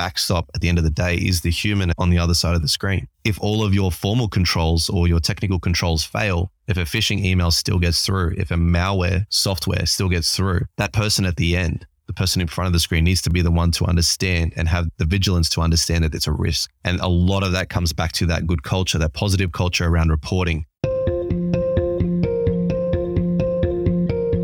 backstop 0.00 0.48
at 0.54 0.62
the 0.62 0.68
end 0.70 0.78
of 0.78 0.84
the 0.84 0.90
day 0.90 1.14
is 1.14 1.42
the 1.42 1.50
human 1.50 1.92
on 1.98 2.08
the 2.08 2.16
other 2.16 2.32
side 2.32 2.54
of 2.54 2.62
the 2.62 2.68
screen. 2.68 3.06
If 3.22 3.38
all 3.38 3.62
of 3.62 3.74
your 3.74 3.92
formal 3.92 4.28
controls 4.28 4.88
or 4.88 5.06
your 5.06 5.20
technical 5.20 5.58
controls 5.58 6.02
fail, 6.02 6.50
if 6.68 6.78
a 6.78 6.86
phishing 6.86 7.22
email 7.22 7.50
still 7.50 7.78
gets 7.78 8.06
through, 8.06 8.32
if 8.38 8.50
a 8.50 8.54
malware 8.54 9.26
software 9.28 9.84
still 9.84 10.08
gets 10.08 10.34
through, 10.34 10.62
that 10.78 10.94
person 10.94 11.26
at 11.26 11.36
the 11.36 11.54
end, 11.54 11.86
the 12.06 12.14
person 12.14 12.40
in 12.40 12.48
front 12.48 12.66
of 12.66 12.72
the 12.72 12.80
screen 12.80 13.04
needs 13.04 13.20
to 13.20 13.28
be 13.28 13.42
the 13.42 13.50
one 13.50 13.72
to 13.72 13.84
understand 13.84 14.54
and 14.56 14.68
have 14.68 14.88
the 14.96 15.04
vigilance 15.04 15.50
to 15.50 15.60
understand 15.60 16.02
that 16.02 16.14
it's 16.14 16.26
a 16.26 16.32
risk. 16.32 16.70
And 16.82 16.98
a 17.00 17.06
lot 17.06 17.42
of 17.42 17.52
that 17.52 17.68
comes 17.68 17.92
back 17.92 18.12
to 18.12 18.26
that 18.26 18.46
good 18.46 18.62
culture, 18.62 18.96
that 18.96 19.12
positive 19.12 19.52
culture 19.52 19.84
around 19.84 20.08
reporting. 20.08 20.64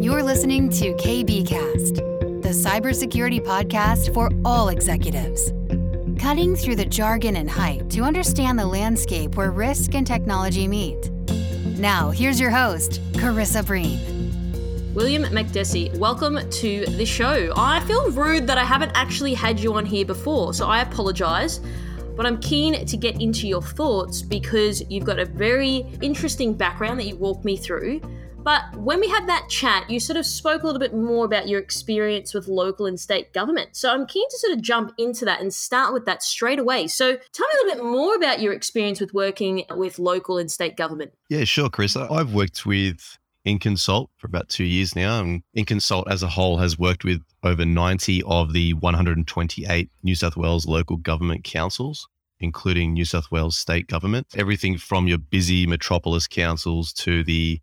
You're 0.05 0.23
listening 0.23 0.69
to 0.69 0.95
the 1.01 1.23
cybersecurity 2.67 3.41
podcast 3.41 4.13
for 4.13 4.29
all 4.45 4.71
executives. 4.71 5.53
Cutting 6.21 6.57
through 6.57 6.75
the 6.75 6.85
jargon 6.85 7.37
and 7.37 7.49
hype 7.49 7.89
to 7.91 8.03
understand 8.03 8.59
the 8.59 8.67
landscape 8.67 9.37
where 9.37 9.53
risk 9.53 9.95
and 9.95 10.05
technology 10.05 10.67
meet. 10.67 11.09
Now, 11.79 12.11
here's 12.11 12.41
your 12.41 12.51
host, 12.51 13.01
Karissa 13.13 13.65
Breen. 13.65 14.01
William 14.95 15.23
Makdessi, 15.27 15.97
welcome 15.97 16.41
to 16.51 16.87
the 16.87 17.07
show. 17.07 17.53
I 17.57 17.79
feel 17.85 18.11
rude 18.11 18.49
that 18.49 18.59
I 18.59 18.65
haven't 18.65 18.91
actually 18.97 19.35
had 19.35 19.61
you 19.61 19.75
on 19.75 19.87
here 19.87 20.05
before, 20.05 20.53
so 20.53 20.67
I 20.67 20.81
apologize. 20.81 21.61
But 22.17 22.27
I'm 22.27 22.41
keen 22.41 22.85
to 22.85 22.97
get 22.97 23.21
into 23.23 23.47
your 23.47 23.63
thoughts 23.63 24.23
because 24.23 24.83
you've 24.91 25.05
got 25.05 25.21
a 25.21 25.25
very 25.25 25.87
interesting 26.03 26.53
background 26.53 26.99
that 26.99 27.07
you 27.07 27.15
walked 27.15 27.45
me 27.45 27.57
through 27.57 28.01
but 28.47 28.63
when 28.77 29.01
we 29.01 29.09
had 29.09 29.27
that 29.27 29.49
chat, 29.49 29.91
you 29.91 29.99
sort 29.99 30.17
of 30.17 30.25
spoke 30.25 30.63
a 30.63 30.67
little 30.67 30.79
bit 30.79 30.95
more 30.95 31.25
about 31.25 31.49
your 31.49 31.59
experience 31.59 32.33
with 32.33 32.47
local 32.47 32.87
and 32.87 33.01
state 33.01 33.33
government. 33.33 33.75
So 33.75 33.93
I'm 33.93 34.07
keen 34.07 34.29
to 34.31 34.39
sort 34.39 34.53
of 34.53 34.63
jump 34.63 34.93
into 34.99 35.25
that 35.25 35.41
and 35.41 35.53
start 35.53 35.93
with 35.93 36.05
that 36.05 36.23
straight 36.23 36.61
away. 36.61 36.87
So 36.87 37.17
tell 37.33 37.47
me 37.49 37.55
a 37.55 37.65
little 37.65 37.83
bit 37.83 37.91
more 37.91 38.15
about 38.15 38.41
your 38.41 38.53
experience 38.53 39.01
with 39.01 39.13
working 39.13 39.65
with 39.73 39.99
local 39.99 40.39
and 40.39 40.49
state 40.49 40.77
government. 40.77 41.13
Yeah, 41.29 41.43
sure, 41.43 41.69
Chris. 41.69 41.97
I've 41.97 42.35
worked 42.35 42.65
with 42.65 43.19
Inconsult 43.45 44.11
for 44.17 44.29
about 44.29 44.49
two 44.49 44.63
years 44.63 44.95
now. 44.95 45.19
And 45.19 45.43
Inconsult 45.57 46.05
as 46.09 46.23
a 46.23 46.29
whole 46.29 46.59
has 46.59 46.79
worked 46.79 47.05
with 47.05 47.25
over 47.43 47.65
90 47.65 48.23
of 48.29 48.53
the 48.53 48.75
128 48.75 49.91
New 50.05 50.15
South 50.15 50.37
Wales 50.37 50.67
local 50.67 50.99
government 50.99 51.43
councils 51.43 52.07
including 52.39 52.93
New 52.93 53.07
South 53.07 53.31
Wales 53.31 53.57
state 53.57 53.87
government. 53.89 54.27
Everything 54.37 54.77
from 54.77 55.09
your 55.09 55.17
busy 55.17 55.67
metropolis 55.67 56.27
councils 56.27 56.93
to 56.93 57.25
the 57.25 57.61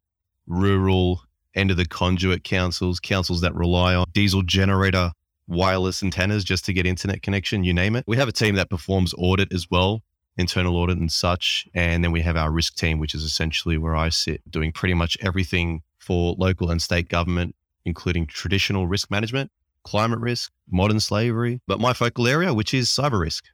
rural 0.48 1.22
end 1.56 1.72
of 1.72 1.78
the 1.78 1.86
conduit 1.86 2.44
councils, 2.44 3.00
councils 3.00 3.42
that 3.42 3.54
rely 3.54 3.96
on 3.96 4.06
diesel 4.14 4.42
generator 4.42 5.12
wireless 5.48 6.02
antennas 6.04 6.44
just 6.44 6.66
to 6.66 6.74
get 6.74 6.86
internet 6.86 7.22
connection, 7.22 7.64
you 7.64 7.74
name 7.74 7.96
it. 7.96 8.04
We 8.08 8.18
have 8.18 8.28
a 8.28 8.32
team 8.34 8.56
that 8.56 8.70
performs 8.70 9.14
audit 9.18 9.54
as 9.54 9.70
well, 9.70 10.02
internal 10.38 10.78
audit 10.78 10.98
and 10.98 11.12
such. 11.12 11.68
And 11.74 12.04
then 12.04 12.12
we 12.12 12.22
have 12.22 12.38
our 12.38 12.52
risk 12.52 12.76
team, 12.76 13.00
which 13.00 13.14
is 13.14 13.24
essentially 13.24 13.78
where 13.78 13.96
I 13.96 14.10
sit, 14.10 14.42
doing 14.50 14.72
pretty 14.72 14.94
much 14.94 15.18
everything 15.22 15.82
for 16.00 16.36
local 16.38 16.70
and 16.70 16.82
state 16.82 17.10
government, 17.10 17.56
including 17.86 18.26
traditional 18.26 18.88
risk 18.88 19.12
management, 19.12 19.52
climate 19.84 20.20
risk, 20.20 20.52
modern 20.70 21.00
slavery, 21.00 21.62
but 21.68 21.80
my 21.80 21.94
focal 21.94 22.28
area, 22.28 22.54
which 22.54 22.74
is 22.74 22.90
cyber 22.90 23.20
risk. 23.20 23.46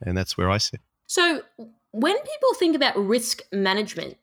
And 0.00 0.16
that's 0.16 0.38
where 0.38 0.50
I 0.50 0.58
sit. 0.58 0.80
So 1.06 1.42
when 1.90 2.16
people 2.16 2.54
think 2.54 2.76
about 2.76 2.96
risk 2.96 3.42
management, 3.52 4.16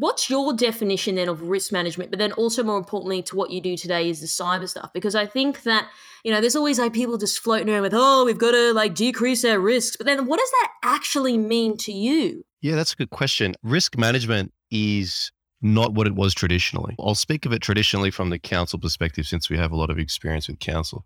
what's 0.00 0.28
your 0.28 0.52
definition 0.52 1.14
then 1.14 1.28
of 1.28 1.42
risk 1.42 1.72
management 1.72 2.10
but 2.10 2.18
then 2.18 2.32
also 2.32 2.62
more 2.62 2.78
importantly 2.78 3.22
to 3.22 3.36
what 3.36 3.50
you 3.50 3.60
do 3.60 3.76
today 3.76 4.08
is 4.08 4.20
the 4.20 4.26
cyber 4.26 4.68
stuff? 4.68 4.92
Because 4.92 5.14
i 5.14 5.26
think 5.26 5.62
that 5.62 5.88
you 6.24 6.32
know 6.32 6.40
there's 6.40 6.56
always 6.56 6.78
like 6.78 6.92
people 6.92 7.16
just 7.18 7.38
floating 7.38 7.68
around 7.70 7.82
with 7.82 7.94
oh 7.94 8.24
we've 8.24 8.38
got 8.38 8.52
to 8.52 8.72
like 8.72 8.94
decrease 8.94 9.44
our 9.44 9.58
risks. 9.58 9.96
But 9.96 10.06
then 10.06 10.26
what 10.26 10.38
does 10.38 10.50
that 10.50 10.68
actually 10.82 11.38
mean 11.38 11.76
to 11.78 11.92
you? 11.92 12.44
Yeah 12.60 12.74
that's 12.74 12.92
a 12.92 12.96
good 12.96 13.10
question. 13.10 13.54
Risk 13.62 13.96
management 13.96 14.52
is 14.70 15.32
not 15.62 15.94
what 15.94 16.06
it 16.06 16.14
was 16.14 16.34
traditionally. 16.34 16.94
I'll 17.00 17.14
speak 17.14 17.46
of 17.46 17.52
it 17.52 17.62
traditionally 17.62 18.10
from 18.10 18.30
the 18.30 18.38
council 18.38 18.78
perspective 18.78 19.26
since 19.26 19.48
we 19.48 19.56
have 19.56 19.72
a 19.72 19.76
lot 19.76 19.90
of 19.90 19.98
experience 19.98 20.48
with 20.48 20.58
council. 20.58 21.04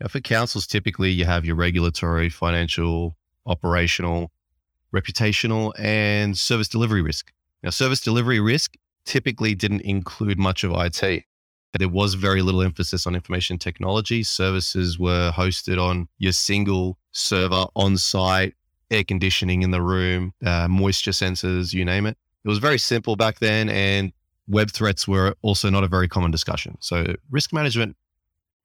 Now, 0.00 0.08
for 0.08 0.20
councils 0.20 0.66
typically 0.66 1.10
you 1.10 1.24
have 1.24 1.44
your 1.44 1.56
regulatory 1.56 2.28
financial 2.28 3.16
operational 3.46 4.30
reputational 4.94 5.72
and 5.78 6.36
service 6.36 6.68
delivery 6.68 7.02
risk 7.02 7.32
now, 7.62 7.70
service 7.70 8.00
delivery 8.00 8.40
risk 8.40 8.76
typically 9.04 9.54
didn't 9.54 9.82
include 9.82 10.38
much 10.38 10.64
of 10.64 10.72
IT. 10.74 11.24
There 11.78 11.88
was 11.88 12.14
very 12.14 12.42
little 12.42 12.62
emphasis 12.62 13.06
on 13.06 13.14
information 13.14 13.56
technology. 13.56 14.22
Services 14.22 14.98
were 14.98 15.32
hosted 15.34 15.82
on 15.82 16.08
your 16.18 16.32
single 16.32 16.98
server 17.12 17.66
on 17.74 17.96
site, 17.96 18.54
air 18.90 19.04
conditioning 19.04 19.62
in 19.62 19.70
the 19.70 19.80
room, 19.80 20.34
uh, 20.44 20.68
moisture 20.68 21.12
sensors, 21.12 21.72
you 21.72 21.84
name 21.84 22.04
it. 22.06 22.18
It 22.44 22.48
was 22.48 22.58
very 22.58 22.78
simple 22.78 23.16
back 23.16 23.38
then, 23.38 23.68
and 23.68 24.12
web 24.48 24.70
threats 24.70 25.08
were 25.08 25.34
also 25.40 25.70
not 25.70 25.84
a 25.84 25.88
very 25.88 26.08
common 26.08 26.30
discussion. 26.30 26.76
So, 26.80 27.14
risk 27.30 27.52
management, 27.52 27.96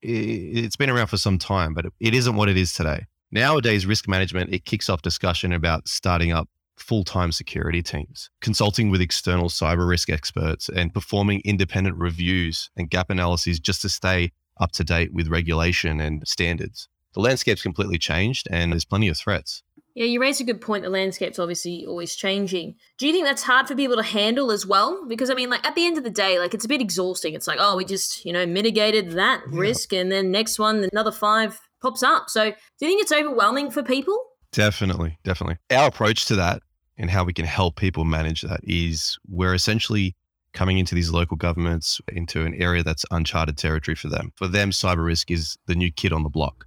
it's 0.01 0.75
been 0.75 0.89
around 0.89 1.07
for 1.07 1.17
some 1.17 1.37
time, 1.37 1.73
but 1.73 1.85
it 1.99 2.13
isn't 2.13 2.35
what 2.35 2.49
it 2.49 2.57
is 2.57 2.73
today. 2.73 3.05
Nowadays, 3.31 3.85
risk 3.85 4.07
management, 4.07 4.53
it 4.53 4.65
kicks 4.65 4.89
off 4.89 5.01
discussion 5.01 5.53
about 5.53 5.87
starting 5.87 6.31
up 6.31 6.49
full 6.77 7.03
time 7.03 7.31
security 7.31 7.81
teams, 7.81 8.29
consulting 8.41 8.89
with 8.89 9.01
external 9.01 9.49
cyber 9.49 9.87
risk 9.87 10.09
experts, 10.09 10.69
and 10.69 10.93
performing 10.93 11.41
independent 11.43 11.97
reviews 11.97 12.69
and 12.77 12.89
gap 12.89 13.09
analyses 13.09 13.59
just 13.59 13.81
to 13.81 13.89
stay 13.89 14.31
up 14.59 14.71
to 14.73 14.83
date 14.83 15.13
with 15.13 15.27
regulation 15.27 15.99
and 15.99 16.27
standards. 16.27 16.87
The 17.13 17.21
landscape's 17.21 17.61
completely 17.61 17.97
changed 17.97 18.47
and 18.51 18.71
there's 18.71 18.85
plenty 18.85 19.07
of 19.07 19.17
threats. 19.17 19.63
Yeah, 19.95 20.05
you 20.05 20.21
raise 20.21 20.39
a 20.39 20.43
good 20.43 20.61
point. 20.61 20.83
The 20.83 20.91
landscape's 20.91 21.39
obviously 21.39 21.83
always 21.87 22.15
changing. 22.15 22.75
Do 22.99 23.07
you 23.07 23.13
think 23.13 23.25
that's 23.25 23.41
hard 23.41 23.67
for 23.67 23.75
people 23.75 23.95
to 23.95 24.03
handle 24.03 24.51
as 24.51 24.63
well? 24.63 25.03
Because 25.07 25.31
I 25.31 25.33
mean, 25.33 25.49
like 25.49 25.65
at 25.65 25.73
the 25.73 25.87
end 25.87 25.97
of 25.97 26.03
the 26.03 26.11
day, 26.11 26.37
like 26.37 26.53
it's 26.53 26.65
a 26.65 26.67
bit 26.67 26.81
exhausting. 26.81 27.33
It's 27.33 27.47
like, 27.47 27.57
oh, 27.59 27.75
we 27.75 27.83
just, 27.83 28.23
you 28.23 28.31
know, 28.31 28.45
mitigated 28.45 29.13
that 29.13 29.41
yeah. 29.51 29.59
risk 29.59 29.93
and 29.93 30.11
then 30.11 30.29
next 30.29 30.59
one, 30.59 30.87
another 30.91 31.11
five 31.11 31.59
pops 31.81 32.03
up. 32.03 32.29
So 32.29 32.51
do 32.51 32.85
you 32.85 32.87
think 32.87 33.01
it's 33.01 33.11
overwhelming 33.11 33.71
for 33.71 33.81
people? 33.81 34.15
Definitely, 34.51 35.17
definitely. 35.23 35.57
Our 35.71 35.87
approach 35.87 36.25
to 36.25 36.35
that 36.35 36.61
and 36.97 37.09
how 37.09 37.23
we 37.23 37.33
can 37.33 37.45
help 37.45 37.75
people 37.75 38.05
manage 38.05 38.41
that 38.41 38.59
is 38.63 39.17
we're 39.27 39.53
essentially 39.53 40.15
coming 40.53 40.79
into 40.79 40.95
these 40.95 41.11
local 41.11 41.37
governments 41.37 42.01
into 42.07 42.45
an 42.45 42.53
area 42.55 42.83
that's 42.83 43.05
uncharted 43.11 43.57
territory 43.57 43.95
for 43.95 44.09
them. 44.09 44.31
For 44.35 44.47
them, 44.47 44.71
cyber 44.71 45.05
risk 45.05 45.29
is 45.29 45.57
the 45.67 45.75
new 45.75 45.91
kid 45.91 46.11
on 46.11 46.23
the 46.23 46.29
block. 46.29 46.65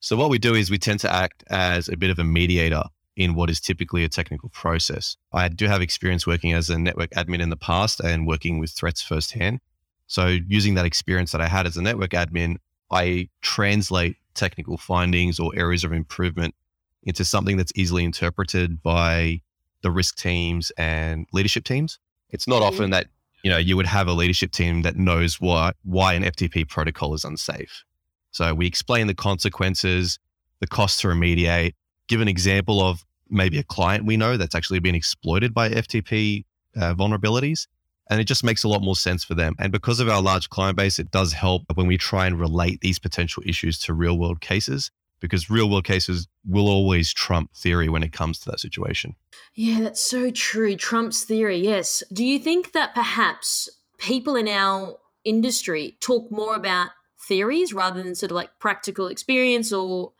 So 0.00 0.16
what 0.16 0.28
we 0.28 0.38
do 0.38 0.54
is 0.54 0.70
we 0.70 0.76
tend 0.76 1.00
to 1.00 1.12
act 1.12 1.42
as 1.48 1.88
a 1.88 1.96
bit 1.96 2.10
of 2.10 2.18
a 2.18 2.24
mediator 2.24 2.82
in 3.16 3.34
what 3.34 3.48
is 3.48 3.60
typically 3.60 4.04
a 4.04 4.08
technical 4.08 4.50
process. 4.50 5.16
I 5.32 5.48
do 5.48 5.66
have 5.66 5.80
experience 5.80 6.26
working 6.26 6.52
as 6.52 6.68
a 6.68 6.78
network 6.78 7.10
admin 7.10 7.40
in 7.40 7.48
the 7.48 7.56
past 7.56 8.00
and 8.00 8.26
working 8.26 8.58
with 8.58 8.72
threats 8.72 9.00
firsthand. 9.00 9.60
So 10.06 10.26
using 10.46 10.74
that 10.74 10.84
experience 10.84 11.32
that 11.32 11.40
I 11.40 11.46
had 11.46 11.66
as 11.66 11.76
a 11.76 11.82
network 11.82 12.10
admin, 12.10 12.56
I 12.90 13.30
translate 13.40 14.16
technical 14.34 14.76
findings 14.76 15.40
or 15.40 15.52
areas 15.56 15.84
of 15.84 15.92
improvement 15.92 16.54
into 17.04 17.24
something 17.24 17.56
that's 17.56 17.72
easily 17.74 18.04
interpreted 18.04 18.82
by 18.82 19.40
the 19.84 19.92
risk 19.92 20.16
teams 20.16 20.72
and 20.76 21.26
leadership 21.32 21.62
teams. 21.62 22.00
It's 22.30 22.48
not 22.48 22.62
often 22.62 22.90
that 22.90 23.06
you 23.44 23.50
know 23.50 23.58
you 23.58 23.76
would 23.76 23.86
have 23.86 24.08
a 24.08 24.12
leadership 24.12 24.50
team 24.50 24.82
that 24.82 24.96
knows 24.96 25.40
why 25.40 25.72
why 25.84 26.14
an 26.14 26.24
FTP 26.24 26.68
protocol 26.68 27.14
is 27.14 27.24
unsafe. 27.24 27.84
So 28.32 28.52
we 28.52 28.66
explain 28.66 29.06
the 29.06 29.14
consequences, 29.14 30.18
the 30.58 30.66
costs 30.66 31.02
to 31.02 31.08
remediate, 31.08 31.74
give 32.08 32.20
an 32.20 32.26
example 32.26 32.82
of 32.82 33.04
maybe 33.30 33.58
a 33.58 33.62
client 33.62 34.06
we 34.06 34.16
know 34.16 34.36
that's 34.36 34.54
actually 34.56 34.80
been 34.80 34.94
exploited 34.94 35.54
by 35.54 35.68
FTP 35.68 36.44
uh, 36.76 36.94
vulnerabilities. 36.94 37.68
And 38.10 38.20
it 38.20 38.24
just 38.24 38.44
makes 38.44 38.64
a 38.64 38.68
lot 38.68 38.82
more 38.82 38.96
sense 38.96 39.24
for 39.24 39.34
them. 39.34 39.54
And 39.58 39.72
because 39.72 39.98
of 39.98 40.08
our 40.08 40.20
large 40.20 40.50
client 40.50 40.76
base, 40.76 40.98
it 40.98 41.10
does 41.10 41.32
help 41.32 41.62
when 41.74 41.86
we 41.86 41.96
try 41.96 42.26
and 42.26 42.38
relate 42.38 42.80
these 42.80 42.98
potential 42.98 43.42
issues 43.46 43.78
to 43.80 43.94
real 43.94 44.18
world 44.18 44.40
cases 44.40 44.90
because 45.24 45.48
real 45.48 45.70
world 45.70 45.84
cases 45.84 46.28
will 46.46 46.68
always 46.68 47.12
trump 47.12 47.50
theory 47.54 47.88
when 47.88 48.02
it 48.02 48.12
comes 48.12 48.38
to 48.40 48.50
that 48.50 48.60
situation. 48.60 49.16
Yeah, 49.54 49.80
that's 49.80 50.04
so 50.04 50.30
true. 50.30 50.76
Trump's 50.76 51.24
theory, 51.24 51.58
yes. 51.58 52.02
Do 52.12 52.24
you 52.24 52.38
think 52.38 52.72
that 52.72 52.94
perhaps 52.94 53.68
people 53.98 54.36
in 54.36 54.48
our 54.48 54.98
industry 55.24 55.96
talk 56.00 56.30
more 56.30 56.54
about 56.54 56.90
theories 57.26 57.72
rather 57.72 58.02
than 58.02 58.14
sort 58.14 58.30
of 58.30 58.34
like 58.34 58.50
practical 58.58 59.06
experience 59.06 59.72
or 59.72 60.12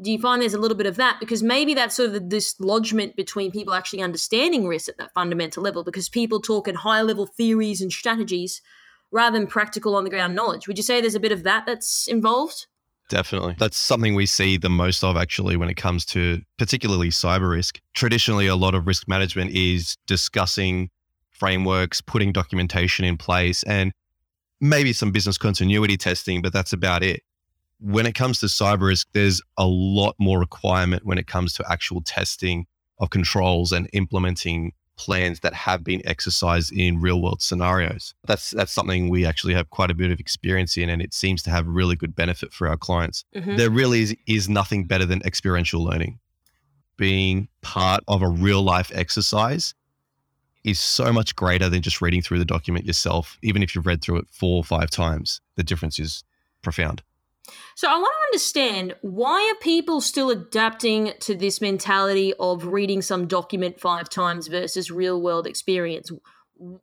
do 0.00 0.10
you 0.10 0.18
find 0.18 0.42
there's 0.42 0.54
a 0.54 0.58
little 0.58 0.76
bit 0.76 0.86
of 0.86 0.96
that 0.96 1.18
because 1.20 1.40
maybe 1.40 1.74
that's 1.74 1.94
sort 1.94 2.08
of 2.08 2.12
the 2.12 2.20
dislodgement 2.20 3.14
between 3.14 3.52
people 3.52 3.74
actually 3.74 4.02
understanding 4.02 4.66
risk 4.66 4.88
at 4.88 4.98
that 4.98 5.14
fundamental 5.14 5.62
level 5.62 5.84
because 5.84 6.08
people 6.08 6.40
talk 6.40 6.66
in 6.66 6.74
high 6.74 7.00
level 7.02 7.26
theories 7.26 7.80
and 7.80 7.92
strategies 7.92 8.60
rather 9.12 9.38
than 9.38 9.46
practical 9.46 9.94
on 9.94 10.02
the 10.02 10.10
ground 10.10 10.34
knowledge 10.34 10.66
would 10.66 10.76
you 10.76 10.82
say 10.82 11.00
there's 11.00 11.14
a 11.14 11.20
bit 11.20 11.30
of 11.30 11.44
that 11.44 11.64
that's 11.64 12.08
involved 12.08 12.66
Definitely. 13.08 13.56
That's 13.58 13.76
something 13.76 14.14
we 14.14 14.26
see 14.26 14.58
the 14.58 14.68
most 14.68 15.02
of 15.02 15.16
actually 15.16 15.56
when 15.56 15.70
it 15.70 15.76
comes 15.76 16.04
to 16.06 16.42
particularly 16.58 17.08
cyber 17.08 17.50
risk. 17.50 17.80
Traditionally, 17.94 18.46
a 18.46 18.56
lot 18.56 18.74
of 18.74 18.86
risk 18.86 19.08
management 19.08 19.50
is 19.52 19.96
discussing 20.06 20.90
frameworks, 21.30 22.00
putting 22.00 22.32
documentation 22.32 23.04
in 23.04 23.16
place, 23.16 23.62
and 23.62 23.92
maybe 24.60 24.92
some 24.92 25.12
business 25.12 25.38
continuity 25.38 25.96
testing, 25.96 26.42
but 26.42 26.52
that's 26.52 26.72
about 26.72 27.02
it. 27.02 27.22
when 27.80 28.06
it 28.06 28.14
comes 28.14 28.40
to 28.40 28.46
cyber 28.46 28.88
risk, 28.88 29.08
there's 29.12 29.40
a 29.56 29.66
lot 29.66 30.14
more 30.18 30.38
requirement 30.38 31.04
when 31.04 31.18
it 31.18 31.26
comes 31.26 31.52
to 31.54 31.64
actual 31.70 32.02
testing 32.02 32.66
of 32.98 33.10
controls 33.10 33.72
and 33.72 33.88
implementing 33.92 34.72
plans 34.98 35.40
that 35.40 35.54
have 35.54 35.82
been 35.82 36.02
exercised 36.04 36.72
in 36.72 37.00
real 37.00 37.22
world 37.22 37.40
scenarios. 37.40 38.14
That's 38.26 38.50
that's 38.50 38.72
something 38.72 39.08
we 39.08 39.24
actually 39.24 39.54
have 39.54 39.70
quite 39.70 39.90
a 39.90 39.94
bit 39.94 40.10
of 40.10 40.20
experience 40.20 40.76
in 40.76 40.90
and 40.90 41.00
it 41.00 41.14
seems 41.14 41.42
to 41.44 41.50
have 41.50 41.66
really 41.66 41.96
good 41.96 42.14
benefit 42.14 42.52
for 42.52 42.68
our 42.68 42.76
clients. 42.76 43.24
Mm-hmm. 43.34 43.56
There 43.56 43.70
really 43.70 44.02
is, 44.02 44.16
is 44.26 44.48
nothing 44.48 44.84
better 44.84 45.06
than 45.06 45.22
experiential 45.24 45.82
learning. 45.82 46.18
Being 46.96 47.48
part 47.62 48.02
of 48.08 48.22
a 48.22 48.28
real 48.28 48.62
life 48.62 48.90
exercise 48.92 49.74
is 50.64 50.80
so 50.80 51.12
much 51.12 51.34
greater 51.36 51.68
than 51.68 51.80
just 51.80 52.02
reading 52.02 52.20
through 52.20 52.40
the 52.40 52.44
document 52.44 52.84
yourself, 52.84 53.38
even 53.42 53.62
if 53.62 53.74
you've 53.74 53.86
read 53.86 54.02
through 54.02 54.18
it 54.18 54.26
four 54.30 54.58
or 54.58 54.64
five 54.64 54.90
times. 54.90 55.40
The 55.54 55.62
difference 55.62 55.98
is 55.98 56.24
profound. 56.62 57.02
So 57.74 57.88
I 57.88 57.96
want 57.96 58.12
to 58.12 58.26
understand 58.26 58.94
why 59.02 59.50
are 59.50 59.62
people 59.62 60.00
still 60.00 60.30
adapting 60.30 61.12
to 61.20 61.34
this 61.34 61.60
mentality 61.60 62.34
of 62.40 62.66
reading 62.66 63.02
some 63.02 63.26
document 63.26 63.80
five 63.80 64.08
times 64.08 64.48
versus 64.48 64.90
real 64.90 65.20
world 65.20 65.46
experience? 65.46 66.10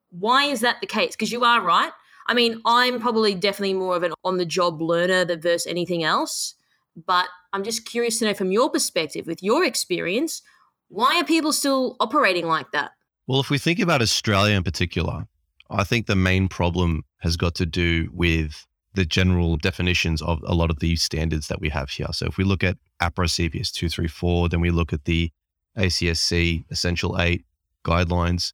Why 0.09 0.45
is 0.45 0.61
that 0.61 0.81
the 0.81 0.87
case? 0.87 1.15
Because 1.15 1.31
you 1.31 1.43
are 1.43 1.61
right. 1.61 1.91
I 2.27 2.33
mean, 2.33 2.61
I'm 2.65 2.99
probably 2.99 3.35
definitely 3.35 3.73
more 3.73 3.95
of 3.95 4.03
an 4.03 4.13
on 4.23 4.37
the 4.37 4.45
job 4.45 4.81
learner 4.81 5.25
than 5.25 5.41
versus 5.41 5.67
anything 5.67 6.03
else. 6.03 6.55
But 6.95 7.27
I'm 7.53 7.63
just 7.63 7.85
curious 7.85 8.19
to 8.19 8.25
know 8.25 8.33
from 8.33 8.51
your 8.51 8.69
perspective, 8.69 9.27
with 9.27 9.43
your 9.43 9.65
experience, 9.65 10.41
why 10.87 11.19
are 11.19 11.25
people 11.25 11.51
still 11.51 11.97
operating 11.99 12.47
like 12.47 12.71
that? 12.71 12.91
Well, 13.27 13.39
if 13.39 13.49
we 13.49 13.57
think 13.57 13.79
about 13.79 14.01
Australia 14.01 14.55
in 14.55 14.63
particular, 14.63 15.27
I 15.69 15.83
think 15.83 16.05
the 16.05 16.15
main 16.15 16.47
problem 16.47 17.03
has 17.19 17.37
got 17.37 17.55
to 17.55 17.65
do 17.65 18.09
with 18.13 18.65
the 18.95 19.05
general 19.05 19.57
definitions 19.57 20.21
of 20.21 20.43
a 20.45 20.53
lot 20.53 20.69
of 20.69 20.79
these 20.79 21.03
standards 21.03 21.47
that 21.47 21.61
we 21.61 21.69
have 21.69 21.89
here. 21.89 22.07
So 22.11 22.25
if 22.25 22.37
we 22.37 22.43
look 22.43 22.63
at 22.63 22.77
APRA 23.01 23.27
CPS 23.27 23.71
234, 23.71 24.49
then 24.49 24.61
we 24.61 24.71
look 24.71 24.93
at 24.93 25.05
the 25.05 25.31
ACSC 25.77 26.63
Essential 26.71 27.19
8 27.19 27.45
guidelines, 27.85 28.53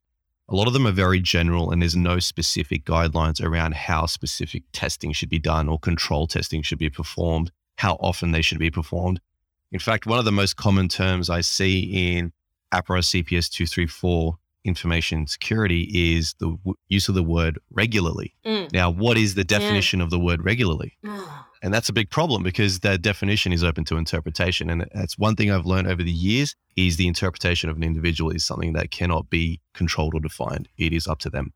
a 0.50 0.56
lot 0.56 0.68
of 0.68 0.74
them 0.74 0.86
are 0.86 0.92
very 0.92 1.22
general 1.22 1.72
and 1.72 1.82
there's 1.82 1.96
no 1.96 2.20
specific 2.20 2.84
guidelines 2.84 3.42
around 3.42 3.74
how 3.74 4.06
specific 4.06 4.64
testing 4.74 5.14
should 5.14 5.30
be 5.30 5.40
done 5.40 5.70
or 5.70 5.80
control 5.80 6.28
testing 6.28 6.62
should 6.62 6.80
be 6.80 6.90
performed, 6.90 7.52
how 7.78 7.94
often 8.02 8.32
they 8.32 8.42
should 8.42 8.60
be 8.60 8.70
performed. 8.70 9.22
In 9.72 9.80
fact, 9.80 10.06
one 10.06 10.20
of 10.20 10.26
the 10.26 10.32
most 10.32 10.58
common 10.58 10.90
terms 10.90 11.30
I 11.30 11.42
see 11.42 12.18
in 12.18 12.34
APRA 12.74 13.00
CPS 13.00 13.50
234 13.50 14.38
information 14.64 15.28
security 15.28 15.90
is 15.94 16.36
the 16.40 16.50
w- 16.50 16.76
use 16.88 17.10
of 17.10 17.16
the 17.16 17.24
word 17.24 17.60
regularly. 17.72 18.34
Mm. 18.46 18.72
Now, 18.72 18.90
what 18.90 19.18
is 19.18 19.36
the 19.36 19.44
definition 19.44 20.02
of 20.02 20.10
the 20.10 20.20
word 20.20 20.44
regularly? 20.44 20.98
and 21.64 21.74
that's 21.74 21.90
a 21.90 21.94
big 21.94 22.10
problem 22.10 22.44
because 22.44 22.80
that 22.80 23.02
definition 23.02 23.54
is 23.54 23.64
open 23.64 23.84
to 23.86 23.98
interpretation. 23.98 24.70
And 24.70 24.88
that's 24.94 25.18
one 25.18 25.36
thing 25.36 25.52
I've 25.52 25.66
learned 25.66 25.88
over 25.88 26.04
the 26.04 26.12
years 26.12 26.56
is 26.76 26.98
the 26.98 27.08
interpretation 27.08 27.70
of 27.70 27.78
an 27.78 27.84
individual 27.84 28.32
is 28.32 28.46
something 28.46 28.74
that 28.74 28.92
cannot 28.92 29.30
be 29.30 29.60
controlled 29.74 30.16
or 30.16 30.20
defined. 30.20 30.68
It 30.78 30.94
is 30.94 31.08
up 31.08 31.20
to 31.20 31.30
them. 31.30 31.54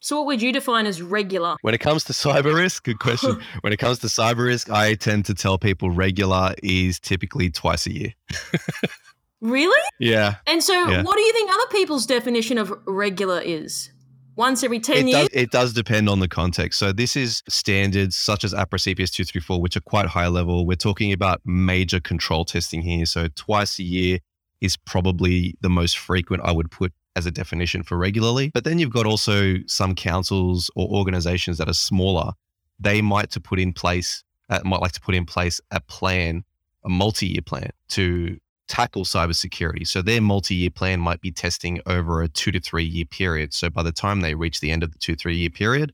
So, 0.00 0.18
what 0.18 0.26
would 0.26 0.42
you 0.42 0.52
define 0.52 0.84
as 0.84 1.00
regular? 1.00 1.56
When 1.62 1.72
it 1.72 1.80
comes 1.80 2.04
to 2.04 2.12
cyber 2.12 2.54
risk, 2.54 2.84
good 2.84 2.98
question. 2.98 3.40
when 3.62 3.72
it 3.72 3.78
comes 3.78 4.00
to 4.00 4.08
cyber 4.08 4.44
risk, 4.44 4.68
I 4.68 4.96
tend 4.96 5.24
to 5.24 5.34
tell 5.34 5.56
people 5.56 5.88
regular 5.88 6.54
is 6.62 7.00
typically 7.00 7.48
twice 7.48 7.86
a 7.86 7.92
year. 7.94 8.14
Really? 9.44 9.82
Yeah. 9.98 10.36
And 10.46 10.62
so, 10.62 10.72
yeah. 10.72 11.02
what 11.02 11.16
do 11.16 11.22
you 11.22 11.32
think 11.34 11.50
other 11.50 11.66
people's 11.70 12.06
definition 12.06 12.56
of 12.56 12.72
regular 12.86 13.40
is? 13.40 13.90
Once 14.36 14.64
every 14.64 14.80
10 14.80 14.96
it 14.96 15.10
years? 15.10 15.28
Does, 15.28 15.42
it 15.42 15.50
does 15.50 15.72
depend 15.74 16.08
on 16.08 16.18
the 16.20 16.28
context. 16.28 16.78
So, 16.78 16.92
this 16.92 17.14
is 17.14 17.42
standards 17.46 18.16
such 18.16 18.42
as 18.42 18.54
APRA 18.54 18.78
CPS 18.80 19.12
234, 19.12 19.60
which 19.60 19.76
are 19.76 19.82
quite 19.82 20.06
high 20.06 20.28
level. 20.28 20.66
We're 20.66 20.76
talking 20.76 21.12
about 21.12 21.42
major 21.44 22.00
control 22.00 22.46
testing 22.46 22.80
here. 22.80 23.04
So, 23.04 23.28
twice 23.36 23.78
a 23.78 23.82
year 23.82 24.18
is 24.62 24.78
probably 24.78 25.54
the 25.60 25.68
most 25.68 25.98
frequent 25.98 26.42
I 26.42 26.50
would 26.50 26.70
put 26.70 26.94
as 27.14 27.26
a 27.26 27.30
definition 27.30 27.82
for 27.82 27.98
regularly. 27.98 28.50
But 28.54 28.64
then 28.64 28.78
you've 28.78 28.94
got 28.94 29.04
also 29.04 29.56
some 29.66 29.94
councils 29.94 30.70
or 30.74 30.88
organizations 30.88 31.58
that 31.58 31.68
are 31.68 31.74
smaller. 31.74 32.32
They 32.80 33.02
might 33.02 33.30
to 33.32 33.40
put 33.40 33.60
in 33.60 33.74
place, 33.74 34.24
uh, 34.48 34.60
might 34.64 34.80
like 34.80 34.92
to 34.92 35.02
put 35.02 35.14
in 35.14 35.26
place 35.26 35.60
a 35.70 35.80
plan, 35.80 36.44
a 36.82 36.88
multi-year 36.88 37.42
plan 37.42 37.70
to 37.88 38.38
tackle 38.68 39.04
cybersecurity. 39.04 39.86
So 39.86 40.02
their 40.02 40.20
multi-year 40.20 40.70
plan 40.70 41.00
might 41.00 41.20
be 41.20 41.30
testing 41.30 41.80
over 41.86 42.22
a 42.22 42.28
two 42.28 42.52
to 42.52 42.60
three 42.60 42.84
year 42.84 43.04
period. 43.04 43.52
So 43.52 43.70
by 43.70 43.82
the 43.82 43.92
time 43.92 44.20
they 44.20 44.34
reach 44.34 44.60
the 44.60 44.70
end 44.70 44.82
of 44.82 44.92
the 44.92 44.98
two, 44.98 45.16
three 45.16 45.36
year 45.36 45.50
period, 45.50 45.92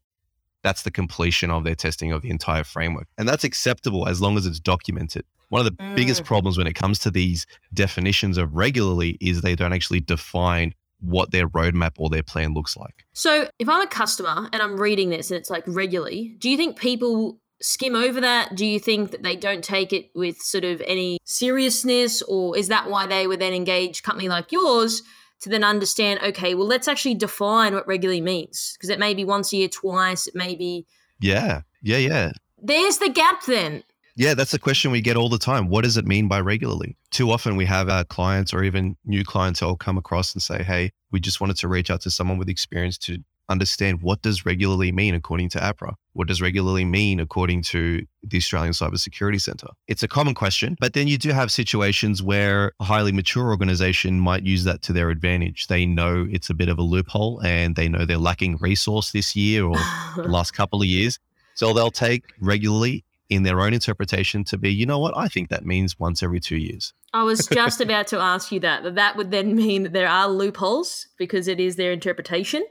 that's 0.63 0.83
the 0.83 0.91
completion 0.91 1.51
of 1.51 1.65
their 1.65 1.75
testing 1.75 2.13
of 2.13 2.23
the 2.23 2.31
entire 2.31 2.65
framework. 2.65 3.09
And 3.19 3.29
that's 3.29 3.45
acceptable 3.45 4.09
as 4.09 4.21
long 4.21 4.37
as 4.37 4.47
it's 4.47 4.61
documented. 4.61 5.25
One 5.49 5.61
of 5.61 5.65
the 5.65 5.83
mm. 5.83 5.97
biggest 5.97 6.25
problems 6.25 6.59
when 6.59 6.67
it 6.67 6.75
comes 6.75 6.99
to 7.01 7.11
these 7.11 7.47
definitions 7.75 8.39
of 8.39 8.55
regularly 8.55 9.17
is 9.21 9.41
they 9.41 9.57
don't 9.57 9.73
actually 9.73 10.01
define 10.01 10.75
what 11.01 11.31
their 11.31 11.49
roadmap 11.49 11.93
or 11.99 12.11
their 12.11 12.23
plan 12.23 12.53
looks 12.53 12.77
like. 12.77 13.07
So, 13.15 13.49
if 13.59 13.69
I'm 13.69 13.81
a 13.81 13.87
customer 13.87 14.49
and 14.53 14.63
I'm 14.63 14.79
reading 14.79 15.09
this 15.11 15.31
and 15.31 15.39
it's 15.39 15.51
like 15.51 15.65
regularly, 15.67 16.37
do 16.39 16.51
you 16.51 16.57
think 16.57 16.79
people 16.79 17.41
skim 17.63 17.95
over 17.95 18.21
that? 18.21 18.55
Do 18.55 18.67
you 18.67 18.79
think 18.79 19.11
that 19.11 19.23
they 19.23 19.37
don't 19.37 19.63
take 19.65 19.93
it 19.93 20.11
with 20.15 20.39
sort 20.41 20.65
of 20.65 20.83
any 20.87 21.19
seriousness, 21.25 22.23
or 22.23 22.57
is 22.57 22.69
that 22.69 22.89
why 22.89 23.07
they 23.07 23.27
would 23.27 23.41
then 23.41 23.53
engage 23.53 24.03
company 24.03 24.29
like 24.29 24.53
yours 24.53 25.03
to 25.41 25.49
then 25.49 25.65
understand? 25.65 26.21
Okay, 26.23 26.55
well, 26.55 26.67
let's 26.67 26.89
actually 26.89 27.15
define 27.15 27.75
what 27.75 27.87
regularly 27.87 28.21
means 28.21 28.77
because 28.77 28.91
it 28.91 28.99
may 28.99 29.15
be 29.15 29.25
once 29.25 29.53
a 29.53 29.57
year, 29.57 29.69
twice, 29.69 30.27
it 30.27 30.35
may 30.35 30.55
be. 30.55 30.87
Yeah, 31.21 31.63
yeah, 31.83 31.99
yeah. 31.99 32.33
There's 32.63 32.99
the 32.99 33.09
gap 33.09 33.45
then. 33.47 33.85
Yeah, 34.17 34.35
that's 34.35 34.51
the 34.51 34.59
question 34.59 34.91
we 34.91 35.01
get 35.01 35.17
all 35.17 35.29
the 35.29 35.39
time. 35.39 35.69
What 35.69 35.85
does 35.85 35.97
it 35.97 36.07
mean 36.07 36.29
by 36.29 36.41
regularly? 36.41 36.97
Too 37.11 37.31
often 37.31 37.57
we 37.57 37.65
have 37.67 37.89
our 37.89 38.05
clients 38.05 38.53
or 38.53 38.63
even 38.63 38.97
new 39.05 39.25
clients 39.25 39.63
all 39.63 39.77
come 39.77 39.97
across 39.97 40.35
and 40.35 40.43
say, 40.43 40.63
Hey, 40.63 40.93
we 41.11 41.21
just 41.21 41.41
wanted 41.41 41.57
to 41.59 41.69
reach 41.69 41.91
out 41.91 42.03
to 42.03 42.11
someone 42.11 42.37
with 42.37 42.49
experience 42.49 42.99
to 42.99 43.19
understand 43.51 44.01
what 44.01 44.23
does 44.23 44.47
regularly 44.47 44.93
mean 44.93 45.15
according 45.15 45.49
to 45.51 45.59
APRA? 45.59 45.95
What 46.13 46.29
does 46.29 46.41
regularly 46.41 46.85
mean 46.85 47.21
according 47.21 47.63
to 47.65 48.07
the 48.23 48.39
Australian 48.39 48.73
Cybersecurity 48.73 49.41
Centre? 49.41 49.69
It's 49.89 50.03
a 50.03 50.09
common 50.09 50.35
question, 50.35 50.77
but 50.81 50.93
then 50.95 51.09
you 51.09 51.19
do 51.19 51.31
have 51.33 51.51
situations 51.51 52.23
where 52.23 52.73
a 52.81 52.85
highly 52.85 53.13
mature 53.13 53.49
organization 53.49 54.21
might 54.21 54.45
use 54.45 54.65
that 54.65 54.83
to 54.83 54.93
their 54.93 55.11
advantage. 55.11 55.67
They 55.67 55.85
know 55.85 56.27
it's 56.31 56.49
a 56.49 56.55
bit 56.55 56.69
of 56.69 56.79
a 56.79 56.83
loophole 56.83 57.41
and 57.45 57.77
they 57.77 57.89
know 57.89 58.05
they're 58.05 58.19
lacking 58.19 58.57
resource 58.59 59.13
this 59.13 59.37
year 59.37 59.65
or 59.65 59.77
the 60.17 60.23
last 60.29 60.53
couple 60.53 60.81
of 60.81 60.87
years. 60.87 61.19
So 61.55 61.75
they'll 61.75 61.91
take 61.91 62.25
regularly 62.41 63.05
in 63.29 63.45
their 63.45 63.61
own 63.61 63.73
interpretation 63.73 64.43
to 64.45 64.59
be, 64.59 64.73
you 64.73 64.85
know 64.85 64.99
what, 64.99 65.17
I 65.17 65.29
think 65.29 65.51
that 65.51 65.65
means 65.65 65.99
once 65.99 66.23
every 66.23 66.41
two 66.41 66.57
years. 66.57 66.93
I 67.13 67.23
was 67.23 67.47
just 67.47 67.81
about 67.87 68.09
to 68.09 68.19
ask 68.19 68.51
you 68.51 68.61
that, 68.61 68.83
that 68.83 68.97
that 68.97 69.17
would 69.17 69.31
then 69.31 69.55
mean 69.55 69.85
that 69.85 69.93
there 69.93 70.09
are 70.09 70.29
loopholes 70.29 71.07
because 71.17 71.47
it 71.47 71.61
is 71.61 71.77
their 71.77 71.93
interpretation 71.93 72.65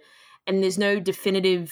and 0.47 0.63
there's 0.63 0.77
no 0.77 0.99
definitive 0.99 1.71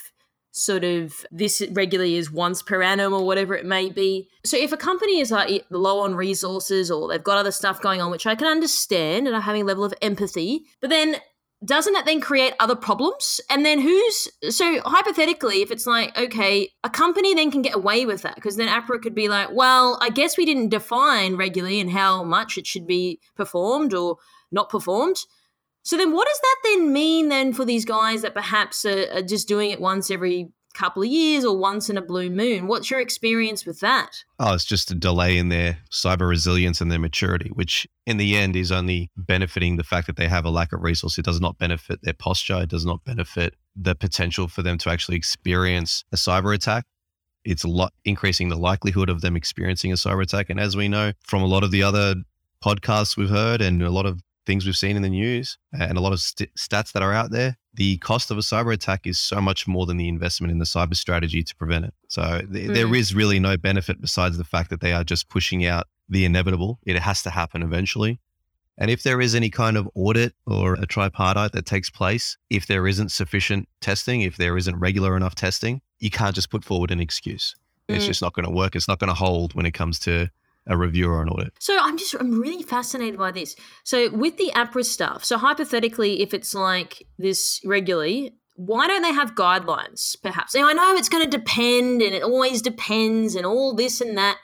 sort 0.50 0.82
of 0.82 1.26
this 1.30 1.62
regularly 1.72 2.16
is 2.16 2.30
once 2.30 2.62
per 2.62 2.82
annum 2.82 3.12
or 3.12 3.24
whatever 3.24 3.54
it 3.54 3.66
may 3.66 3.90
be. 3.90 4.28
So 4.44 4.56
if 4.56 4.72
a 4.72 4.76
company 4.76 5.20
is 5.20 5.30
like 5.30 5.64
low 5.70 6.00
on 6.00 6.14
resources 6.14 6.90
or 6.90 7.08
they've 7.08 7.22
got 7.22 7.38
other 7.38 7.52
stuff 7.52 7.80
going 7.80 8.00
on, 8.00 8.10
which 8.10 8.26
I 8.26 8.34
can 8.34 8.48
understand 8.48 9.26
and 9.26 9.36
I'm 9.36 9.42
having 9.42 9.62
a 9.62 9.66
level 9.66 9.84
of 9.84 9.94
empathy, 10.02 10.64
but 10.80 10.90
then 10.90 11.16
doesn't 11.64 11.92
that 11.92 12.06
then 12.06 12.20
create 12.20 12.54
other 12.60 12.76
problems? 12.76 13.40
And 13.50 13.64
then 13.64 13.80
who's 13.80 14.28
so 14.48 14.80
hypothetically, 14.84 15.60
if 15.60 15.70
it's 15.70 15.86
like, 15.86 16.16
okay, 16.16 16.70
a 16.84 16.90
company 16.90 17.34
then 17.34 17.50
can 17.50 17.62
get 17.62 17.74
away 17.74 18.06
with 18.06 18.22
that 18.22 18.36
because 18.36 18.56
then 18.56 18.68
APRA 18.68 19.02
could 19.02 19.14
be 19.14 19.28
like, 19.28 19.48
well, 19.52 19.98
I 20.00 20.10
guess 20.10 20.36
we 20.36 20.46
didn't 20.46 20.68
define 20.68 21.36
regularly 21.36 21.80
and 21.80 21.90
how 21.90 22.22
much 22.22 22.58
it 22.58 22.66
should 22.66 22.86
be 22.86 23.20
performed 23.36 23.92
or 23.92 24.18
not 24.52 24.70
performed. 24.70 25.16
So 25.82 25.96
then, 25.96 26.12
what 26.12 26.28
does 26.28 26.40
that 26.40 26.56
then 26.64 26.92
mean 26.92 27.28
then 27.28 27.52
for 27.52 27.64
these 27.64 27.84
guys 27.84 28.22
that 28.22 28.34
perhaps 28.34 28.84
are, 28.84 29.06
are 29.12 29.22
just 29.22 29.48
doing 29.48 29.70
it 29.70 29.80
once 29.80 30.10
every 30.10 30.50
couple 30.74 31.02
of 31.02 31.08
years 31.08 31.44
or 31.44 31.56
once 31.58 31.90
in 31.90 31.96
a 31.96 32.02
blue 32.02 32.30
moon? 32.30 32.66
What's 32.66 32.90
your 32.90 33.00
experience 33.00 33.66
with 33.66 33.80
that? 33.80 34.10
Oh, 34.38 34.54
it's 34.54 34.64
just 34.64 34.90
a 34.90 34.94
delay 34.94 35.36
in 35.36 35.48
their 35.48 35.78
cyber 35.90 36.28
resilience 36.28 36.80
and 36.80 36.90
their 36.90 36.98
maturity, 36.98 37.50
which 37.50 37.86
in 38.06 38.16
the 38.16 38.36
end 38.36 38.54
is 38.54 38.70
only 38.70 39.10
benefiting 39.16 39.76
the 39.76 39.84
fact 39.84 40.06
that 40.06 40.16
they 40.16 40.28
have 40.28 40.44
a 40.44 40.50
lack 40.50 40.72
of 40.72 40.82
resource. 40.82 41.18
It 41.18 41.24
does 41.24 41.40
not 41.40 41.58
benefit 41.58 42.00
their 42.02 42.14
posture. 42.14 42.62
It 42.62 42.68
does 42.68 42.86
not 42.86 43.04
benefit 43.04 43.54
the 43.74 43.94
potential 43.94 44.46
for 44.46 44.62
them 44.62 44.78
to 44.78 44.90
actually 44.90 45.16
experience 45.16 46.04
a 46.12 46.16
cyber 46.16 46.54
attack. 46.54 46.84
It's 47.44 47.64
a 47.64 47.68
lot 47.68 47.92
increasing 48.04 48.48
the 48.48 48.56
likelihood 48.56 49.08
of 49.08 49.20
them 49.20 49.36
experiencing 49.36 49.90
a 49.90 49.96
cyber 49.96 50.22
attack. 50.22 50.50
And 50.50 50.60
as 50.60 50.76
we 50.76 50.88
know 50.88 51.12
from 51.24 51.42
a 51.42 51.46
lot 51.46 51.64
of 51.64 51.70
the 51.70 51.82
other 51.82 52.14
podcasts 52.64 53.16
we've 53.16 53.30
heard 53.30 53.60
and 53.60 53.82
a 53.82 53.90
lot 53.90 54.06
of 54.06 54.20
things 54.48 54.64
we've 54.64 54.76
seen 54.76 54.96
in 54.96 55.02
the 55.02 55.10
news 55.10 55.58
and 55.78 55.98
a 55.98 56.00
lot 56.00 56.14
of 56.14 56.20
st- 56.20 56.52
stats 56.56 56.92
that 56.92 57.02
are 57.02 57.12
out 57.12 57.30
there, 57.30 57.58
the 57.74 57.98
cost 57.98 58.30
of 58.30 58.38
a 58.38 58.40
cyber 58.40 58.72
attack 58.72 59.06
is 59.06 59.18
so 59.18 59.42
much 59.42 59.68
more 59.68 59.84
than 59.86 59.98
the 59.98 60.08
investment 60.08 60.50
in 60.50 60.58
the 60.58 60.64
cyber 60.64 60.96
strategy 60.96 61.42
to 61.44 61.54
prevent 61.54 61.84
it. 61.84 61.94
So 62.08 62.22
th- 62.50 62.70
mm. 62.70 62.74
there 62.74 62.92
is 62.94 63.14
really 63.14 63.38
no 63.38 63.58
benefit 63.58 64.00
besides 64.00 64.38
the 64.38 64.44
fact 64.44 64.70
that 64.70 64.80
they 64.80 64.94
are 64.94 65.04
just 65.04 65.28
pushing 65.28 65.66
out 65.66 65.86
the 66.08 66.24
inevitable. 66.24 66.78
It 66.84 66.98
has 66.98 67.22
to 67.24 67.30
happen 67.30 67.62
eventually. 67.62 68.20
And 68.78 68.90
if 68.90 69.02
there 69.02 69.20
is 69.20 69.34
any 69.34 69.50
kind 69.50 69.76
of 69.76 69.86
audit 69.94 70.32
or 70.46 70.74
a 70.74 70.86
tripartite 70.86 71.52
that 71.52 71.66
takes 71.66 71.90
place, 71.90 72.38
if 72.48 72.66
there 72.66 72.86
isn't 72.86 73.12
sufficient 73.12 73.68
testing, 73.82 74.22
if 74.22 74.38
there 74.38 74.56
isn't 74.56 74.76
regular 74.78 75.14
enough 75.14 75.34
testing, 75.34 75.82
you 75.98 76.10
can't 76.10 76.34
just 76.34 76.50
put 76.50 76.64
forward 76.64 76.90
an 76.90 77.00
excuse. 77.00 77.54
It's 77.88 78.04
Mm. 78.04 78.08
just 78.08 78.22
not 78.22 78.32
going 78.32 78.46
to 78.46 78.52
work. 78.52 78.74
It's 78.76 78.88
not 78.88 78.98
going 78.98 79.08
to 79.08 79.14
hold 79.14 79.54
when 79.54 79.66
it 79.66 79.72
comes 79.72 79.98
to 80.00 80.30
a 80.68 80.76
review 80.76 81.10
or 81.10 81.22
an 81.22 81.28
audit. 81.28 81.52
So 81.58 81.76
I'm 81.80 81.96
just 81.98 82.14
I'm 82.14 82.40
really 82.40 82.62
fascinated 82.62 83.18
by 83.18 83.30
this. 83.32 83.56
So 83.84 84.10
with 84.10 84.36
the 84.36 84.52
APRA 84.54 84.84
stuff, 84.84 85.24
so 85.24 85.38
hypothetically, 85.38 86.20
if 86.22 86.34
it's 86.34 86.54
like 86.54 87.06
this 87.18 87.60
regularly, 87.64 88.34
why 88.56 88.86
don't 88.86 89.02
they 89.02 89.12
have 89.12 89.34
guidelines? 89.34 90.20
Perhaps 90.22 90.54
now 90.54 90.68
I 90.68 90.72
know 90.72 90.94
it's 90.94 91.08
going 91.08 91.24
to 91.24 91.30
depend, 91.38 92.02
and 92.02 92.14
it 92.14 92.22
always 92.22 92.60
depends, 92.62 93.34
and 93.34 93.46
all 93.46 93.74
this 93.74 94.00
and 94.00 94.16
that. 94.18 94.36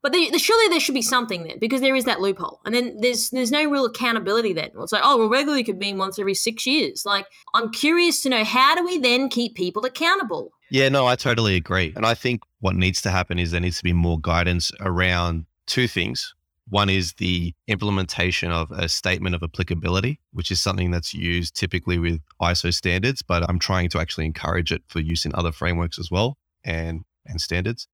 But 0.00 0.12
there, 0.12 0.30
there- 0.30 0.38
surely 0.38 0.68
there 0.68 0.78
should 0.78 0.94
be 0.94 1.02
something 1.02 1.42
there 1.42 1.56
because 1.60 1.80
there 1.80 1.96
is 1.96 2.04
that 2.04 2.20
loophole, 2.20 2.60
and 2.64 2.72
then 2.72 2.96
there's 3.00 3.30
there's 3.30 3.50
no 3.50 3.68
real 3.68 3.84
accountability 3.84 4.52
then. 4.52 4.70
It's 4.78 4.92
like 4.92 5.02
oh 5.04 5.18
well, 5.18 5.28
regularly 5.28 5.64
could 5.64 5.78
mean 5.78 5.98
once 5.98 6.18
every 6.20 6.34
six 6.34 6.66
years. 6.66 7.02
Like 7.04 7.26
I'm 7.52 7.72
curious 7.72 8.22
to 8.22 8.28
know 8.28 8.44
how 8.44 8.76
do 8.76 8.84
we 8.86 8.98
then 8.98 9.28
keep 9.28 9.56
people 9.56 9.84
accountable? 9.84 10.52
Yeah, 10.70 10.88
no, 10.88 11.06
I 11.06 11.16
totally 11.16 11.56
agree. 11.56 11.92
And 11.96 12.06
I 12.06 12.14
think 12.14 12.42
what 12.60 12.76
needs 12.76 13.02
to 13.02 13.10
happen 13.10 13.38
is 13.38 13.50
there 13.50 13.60
needs 13.60 13.78
to 13.78 13.82
be 13.84 13.92
more 13.94 14.20
guidance 14.20 14.70
around 14.80 15.46
two 15.68 15.86
things. 15.86 16.34
One 16.70 16.90
is 16.90 17.14
the 17.14 17.54
implementation 17.66 18.50
of 18.50 18.70
a 18.72 18.88
statement 18.88 19.34
of 19.34 19.42
applicability, 19.42 20.20
which 20.32 20.50
is 20.50 20.60
something 20.60 20.90
that's 20.90 21.14
used 21.14 21.56
typically 21.56 21.98
with 21.98 22.20
ISO 22.42 22.74
standards, 22.74 23.22
but 23.22 23.48
I'm 23.48 23.58
trying 23.58 23.88
to 23.90 23.98
actually 24.00 24.26
encourage 24.26 24.70
it 24.70 24.82
for 24.88 25.00
use 25.00 25.24
in 25.24 25.32
other 25.34 25.52
frameworks 25.52 25.98
as 25.98 26.10
well 26.10 26.36
and, 26.64 27.04
and 27.24 27.40
standards. 27.40 27.88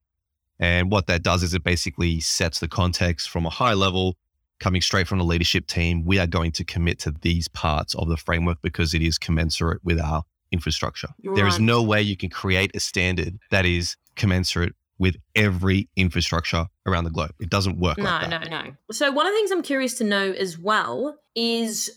And 0.59 0.91
what 0.91 1.07
that 1.07 1.23
does 1.23 1.43
is 1.43 1.55
it 1.55 1.63
basically 1.63 2.19
sets 2.21 2.59
the 2.61 2.67
context 2.69 3.29
from 3.29 3.47
a 3.47 3.51
high 3.51 3.75
level, 3.75 4.17
coming 4.61 4.81
straight 4.81 5.07
from 5.07 5.19
the 5.19 5.25
leadership 5.25 5.67
team. 5.67 6.05
We 6.05 6.19
are 6.19 6.27
going 6.27 6.53
to 6.53 6.65
commit 6.65 6.99
to 7.01 7.13
these 7.23 7.47
parts 7.49 7.95
of 7.95 8.09
the 8.09 8.17
framework 8.17 8.59
because 8.63 8.95
it 8.95 9.03
is 9.03 9.19
commensurate 9.19 9.85
with 9.85 10.01
our 10.01 10.23
infrastructure. 10.51 11.09
There 11.23 11.47
is 11.47 11.55
Right. 11.55 11.63
no 11.63 11.83
way 11.83 12.03
you 12.03 12.17
can 12.17 12.31
create 12.31 12.71
a 12.75 12.81
standard 12.81 13.39
that 13.51 13.67
is 13.67 13.97
commensurate 14.17 14.75
with 14.99 15.17
every 15.35 15.89
infrastructure 15.97 16.67
around 16.87 17.05
the 17.05 17.11
globe. 17.11 17.33
It 17.41 17.51
doesn't 17.51 17.79
work 17.79 17.99
No, 17.99 18.05
like 18.05 18.31
that. 18.31 18.51
no, 18.51 18.63
no. 18.63 18.73
So 18.93 19.11
one 19.11 19.27
of 19.27 19.33
the 19.33 19.37
things 19.39 19.51
I'm 19.51 19.63
curious 19.63 19.95
to 19.99 20.05
know 20.05 20.31
as 20.33 20.59
well 20.59 21.17
is 21.35 21.91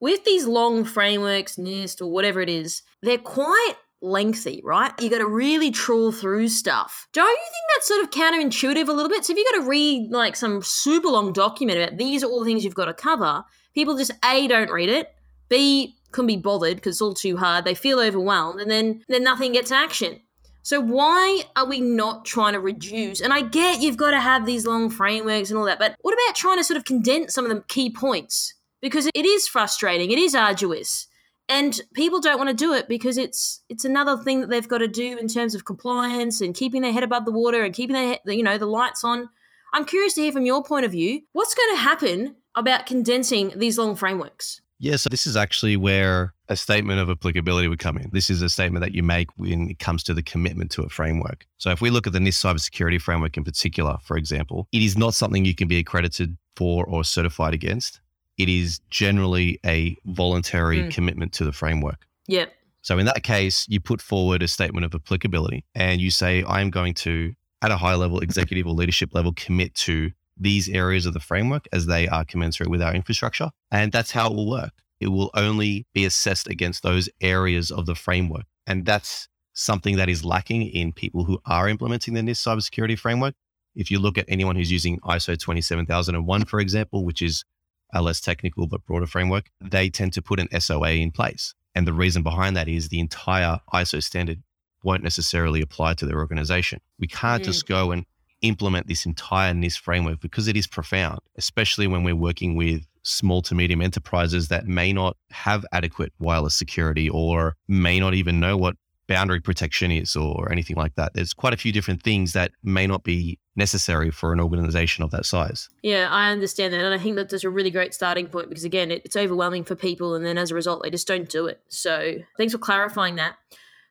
with 0.00 0.24
these 0.24 0.46
long 0.46 0.84
frameworks, 0.84 1.56
NIST 1.56 2.00
or 2.00 2.06
whatever 2.12 2.40
it 2.40 2.48
is, 2.48 2.82
they're 3.02 3.18
quite 3.18 3.74
lengthy, 4.02 4.60
right? 4.64 4.92
You 5.00 5.08
got 5.10 5.18
to 5.18 5.26
really 5.26 5.70
trawl 5.70 6.12
through 6.12 6.48
stuff. 6.48 7.08
Don't 7.12 7.26
you 7.26 7.34
think 7.36 7.64
that's 7.74 7.86
sort 7.88 8.04
of 8.04 8.10
counterintuitive 8.10 8.88
a 8.88 8.92
little 8.92 9.08
bit? 9.08 9.24
So 9.24 9.32
if 9.32 9.38
you 9.38 9.46
got 9.52 9.62
to 9.62 9.68
read 9.68 10.10
like 10.10 10.36
some 10.36 10.62
super 10.62 11.08
long 11.08 11.32
document 11.32 11.78
about 11.78 11.96
these 11.98 12.22
are 12.22 12.26
all 12.26 12.40
the 12.40 12.46
things 12.46 12.64
you've 12.64 12.74
got 12.74 12.84
to 12.84 12.94
cover, 12.94 13.44
people 13.74 13.96
just 13.96 14.12
a 14.24 14.46
don't 14.46 14.70
read 14.70 14.90
it, 14.90 15.08
b 15.48 15.96
couldn't 16.12 16.28
be 16.28 16.36
bothered 16.36 16.76
because 16.76 16.94
it's 16.96 17.02
all 17.02 17.14
too 17.14 17.36
hard. 17.36 17.64
They 17.64 17.74
feel 17.74 17.98
overwhelmed, 17.98 18.60
and 18.60 18.70
then 18.70 19.02
then 19.08 19.24
nothing 19.24 19.52
gets 19.52 19.72
action. 19.72 20.20
So 20.64 20.80
why 20.80 21.42
are 21.56 21.66
we 21.66 21.80
not 21.80 22.24
trying 22.24 22.54
to 22.54 22.60
reduce? 22.60 23.20
And 23.20 23.34
I 23.34 23.42
get 23.42 23.82
you've 23.82 23.98
got 23.98 24.12
to 24.12 24.20
have 24.20 24.46
these 24.46 24.66
long 24.66 24.88
frameworks 24.88 25.50
and 25.50 25.58
all 25.58 25.66
that, 25.66 25.78
but 25.78 25.94
what 26.00 26.14
about 26.14 26.34
trying 26.34 26.56
to 26.56 26.64
sort 26.64 26.78
of 26.78 26.86
condense 26.86 27.34
some 27.34 27.44
of 27.44 27.54
the 27.54 27.62
key 27.68 27.90
points? 27.90 28.54
Because 28.80 29.06
it 29.14 29.26
is 29.26 29.46
frustrating, 29.46 30.10
it 30.10 30.18
is 30.18 30.34
arduous, 30.34 31.06
and 31.50 31.78
people 31.92 32.18
don't 32.18 32.38
want 32.38 32.48
to 32.48 32.56
do 32.56 32.72
it 32.72 32.88
because 32.88 33.18
it's 33.18 33.60
it's 33.68 33.84
another 33.84 34.16
thing 34.16 34.40
that 34.40 34.48
they've 34.48 34.66
got 34.66 34.78
to 34.78 34.88
do 34.88 35.18
in 35.18 35.28
terms 35.28 35.54
of 35.54 35.66
compliance 35.66 36.40
and 36.40 36.54
keeping 36.54 36.80
their 36.80 36.92
head 36.92 37.04
above 37.04 37.26
the 37.26 37.32
water 37.32 37.62
and 37.62 37.74
keeping 37.74 37.94
their 37.94 38.18
he- 38.24 38.36
you 38.36 38.42
know 38.42 38.56
the 38.56 38.66
lights 38.66 39.04
on. 39.04 39.28
I'm 39.74 39.84
curious 39.84 40.14
to 40.14 40.22
hear 40.22 40.32
from 40.32 40.46
your 40.46 40.64
point 40.64 40.86
of 40.86 40.92
view. 40.92 41.22
What's 41.32 41.54
going 41.54 41.74
to 41.74 41.82
happen 41.82 42.36
about 42.54 42.86
condensing 42.86 43.52
these 43.56 43.76
long 43.76 43.96
frameworks? 43.96 44.62
Yeah, 44.78 44.96
so 44.96 45.08
this 45.08 45.26
is 45.26 45.36
actually 45.36 45.76
where 45.76 46.33
a 46.48 46.56
statement 46.56 47.00
of 47.00 47.08
applicability 47.08 47.68
would 47.68 47.78
come 47.78 47.96
in. 47.96 48.10
This 48.12 48.28
is 48.28 48.42
a 48.42 48.48
statement 48.48 48.84
that 48.84 48.94
you 48.94 49.02
make 49.02 49.28
when 49.36 49.70
it 49.70 49.78
comes 49.78 50.02
to 50.04 50.14
the 50.14 50.22
commitment 50.22 50.70
to 50.72 50.82
a 50.82 50.88
framework. 50.88 51.46
So 51.56 51.70
if 51.70 51.80
we 51.80 51.90
look 51.90 52.06
at 52.06 52.12
the 52.12 52.18
NIST 52.18 52.44
cybersecurity 52.44 53.00
framework 53.00 53.36
in 53.36 53.44
particular, 53.44 53.96
for 54.02 54.16
example, 54.16 54.68
it 54.72 54.82
is 54.82 54.98
not 54.98 55.14
something 55.14 55.44
you 55.44 55.54
can 55.54 55.68
be 55.68 55.78
accredited 55.78 56.36
for 56.56 56.84
or 56.84 57.02
certified 57.04 57.54
against. 57.54 58.00
It 58.36 58.48
is 58.48 58.80
generally 58.90 59.58
a 59.64 59.96
voluntary 60.04 60.82
Mm. 60.82 60.90
commitment 60.90 61.32
to 61.34 61.44
the 61.44 61.52
framework. 61.52 62.06
Yep. 62.26 62.52
So 62.82 62.98
in 62.98 63.06
that 63.06 63.22
case, 63.22 63.66
you 63.68 63.80
put 63.80 64.02
forward 64.02 64.42
a 64.42 64.48
statement 64.48 64.84
of 64.84 64.94
applicability 64.94 65.64
and 65.74 66.00
you 66.00 66.10
say, 66.10 66.42
I 66.42 66.60
am 66.60 66.70
going 66.70 66.92
to, 66.94 67.34
at 67.62 67.70
a 67.70 67.76
high 67.78 67.94
level, 67.94 68.20
executive 68.20 68.66
or 68.66 68.74
leadership 68.74 69.14
level, 69.14 69.32
commit 69.34 69.74
to 69.76 70.10
these 70.36 70.68
areas 70.68 71.06
of 71.06 71.14
the 71.14 71.20
framework 71.20 71.66
as 71.72 71.86
they 71.86 72.08
are 72.08 72.24
commensurate 72.24 72.68
with 72.68 72.82
our 72.82 72.92
infrastructure. 72.92 73.50
And 73.70 73.92
that's 73.92 74.10
how 74.10 74.30
it 74.30 74.34
will 74.34 74.50
work. 74.50 74.72
It 75.00 75.08
will 75.08 75.30
only 75.34 75.86
be 75.92 76.04
assessed 76.04 76.48
against 76.48 76.82
those 76.82 77.08
areas 77.20 77.70
of 77.70 77.86
the 77.86 77.94
framework. 77.94 78.44
And 78.66 78.86
that's 78.86 79.28
something 79.52 79.96
that 79.96 80.08
is 80.08 80.24
lacking 80.24 80.62
in 80.62 80.92
people 80.92 81.24
who 81.24 81.38
are 81.46 81.68
implementing 81.68 82.14
the 82.14 82.20
NIST 82.20 82.46
cybersecurity 82.46 82.98
framework. 82.98 83.34
If 83.74 83.90
you 83.90 83.98
look 83.98 84.18
at 84.18 84.24
anyone 84.28 84.56
who's 84.56 84.70
using 84.70 85.00
ISO 85.00 85.36
27001, 85.38 86.44
for 86.46 86.60
example, 86.60 87.04
which 87.04 87.22
is 87.22 87.44
a 87.92 88.02
less 88.02 88.20
technical 88.20 88.66
but 88.66 88.84
broader 88.84 89.06
framework, 89.06 89.50
they 89.60 89.90
tend 89.90 90.12
to 90.14 90.22
put 90.22 90.40
an 90.40 90.48
SOA 90.60 90.90
in 90.92 91.10
place. 91.10 91.54
And 91.74 91.86
the 91.86 91.92
reason 91.92 92.22
behind 92.22 92.56
that 92.56 92.68
is 92.68 92.88
the 92.88 93.00
entire 93.00 93.60
ISO 93.72 94.02
standard 94.02 94.42
won't 94.82 95.02
necessarily 95.02 95.60
apply 95.60 95.94
to 95.94 96.06
their 96.06 96.18
organization. 96.18 96.80
We 96.98 97.06
can't 97.06 97.42
Mm. 97.42 97.46
just 97.46 97.66
go 97.66 97.90
and 97.90 98.04
implement 98.44 98.86
this 98.86 99.06
entire 99.06 99.52
NIST 99.52 99.78
framework 99.80 100.20
because 100.20 100.48
it 100.48 100.56
is 100.56 100.66
profound, 100.66 101.20
especially 101.36 101.86
when 101.86 102.04
we're 102.04 102.16
working 102.16 102.56
with 102.56 102.86
small 103.02 103.42
to 103.42 103.54
medium 103.54 103.82
enterprises 103.82 104.48
that 104.48 104.66
may 104.66 104.92
not 104.92 105.16
have 105.30 105.64
adequate 105.72 106.12
wireless 106.18 106.54
security 106.54 107.08
or 107.08 107.56
may 107.68 108.00
not 108.00 108.14
even 108.14 108.40
know 108.40 108.56
what 108.56 108.76
boundary 109.06 109.40
protection 109.40 109.90
is 109.90 110.16
or 110.16 110.50
anything 110.50 110.76
like 110.76 110.94
that. 110.94 111.12
There's 111.14 111.34
quite 111.34 111.52
a 111.52 111.58
few 111.58 111.72
different 111.72 112.02
things 112.02 112.32
that 112.32 112.52
may 112.62 112.86
not 112.86 113.04
be 113.04 113.38
necessary 113.56 114.10
for 114.10 114.32
an 114.32 114.40
organization 114.40 115.04
of 115.04 115.10
that 115.10 115.26
size. 115.26 115.68
Yeah, 115.82 116.08
I 116.10 116.30
understand 116.30 116.72
that. 116.72 116.80
And 116.80 116.94
I 116.94 116.98
think 116.98 117.16
that 117.16 117.28
that's 117.28 117.44
a 117.44 117.50
really 117.50 117.70
great 117.70 117.94
starting 117.94 118.26
point 118.26 118.48
because, 118.48 118.64
again, 118.64 118.90
it's 118.90 119.16
overwhelming 119.16 119.64
for 119.64 119.74
people. 119.74 120.14
And 120.14 120.24
then 120.24 120.38
as 120.38 120.50
a 120.50 120.54
result, 120.54 120.82
they 120.82 120.90
just 120.90 121.06
don't 121.06 121.28
do 121.28 121.46
it. 121.46 121.60
So 121.68 122.16
thanks 122.36 122.52
for 122.52 122.58
clarifying 122.58 123.16
that. 123.16 123.36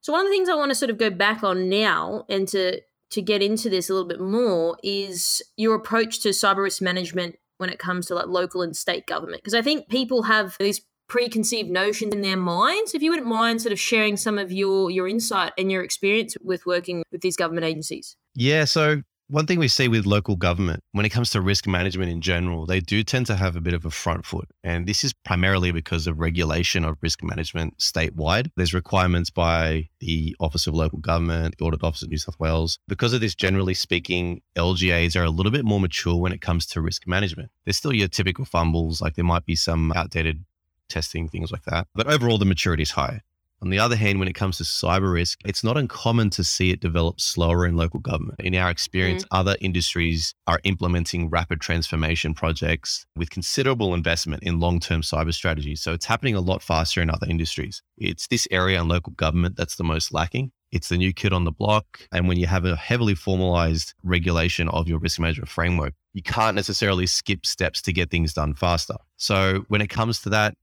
So, 0.01 0.12
one 0.12 0.25
of 0.25 0.27
the 0.27 0.36
things 0.36 0.50
I 0.50 0.55
want 0.55 0.72
to 0.72 0.75
sort 0.75 0.89
of 0.89 0.98
go 0.98 1.10
back 1.10 1.43
on 1.43 1.69
now 1.69 2.25
and 2.27 2.45
to, 2.50 2.81
to 3.13 3.22
get 3.22 3.41
into 3.41 3.70
this 3.70 3.89
a 3.89 3.93
little 3.93 4.08
bit 4.08 4.20
more 4.20 4.77
is 4.84 5.41
your 5.55 5.75
approach 5.75 6.22
to 6.22 6.29
cyber 6.29 6.63
risk 6.63 6.82
management 6.82 7.36
when 7.58 7.70
it 7.70 7.77
comes 7.77 8.08
to 8.08 8.15
like 8.15 8.27
local 8.27 8.62
and 8.62 8.75
state 8.75 9.05
government. 9.05 9.41
Because 9.43 9.53
I 9.53 9.62
think 9.62 9.88
people 9.88 10.24
have 10.24 10.58
these 10.60 10.82
preconceived 11.08 11.70
notions 11.70 12.13
in 12.13 12.22
their 12.22 12.38
minds. 12.38 12.96
If 12.96 13.03
you 13.03 13.12
wouldn't 13.12 13.27
mind 13.27 13.62
sort 13.62 13.72
of 13.72 13.79
sharing 13.79 14.17
some 14.17 14.39
of 14.39 14.51
your 14.51 14.89
your 14.89 15.08
insight 15.08 15.53
and 15.58 15.72
your 15.72 15.84
experience 15.84 16.36
with 16.41 16.65
working 16.65 17.03
with 17.12 17.22
these 17.22 17.36
government 17.36 17.65
agencies. 17.65 18.17
Yeah. 18.34 18.65
So, 18.65 19.03
one 19.27 19.45
thing 19.45 19.59
we 19.59 19.67
see 19.67 19.87
with 19.87 20.05
local 20.05 20.35
government 20.35 20.83
when 20.91 21.05
it 21.05 21.09
comes 21.09 21.29
to 21.31 21.41
risk 21.41 21.65
management 21.67 22.11
in 22.11 22.21
general, 22.21 22.65
they 22.65 22.79
do 22.79 23.03
tend 23.03 23.25
to 23.27 23.35
have 23.35 23.55
a 23.55 23.61
bit 23.61 23.73
of 23.73 23.85
a 23.85 23.89
front 23.89 24.25
foot. 24.25 24.49
And 24.63 24.85
this 24.85 25.03
is 25.03 25.13
primarily 25.13 25.71
because 25.71 26.07
of 26.07 26.19
regulation 26.19 26.83
of 26.85 26.97
risk 27.01 27.23
management 27.23 27.77
statewide. 27.77 28.51
There's 28.55 28.73
requirements 28.73 29.29
by 29.29 29.89
the 29.99 30.35
Office 30.39 30.67
of 30.67 30.73
Local 30.73 30.99
Government, 30.99 31.55
the 31.57 31.65
Audit 31.65 31.83
Office 31.83 32.03
of 32.03 32.09
New 32.09 32.17
South 32.17 32.39
Wales. 32.39 32.79
Because 32.87 33.13
of 33.13 33.21
this, 33.21 33.35
generally 33.35 33.73
speaking, 33.73 34.41
LGAs 34.55 35.19
are 35.19 35.23
a 35.23 35.29
little 35.29 35.51
bit 35.51 35.65
more 35.65 35.79
mature 35.79 36.15
when 36.15 36.33
it 36.33 36.41
comes 36.41 36.65
to 36.67 36.81
risk 36.81 37.07
management. 37.07 37.49
There's 37.65 37.77
still 37.77 37.93
your 37.93 38.09
typical 38.09 38.45
fumbles, 38.45 39.01
like 39.01 39.15
there 39.15 39.25
might 39.25 39.45
be 39.45 39.55
some 39.55 39.91
outdated 39.93 40.43
testing, 40.89 41.27
things 41.27 41.51
like 41.51 41.63
that. 41.63 41.87
But 41.95 42.07
overall, 42.07 42.37
the 42.37 42.45
maturity 42.45 42.83
is 42.83 42.91
high. 42.91 43.21
On 43.63 43.70
the 43.70 43.79
other 43.79 43.96
hand, 43.96 44.20
when 44.20 44.27
it 44.27 44.36
comes 44.36 44.58
to 44.58 44.65
cyber 44.65 45.13
risk, 45.13 45.39
it's 45.46 45.63
not 45.63 45.77
uncommon 45.77 46.29
to 46.32 46.43
see 46.43 46.72
it 46.72 46.82
develop 46.82 47.22
slower 47.22 47.65
in 47.65 47.77
local 47.77 48.01
government. 48.01 48.41
In 48.41 48.55
our 48.55 48.70
experience, 48.70 49.24
mm. 49.24 49.27
other 49.32 49.55
industries 49.62 50.36
are 50.48 50.60
implementing 50.65 51.29
rapid 51.29 51.62
transformation 51.62 52.34
projects 52.34 53.05
with 53.15 53.29
considerable 53.29 53.93
investment 53.93 54.43
in 54.43 54.60
long 54.60 54.82
term 54.82 55.00
cyber 55.01 55.34
strategies. 55.34 55.82
So 55.82 55.93
it's 55.93 56.05
happening 56.05 56.36
a 56.36 56.41
lot 56.41 56.62
faster 56.62 57.01
in 57.01 57.10
other 57.10 57.25
industries. 57.29 57.82
It's 57.98 58.27
this 58.27 58.50
area 58.51 58.82
in 58.82 58.89
local 58.89 59.13
government 59.13 59.55
that's 59.55 59.77
the 59.77 59.86
most 59.86 60.13
lacking. 60.13 60.51
It's 60.74 60.89
the 60.89 60.98
new 60.98 61.13
kid 61.13 61.32
on 61.32 61.46
the 61.46 61.51
block. 61.51 62.01
And 62.12 62.27
when 62.27 62.38
you 62.38 62.48
have 62.48 62.65
a 62.65 62.75
heavily 62.75 63.15
formalized 63.15 63.93
regulation 64.03 64.67
of 64.67 64.89
your 64.89 65.00
risk 65.00 65.22
management 65.22 65.48
framework, 65.48 65.93
you 66.12 66.22
can't 66.22 66.55
necessarily 66.55 67.05
skip 67.05 67.46
steps 67.46 67.82
to 67.84 67.93
get 67.93 68.12
things 68.12 68.34
done 68.34 68.55
faster. 68.55 68.96
So 69.15 69.63
when 69.70 69.79
it 69.79 69.88
comes 69.88 70.22
to 70.24 70.29
that, 70.32 70.58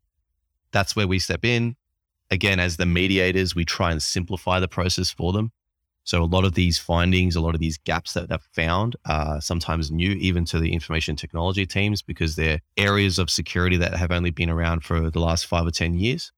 that's 0.71 0.95
where 0.95 1.09
we 1.09 1.19
step 1.19 1.47
in 1.47 1.76
again, 2.30 2.60
as 2.60 2.76
the 2.76 2.87
mediators, 2.87 3.54
we 3.54 3.64
try 3.64 3.92
and 3.92 4.02
simplify 4.02 4.60
the 4.60 4.68
process 4.68 5.10
for 5.10 5.32
them. 5.32 5.50
So 6.04 6.22
a 6.22 6.25
lot 6.25 6.44
of 6.44 6.54
these 6.54 6.78
findings, 6.78 7.37
a 7.37 7.40
lot 7.40 7.54
of 7.54 7.60
these 7.60 7.78
gaps 7.78 8.14
that 8.14 8.30
they've 8.30 8.40
found 8.54 8.96
are 9.06 9.40
sometimes 9.40 9.90
new, 9.90 10.12
even 10.12 10.44
to 10.46 10.58
the 10.58 10.72
information 10.72 11.14
technology 11.14 11.66
teams, 11.66 12.02
because 12.02 12.37
they're 12.37 12.60
areas 12.76 13.18
of 13.18 13.30
security 13.30 13.76
that 13.76 13.94
have 13.94 14.10
only 14.10 14.30
been 14.30 14.50
around 14.50 14.82
for 14.82 15.10
the 15.10 15.20
last 15.20 15.46
five 15.46 15.66
or 15.66 15.70
10 15.70 15.94
years. 15.94 16.32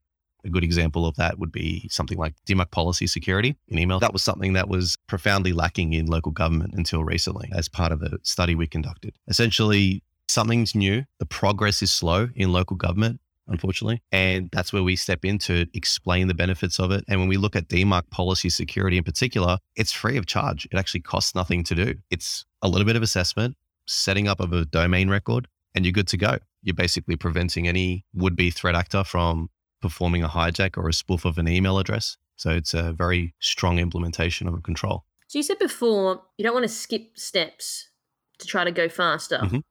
A 0.44 0.50
good 0.50 0.64
example 0.64 1.06
of 1.06 1.14
that 1.16 1.38
would 1.38 1.52
be 1.52 1.88
something 1.88 2.18
like 2.18 2.34
DMARC 2.48 2.72
policy 2.72 3.06
security 3.06 3.56
in 3.68 3.78
email. 3.78 4.00
That 4.00 4.12
was 4.12 4.24
something 4.24 4.54
that 4.54 4.68
was 4.68 4.98
profoundly 5.06 5.52
lacking 5.52 5.92
in 5.92 6.06
local 6.06 6.32
government 6.32 6.74
until 6.74 7.04
recently, 7.04 7.48
as 7.54 7.68
part 7.68 7.92
of 7.92 8.02
a 8.02 8.18
study 8.24 8.56
we 8.56 8.66
conducted. 8.66 9.14
Essentially, 9.28 10.02
something's 10.28 10.74
new. 10.74 11.04
The 11.20 11.26
progress 11.26 11.80
is 11.80 11.92
slow 11.92 12.28
in 12.34 12.52
local 12.52 12.76
government 12.76 13.20
unfortunately. 13.52 14.02
And 14.10 14.50
that's 14.52 14.72
where 14.72 14.82
we 14.82 14.96
step 14.96 15.24
in 15.24 15.38
to 15.40 15.66
explain 15.74 16.26
the 16.26 16.34
benefits 16.34 16.80
of 16.80 16.90
it. 16.90 17.04
And 17.08 17.20
when 17.20 17.28
we 17.28 17.36
look 17.36 17.54
at 17.54 17.68
DMARC 17.68 18.10
policy 18.10 18.48
security 18.48 18.96
in 18.96 19.04
particular, 19.04 19.58
it's 19.76 19.92
free 19.92 20.16
of 20.16 20.26
charge. 20.26 20.66
It 20.72 20.76
actually 20.76 21.00
costs 21.02 21.34
nothing 21.34 21.62
to 21.64 21.74
do. 21.74 21.94
It's 22.10 22.44
a 22.62 22.68
little 22.68 22.86
bit 22.86 22.96
of 22.96 23.02
assessment, 23.02 23.56
setting 23.86 24.26
up 24.26 24.40
of 24.40 24.52
a 24.52 24.64
domain 24.64 25.08
record, 25.08 25.46
and 25.74 25.84
you're 25.84 25.92
good 25.92 26.08
to 26.08 26.16
go. 26.16 26.38
You're 26.62 26.74
basically 26.74 27.16
preventing 27.16 27.68
any 27.68 28.04
would 28.14 28.36
be 28.36 28.50
threat 28.50 28.74
actor 28.74 29.04
from 29.04 29.50
performing 29.80 30.22
a 30.22 30.28
hijack 30.28 30.76
or 30.76 30.88
a 30.88 30.92
spoof 30.92 31.24
of 31.24 31.38
an 31.38 31.48
email 31.48 31.78
address. 31.78 32.16
So 32.36 32.50
it's 32.50 32.74
a 32.74 32.92
very 32.92 33.34
strong 33.40 33.78
implementation 33.78 34.48
of 34.48 34.54
a 34.54 34.60
control. 34.60 35.04
So 35.28 35.38
you 35.38 35.42
said 35.42 35.58
before 35.58 36.22
you 36.36 36.44
don't 36.44 36.54
want 36.54 36.64
to 36.64 36.68
skip 36.68 37.18
steps 37.18 37.88
to 38.38 38.46
try 38.46 38.64
to 38.64 38.70
go 38.70 38.88
faster. 38.88 39.38
Mhm. 39.38 39.62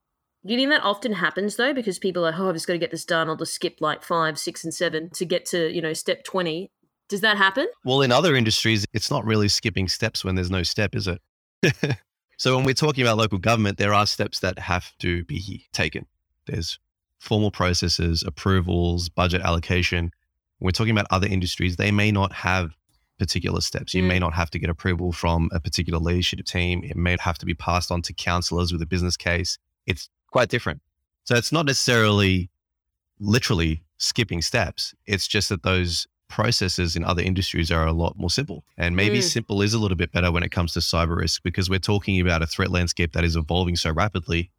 Do 0.46 0.54
you 0.54 0.60
think 0.60 0.72
that 0.72 0.84
often 0.84 1.14
happens 1.14 1.56
though? 1.56 1.74
Because 1.74 2.00
people 2.00 2.26
are, 2.26 2.34
oh, 2.36 2.50
I've 2.50 2.56
just 2.56 2.66
got 2.68 2.74
to 2.74 2.80
get 2.80 2.92
this 2.92 3.06
done. 3.06 3.30
I'll 3.30 3.36
just 3.36 3.54
skip 3.54 3.78
like 3.80 4.04
five, 4.04 4.40
six, 4.40 4.64
and 4.64 4.74
seven 4.74 5.10
to 5.12 5.26
get 5.26 5.46
to, 5.48 5.72
you 5.72 5.82
know, 5.82 5.94
step 5.94 6.24
20. 6.24 6.72
Does 7.10 7.22
that 7.22 7.38
happen? 7.38 7.68
Well, 7.84 8.02
in 8.02 8.12
other 8.12 8.36
industries, 8.36 8.86
it's 8.94 9.12
not 9.12 9.26
really 9.26 9.50
skipping 9.50 9.88
steps 9.88 10.24
when 10.24 10.36
there's 10.36 10.50
no 10.50 10.64
step, 10.64 10.96
is 10.96 11.08
it? 11.08 11.22
so 12.38 12.56
when 12.56 12.66
we're 12.66 12.74
talking 12.74 13.04
about 13.04 13.18
local 13.18 13.38
government, 13.38 13.78
there 13.78 13.94
are 13.94 14.08
steps 14.08 14.40
that 14.40 14.58
have 14.58 14.98
to 15.00 15.24
be 15.26 15.68
taken. 15.74 16.06
There's 16.48 16.80
formal 17.20 17.52
processes, 17.52 18.24
approvals, 18.26 19.10
budget 19.10 19.42
allocation. 19.42 20.12
When 20.58 20.68
we're 20.68 20.72
talking 20.72 20.92
about 20.92 21.08
other 21.12 21.28
industries, 21.28 21.76
they 21.76 21.92
may 21.92 22.12
not 22.12 22.34
have 22.34 22.72
particular 23.20 23.62
steps. 23.62 23.94
You 23.94 24.02
may 24.02 24.18
Mm. 24.18 24.22
not 24.22 24.34
have 24.34 24.50
to 24.52 24.58
get 24.58 24.72
approval 24.72 25.12
from 25.12 25.50
a 25.52 25.60
particular 25.60 26.00
leadership 26.00 26.44
team. 26.46 26.84
It 26.84 26.96
may 26.96 27.16
have 27.20 27.38
to 27.40 27.46
be 27.46 27.54
passed 27.54 27.92
on 27.92 28.02
to 28.04 28.14
councillors 28.14 28.72
with 28.72 28.82
a 28.82 28.88
business 28.88 29.16
case. 29.18 29.60
It's 29.86 30.10
quite 30.32 30.50
different. 30.50 30.82
So 31.26 31.36
it's 31.36 31.52
not 31.52 31.66
necessarily 31.68 32.50
literally 33.20 33.84
skipping 33.98 34.42
steps. 34.42 34.96
It's 35.06 35.28
just 35.28 35.50
that 35.50 35.64
those 35.64 36.08
processes 36.28 36.96
in 36.96 37.04
other 37.04 37.22
industries 37.22 37.72
are 37.72 37.86
a 37.86 37.92
lot 37.92 38.18
more 38.18 38.30
simple. 38.30 38.64
And 38.78 38.96
maybe 38.96 39.20
Mm. 39.20 39.24
simple 39.24 39.62
is 39.62 39.74
a 39.74 39.80
little 39.80 39.98
bit 39.98 40.12
better 40.12 40.32
when 40.32 40.44
it 40.44 40.50
comes 40.50 40.74
to 40.74 40.80
cyber 40.80 41.18
risk 41.18 41.44
because 41.44 41.70
we're 41.70 41.80
talking 41.80 42.20
about 42.22 42.42
a 42.42 42.48
threat 42.48 42.72
landscape 42.72 43.12
that 43.14 43.24
is 43.26 43.36
evolving 43.36 43.76
so 43.76 43.92
rapidly. 43.92 44.50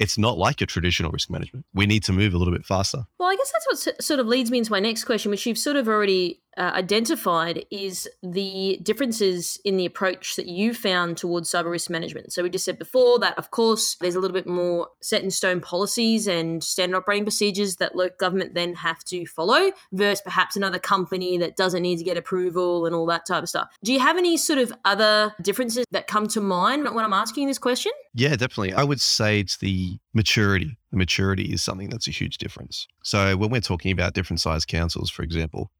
It's 0.00 0.18
not 0.18 0.38
like 0.38 0.60
your 0.60 0.66
traditional 0.66 1.10
risk 1.12 1.30
management. 1.30 1.66
We 1.72 1.86
need 1.86 2.02
to 2.04 2.12
move 2.12 2.34
a 2.34 2.38
little 2.38 2.52
bit 2.52 2.64
faster. 2.66 3.04
Well, 3.18 3.28
I 3.30 3.36
guess 3.36 3.52
that's 3.52 3.66
what 3.86 4.02
sort 4.02 4.18
of 4.18 4.26
leads 4.26 4.50
me 4.50 4.58
into 4.58 4.72
my 4.72 4.80
next 4.80 5.04
question, 5.04 5.30
which 5.30 5.46
you've 5.46 5.58
sort 5.58 5.76
of 5.76 5.86
already 5.88 6.39
uh, 6.56 6.72
identified 6.74 7.64
is 7.70 8.08
the 8.22 8.78
differences 8.82 9.60
in 9.64 9.76
the 9.76 9.86
approach 9.86 10.36
that 10.36 10.46
you 10.46 10.74
found 10.74 11.16
towards 11.16 11.50
cyber 11.50 11.70
risk 11.70 11.90
management. 11.90 12.32
So 12.32 12.42
we 12.42 12.50
just 12.50 12.64
said 12.64 12.78
before 12.78 13.18
that, 13.20 13.38
of 13.38 13.50
course, 13.50 13.96
there's 14.00 14.14
a 14.14 14.20
little 14.20 14.34
bit 14.34 14.46
more 14.46 14.88
set 15.00 15.22
in 15.22 15.30
stone 15.30 15.60
policies 15.60 16.26
and 16.26 16.62
standard 16.62 16.96
operating 16.96 17.24
procedures 17.24 17.76
that 17.76 17.94
local 17.94 18.16
government 18.18 18.54
then 18.54 18.74
have 18.74 19.04
to 19.04 19.26
follow, 19.26 19.70
versus 19.92 20.20
perhaps 20.22 20.56
another 20.56 20.78
company 20.78 21.38
that 21.38 21.56
doesn't 21.56 21.82
need 21.82 21.98
to 21.98 22.04
get 22.04 22.16
approval 22.16 22.86
and 22.86 22.94
all 22.94 23.06
that 23.06 23.26
type 23.26 23.42
of 23.42 23.48
stuff. 23.48 23.68
Do 23.84 23.92
you 23.92 24.00
have 24.00 24.16
any 24.16 24.36
sort 24.36 24.58
of 24.58 24.72
other 24.84 25.34
differences 25.40 25.86
that 25.90 26.06
come 26.06 26.26
to 26.28 26.40
mind 26.40 26.84
when 26.94 27.04
I'm 27.04 27.12
asking 27.12 27.46
this 27.46 27.58
question? 27.58 27.92
Yeah, 28.14 28.30
definitely. 28.30 28.72
I 28.74 28.82
would 28.82 29.00
say 29.00 29.40
it's 29.40 29.58
the 29.58 29.98
maturity. 30.14 30.76
The 30.90 30.96
maturity 30.96 31.52
is 31.52 31.62
something 31.62 31.88
that's 31.88 32.08
a 32.08 32.10
huge 32.10 32.38
difference. 32.38 32.88
So 33.04 33.36
when 33.36 33.50
we're 33.50 33.60
talking 33.60 33.92
about 33.92 34.14
different 34.14 34.40
size 34.40 34.64
councils, 34.64 35.10
for 35.10 35.22
example, 35.22 35.70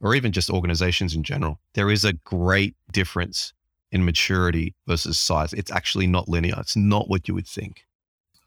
or 0.00 0.14
even 0.14 0.32
just 0.32 0.50
organizations 0.50 1.14
in 1.14 1.22
general, 1.22 1.58
there 1.74 1.90
is 1.90 2.04
a 2.04 2.12
great 2.12 2.76
difference 2.92 3.52
in 3.92 4.04
maturity 4.04 4.74
versus 4.86 5.18
size. 5.18 5.52
It's 5.52 5.70
actually 5.70 6.06
not 6.06 6.28
linear. 6.28 6.56
It's 6.58 6.76
not 6.76 7.08
what 7.08 7.28
you 7.28 7.34
would 7.34 7.46
think. 7.46 7.84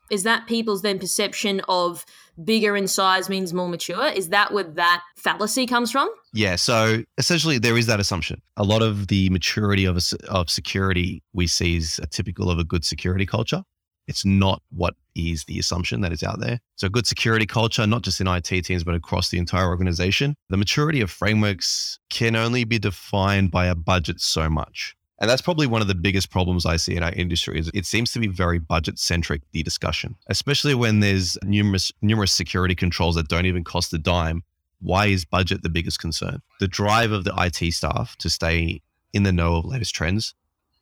is 0.09 0.23
that 0.23 0.47
people's 0.47 0.81
then 0.81 0.99
perception 0.99 1.61
of 1.67 2.05
bigger 2.43 2.77
in 2.77 2.87
size 2.87 3.29
means 3.29 3.53
more 3.53 3.67
mature? 3.67 4.07
Is 4.07 4.29
that 4.29 4.53
where 4.53 4.63
that 4.63 5.01
fallacy 5.15 5.65
comes 5.65 5.91
from? 5.91 6.09
Yeah. 6.33 6.55
So 6.55 7.03
essentially, 7.17 7.57
there 7.57 7.77
is 7.77 7.87
that 7.87 7.99
assumption. 7.99 8.41
A 8.55 8.63
lot 8.63 8.81
of 8.81 9.07
the 9.07 9.29
maturity 9.29 9.85
of, 9.85 9.97
a 9.97 10.01
of 10.29 10.49
security 10.49 11.23
we 11.33 11.47
see 11.47 11.77
is 11.77 11.99
a 12.01 12.07
typical 12.07 12.49
of 12.49 12.59
a 12.59 12.63
good 12.63 12.85
security 12.85 13.25
culture. 13.25 13.63
It's 14.07 14.25
not 14.25 14.61
what 14.69 14.95
is 15.15 15.43
the 15.45 15.59
assumption 15.59 16.01
that 16.01 16.11
is 16.11 16.23
out 16.23 16.39
there. 16.39 16.59
So, 16.75 16.89
good 16.89 17.07
security 17.07 17.45
culture, 17.45 17.85
not 17.85 18.03
just 18.03 18.21
in 18.21 18.27
IT 18.27 18.43
teams, 18.43 18.83
but 18.83 18.95
across 18.95 19.29
the 19.29 19.37
entire 19.37 19.67
organization. 19.67 20.35
The 20.49 20.57
maturity 20.57 21.01
of 21.01 21.11
frameworks 21.11 21.99
can 22.09 22.35
only 22.35 22.63
be 22.63 22.79
defined 22.79 23.51
by 23.51 23.67
a 23.67 23.75
budget 23.75 24.21
so 24.21 24.49
much. 24.49 24.95
And 25.19 25.27
that's 25.27 25.41
probably 25.41 25.65
one 25.65 25.81
of 25.81 25.87
the 25.87 25.95
biggest 25.95 26.29
problems 26.29 26.65
I 26.65 26.77
see 26.77 26.95
in 26.95 27.01
our 27.01 27.11
industry 27.13 27.59
is 27.59 27.71
it 27.73 27.87
seems 27.87 28.11
to 28.11 28.19
be 28.19 28.27
very 28.27 28.59
budget 28.59 28.99
centric, 28.99 29.41
the 29.51 29.63
discussion, 29.63 30.15
especially 30.27 30.75
when 30.75 30.99
there's 30.99 31.39
numerous, 31.43 31.91
numerous 32.03 32.31
security 32.31 32.75
controls 32.75 33.15
that 33.15 33.27
don't 33.27 33.47
even 33.47 33.63
cost 33.63 33.91
a 33.93 33.97
dime 33.97 34.43
why 34.79 35.07
is 35.07 35.25
budget 35.25 35.63
the 35.63 35.69
biggest 35.69 35.99
concern? 35.99 36.41
The 36.59 36.67
drive 36.67 37.11
of 37.11 37.23
the 37.23 37.33
IT 37.37 37.73
staff 37.73 38.15
to 38.17 38.29
stay 38.29 38.81
in 39.13 39.23
the 39.23 39.31
know 39.31 39.55
of 39.55 39.65
latest 39.65 39.95
trends, 39.95 40.35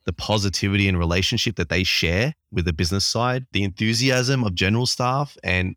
the 0.06 0.12
positivity 0.12 0.88
and 0.88 0.98
relationship 0.98 1.56
that 1.56 1.68
they 1.68 1.82
share 1.82 2.34
with 2.50 2.64
the 2.64 2.72
business 2.72 3.04
side, 3.04 3.44
the 3.52 3.64
enthusiasm 3.64 4.44
of 4.44 4.54
general 4.54 4.86
staff, 4.86 5.36
and 5.42 5.76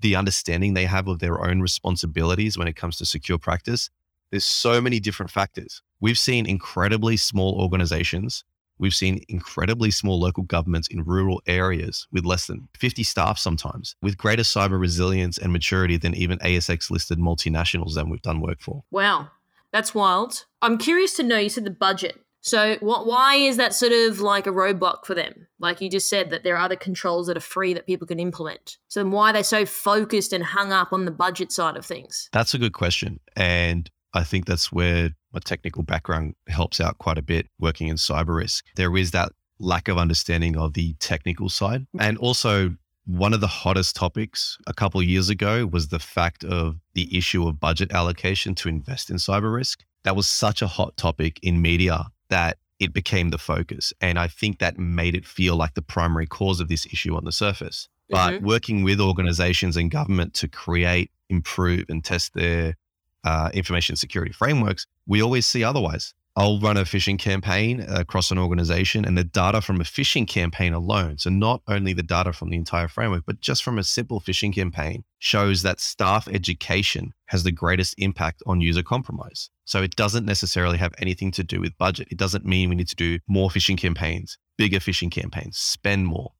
the 0.00 0.16
understanding 0.16 0.74
they 0.74 0.86
have 0.86 1.08
of 1.08 1.20
their 1.20 1.44
own 1.44 1.60
responsibilities 1.60 2.58
when 2.58 2.68
it 2.68 2.74
comes 2.74 2.96
to 2.96 3.06
secure 3.06 3.38
practice. 3.38 3.88
There's 4.30 4.44
so 4.44 4.80
many 4.80 4.98
different 4.98 5.30
factors. 5.30 5.82
We've 6.00 6.18
seen 6.18 6.46
incredibly 6.46 7.16
small 7.16 7.60
organizations. 7.60 8.44
We've 8.78 8.94
seen 8.94 9.20
incredibly 9.28 9.90
small 9.90 10.20
local 10.20 10.42
governments 10.42 10.88
in 10.88 11.04
rural 11.04 11.40
areas 11.46 12.06
with 12.12 12.26
less 12.26 12.46
than 12.46 12.68
50 12.78 13.02
staff 13.04 13.38
sometimes, 13.38 13.96
with 14.02 14.18
greater 14.18 14.42
cyber 14.42 14.78
resilience 14.78 15.38
and 15.38 15.52
maturity 15.52 15.96
than 15.96 16.14
even 16.14 16.38
ASX 16.38 16.90
listed 16.90 17.18
multinationals 17.18 17.94
that 17.94 18.08
we've 18.08 18.20
done 18.20 18.40
work 18.40 18.60
for. 18.60 18.84
Wow, 18.90 19.28
that's 19.72 19.94
wild. 19.94 20.44
I'm 20.60 20.76
curious 20.76 21.14
to 21.14 21.22
know. 21.22 21.38
You 21.38 21.48
said 21.48 21.64
the 21.64 21.70
budget. 21.70 22.25
So, 22.46 22.76
what? 22.78 23.08
Why 23.08 23.34
is 23.34 23.56
that 23.56 23.74
sort 23.74 23.90
of 23.90 24.20
like 24.20 24.46
a 24.46 24.52
roadblock 24.52 25.04
for 25.04 25.16
them? 25.16 25.48
Like 25.58 25.80
you 25.80 25.90
just 25.90 26.08
said 26.08 26.30
that 26.30 26.44
there 26.44 26.54
are 26.54 26.60
other 26.60 26.76
controls 26.76 27.26
that 27.26 27.36
are 27.36 27.40
free 27.40 27.74
that 27.74 27.86
people 27.86 28.06
can 28.06 28.20
implement. 28.20 28.78
So, 28.86 29.02
then 29.02 29.10
why 29.10 29.30
are 29.30 29.32
they 29.32 29.42
so 29.42 29.66
focused 29.66 30.32
and 30.32 30.44
hung 30.44 30.72
up 30.72 30.92
on 30.92 31.06
the 31.06 31.10
budget 31.10 31.50
side 31.50 31.76
of 31.76 31.84
things? 31.84 32.28
That's 32.32 32.54
a 32.54 32.58
good 32.58 32.72
question. 32.72 33.18
And 33.34 33.90
I 34.14 34.22
think 34.22 34.46
that's 34.46 34.70
where 34.70 35.10
my 35.32 35.40
technical 35.44 35.82
background 35.82 36.36
helps 36.46 36.80
out 36.80 36.98
quite 36.98 37.18
a 37.18 37.22
bit 37.22 37.48
working 37.58 37.88
in 37.88 37.96
cyber 37.96 38.36
risk. 38.36 38.64
There 38.76 38.96
is 38.96 39.10
that 39.10 39.32
lack 39.58 39.88
of 39.88 39.98
understanding 39.98 40.56
of 40.56 40.74
the 40.74 40.94
technical 41.00 41.48
side. 41.48 41.88
And 41.98 42.16
also, 42.16 42.76
one 43.06 43.34
of 43.34 43.40
the 43.40 43.48
hottest 43.48 43.96
topics 43.96 44.56
a 44.68 44.72
couple 44.72 45.02
years 45.02 45.30
ago 45.30 45.66
was 45.66 45.88
the 45.88 45.98
fact 45.98 46.44
of 46.44 46.76
the 46.94 47.16
issue 47.16 47.48
of 47.48 47.58
budget 47.58 47.90
allocation 47.90 48.54
to 48.56 48.68
invest 48.68 49.10
in 49.10 49.16
cyber 49.16 49.52
risk. 49.52 49.84
That 50.04 50.14
was 50.14 50.28
such 50.28 50.62
a 50.62 50.68
hot 50.68 50.96
topic 50.96 51.40
in 51.42 51.60
media 51.60 52.06
that 52.28 52.58
it 52.78 52.92
became 52.92 53.30
the 53.30 53.38
focus. 53.38 53.92
And 54.00 54.18
I 54.18 54.28
think 54.28 54.58
that 54.58 54.78
made 54.78 55.14
it 55.14 55.26
feel 55.26 55.56
like 55.56 55.74
the 55.74 55.82
primary 55.82 56.26
cause 56.26 56.60
of 56.60 56.68
this 56.68 56.86
issue 56.86 57.16
on 57.16 57.24
the 57.24 57.32
surface. 57.32 57.88
But 58.10 58.34
Mhm. 58.34 58.42
working 58.42 58.82
with 58.84 59.00
organizations 59.00 59.76
and 59.76 59.90
government 59.90 60.34
to 60.34 60.48
create, 60.48 61.10
improve, 61.28 61.86
and 61.88 62.04
test 62.04 62.34
their 62.34 62.76
uh, 63.24 63.50
information 63.52 63.96
security 63.96 64.32
frameworks, 64.32 64.86
we 65.06 65.20
always 65.20 65.46
see 65.46 65.64
otherwise. 65.64 66.14
I'll 66.38 66.60
run 66.60 66.76
a 66.76 66.82
phishing 66.82 67.18
campaign 67.18 67.80
across 67.80 68.30
an 68.30 68.36
organization, 68.36 69.06
and 69.06 69.16
the 69.16 69.24
data 69.24 69.62
from 69.62 69.80
a 69.80 69.84
phishing 69.84 70.28
campaign 70.28 70.74
alone, 70.74 71.16
so 71.16 71.30
not 71.30 71.62
only 71.66 71.94
the 71.94 72.02
data 72.02 72.34
from 72.34 72.50
the 72.50 72.58
entire 72.58 72.88
framework, 72.88 73.24
but 73.24 73.40
just 73.40 73.64
from 73.64 73.78
a 73.78 73.82
simple 73.82 74.20
phishing 74.20 74.54
campaign, 74.54 75.02
shows 75.18 75.62
that 75.62 75.80
staff 75.80 76.28
education 76.28 77.14
has 77.28 77.42
the 77.42 77.52
greatest 77.52 77.94
impact 77.96 78.42
on 78.46 78.60
user 78.60 78.82
compromise. 78.82 79.48
So 79.64 79.82
it 79.82 79.96
doesn't 79.96 80.26
necessarily 80.26 80.76
have 80.76 80.92
anything 80.98 81.30
to 81.32 81.42
do 81.42 81.58
with 81.58 81.78
budget. 81.78 82.08
It 82.10 82.18
doesn't 82.18 82.44
mean 82.44 82.68
we 82.68 82.76
need 82.76 82.88
to 82.88 82.96
do 82.96 83.18
more 83.26 83.48
phishing 83.48 83.78
campaigns, 83.78 84.36
bigger 84.58 84.78
phishing 84.78 85.10
campaigns, 85.10 85.56
spend 85.56 86.06
more. 86.06 86.32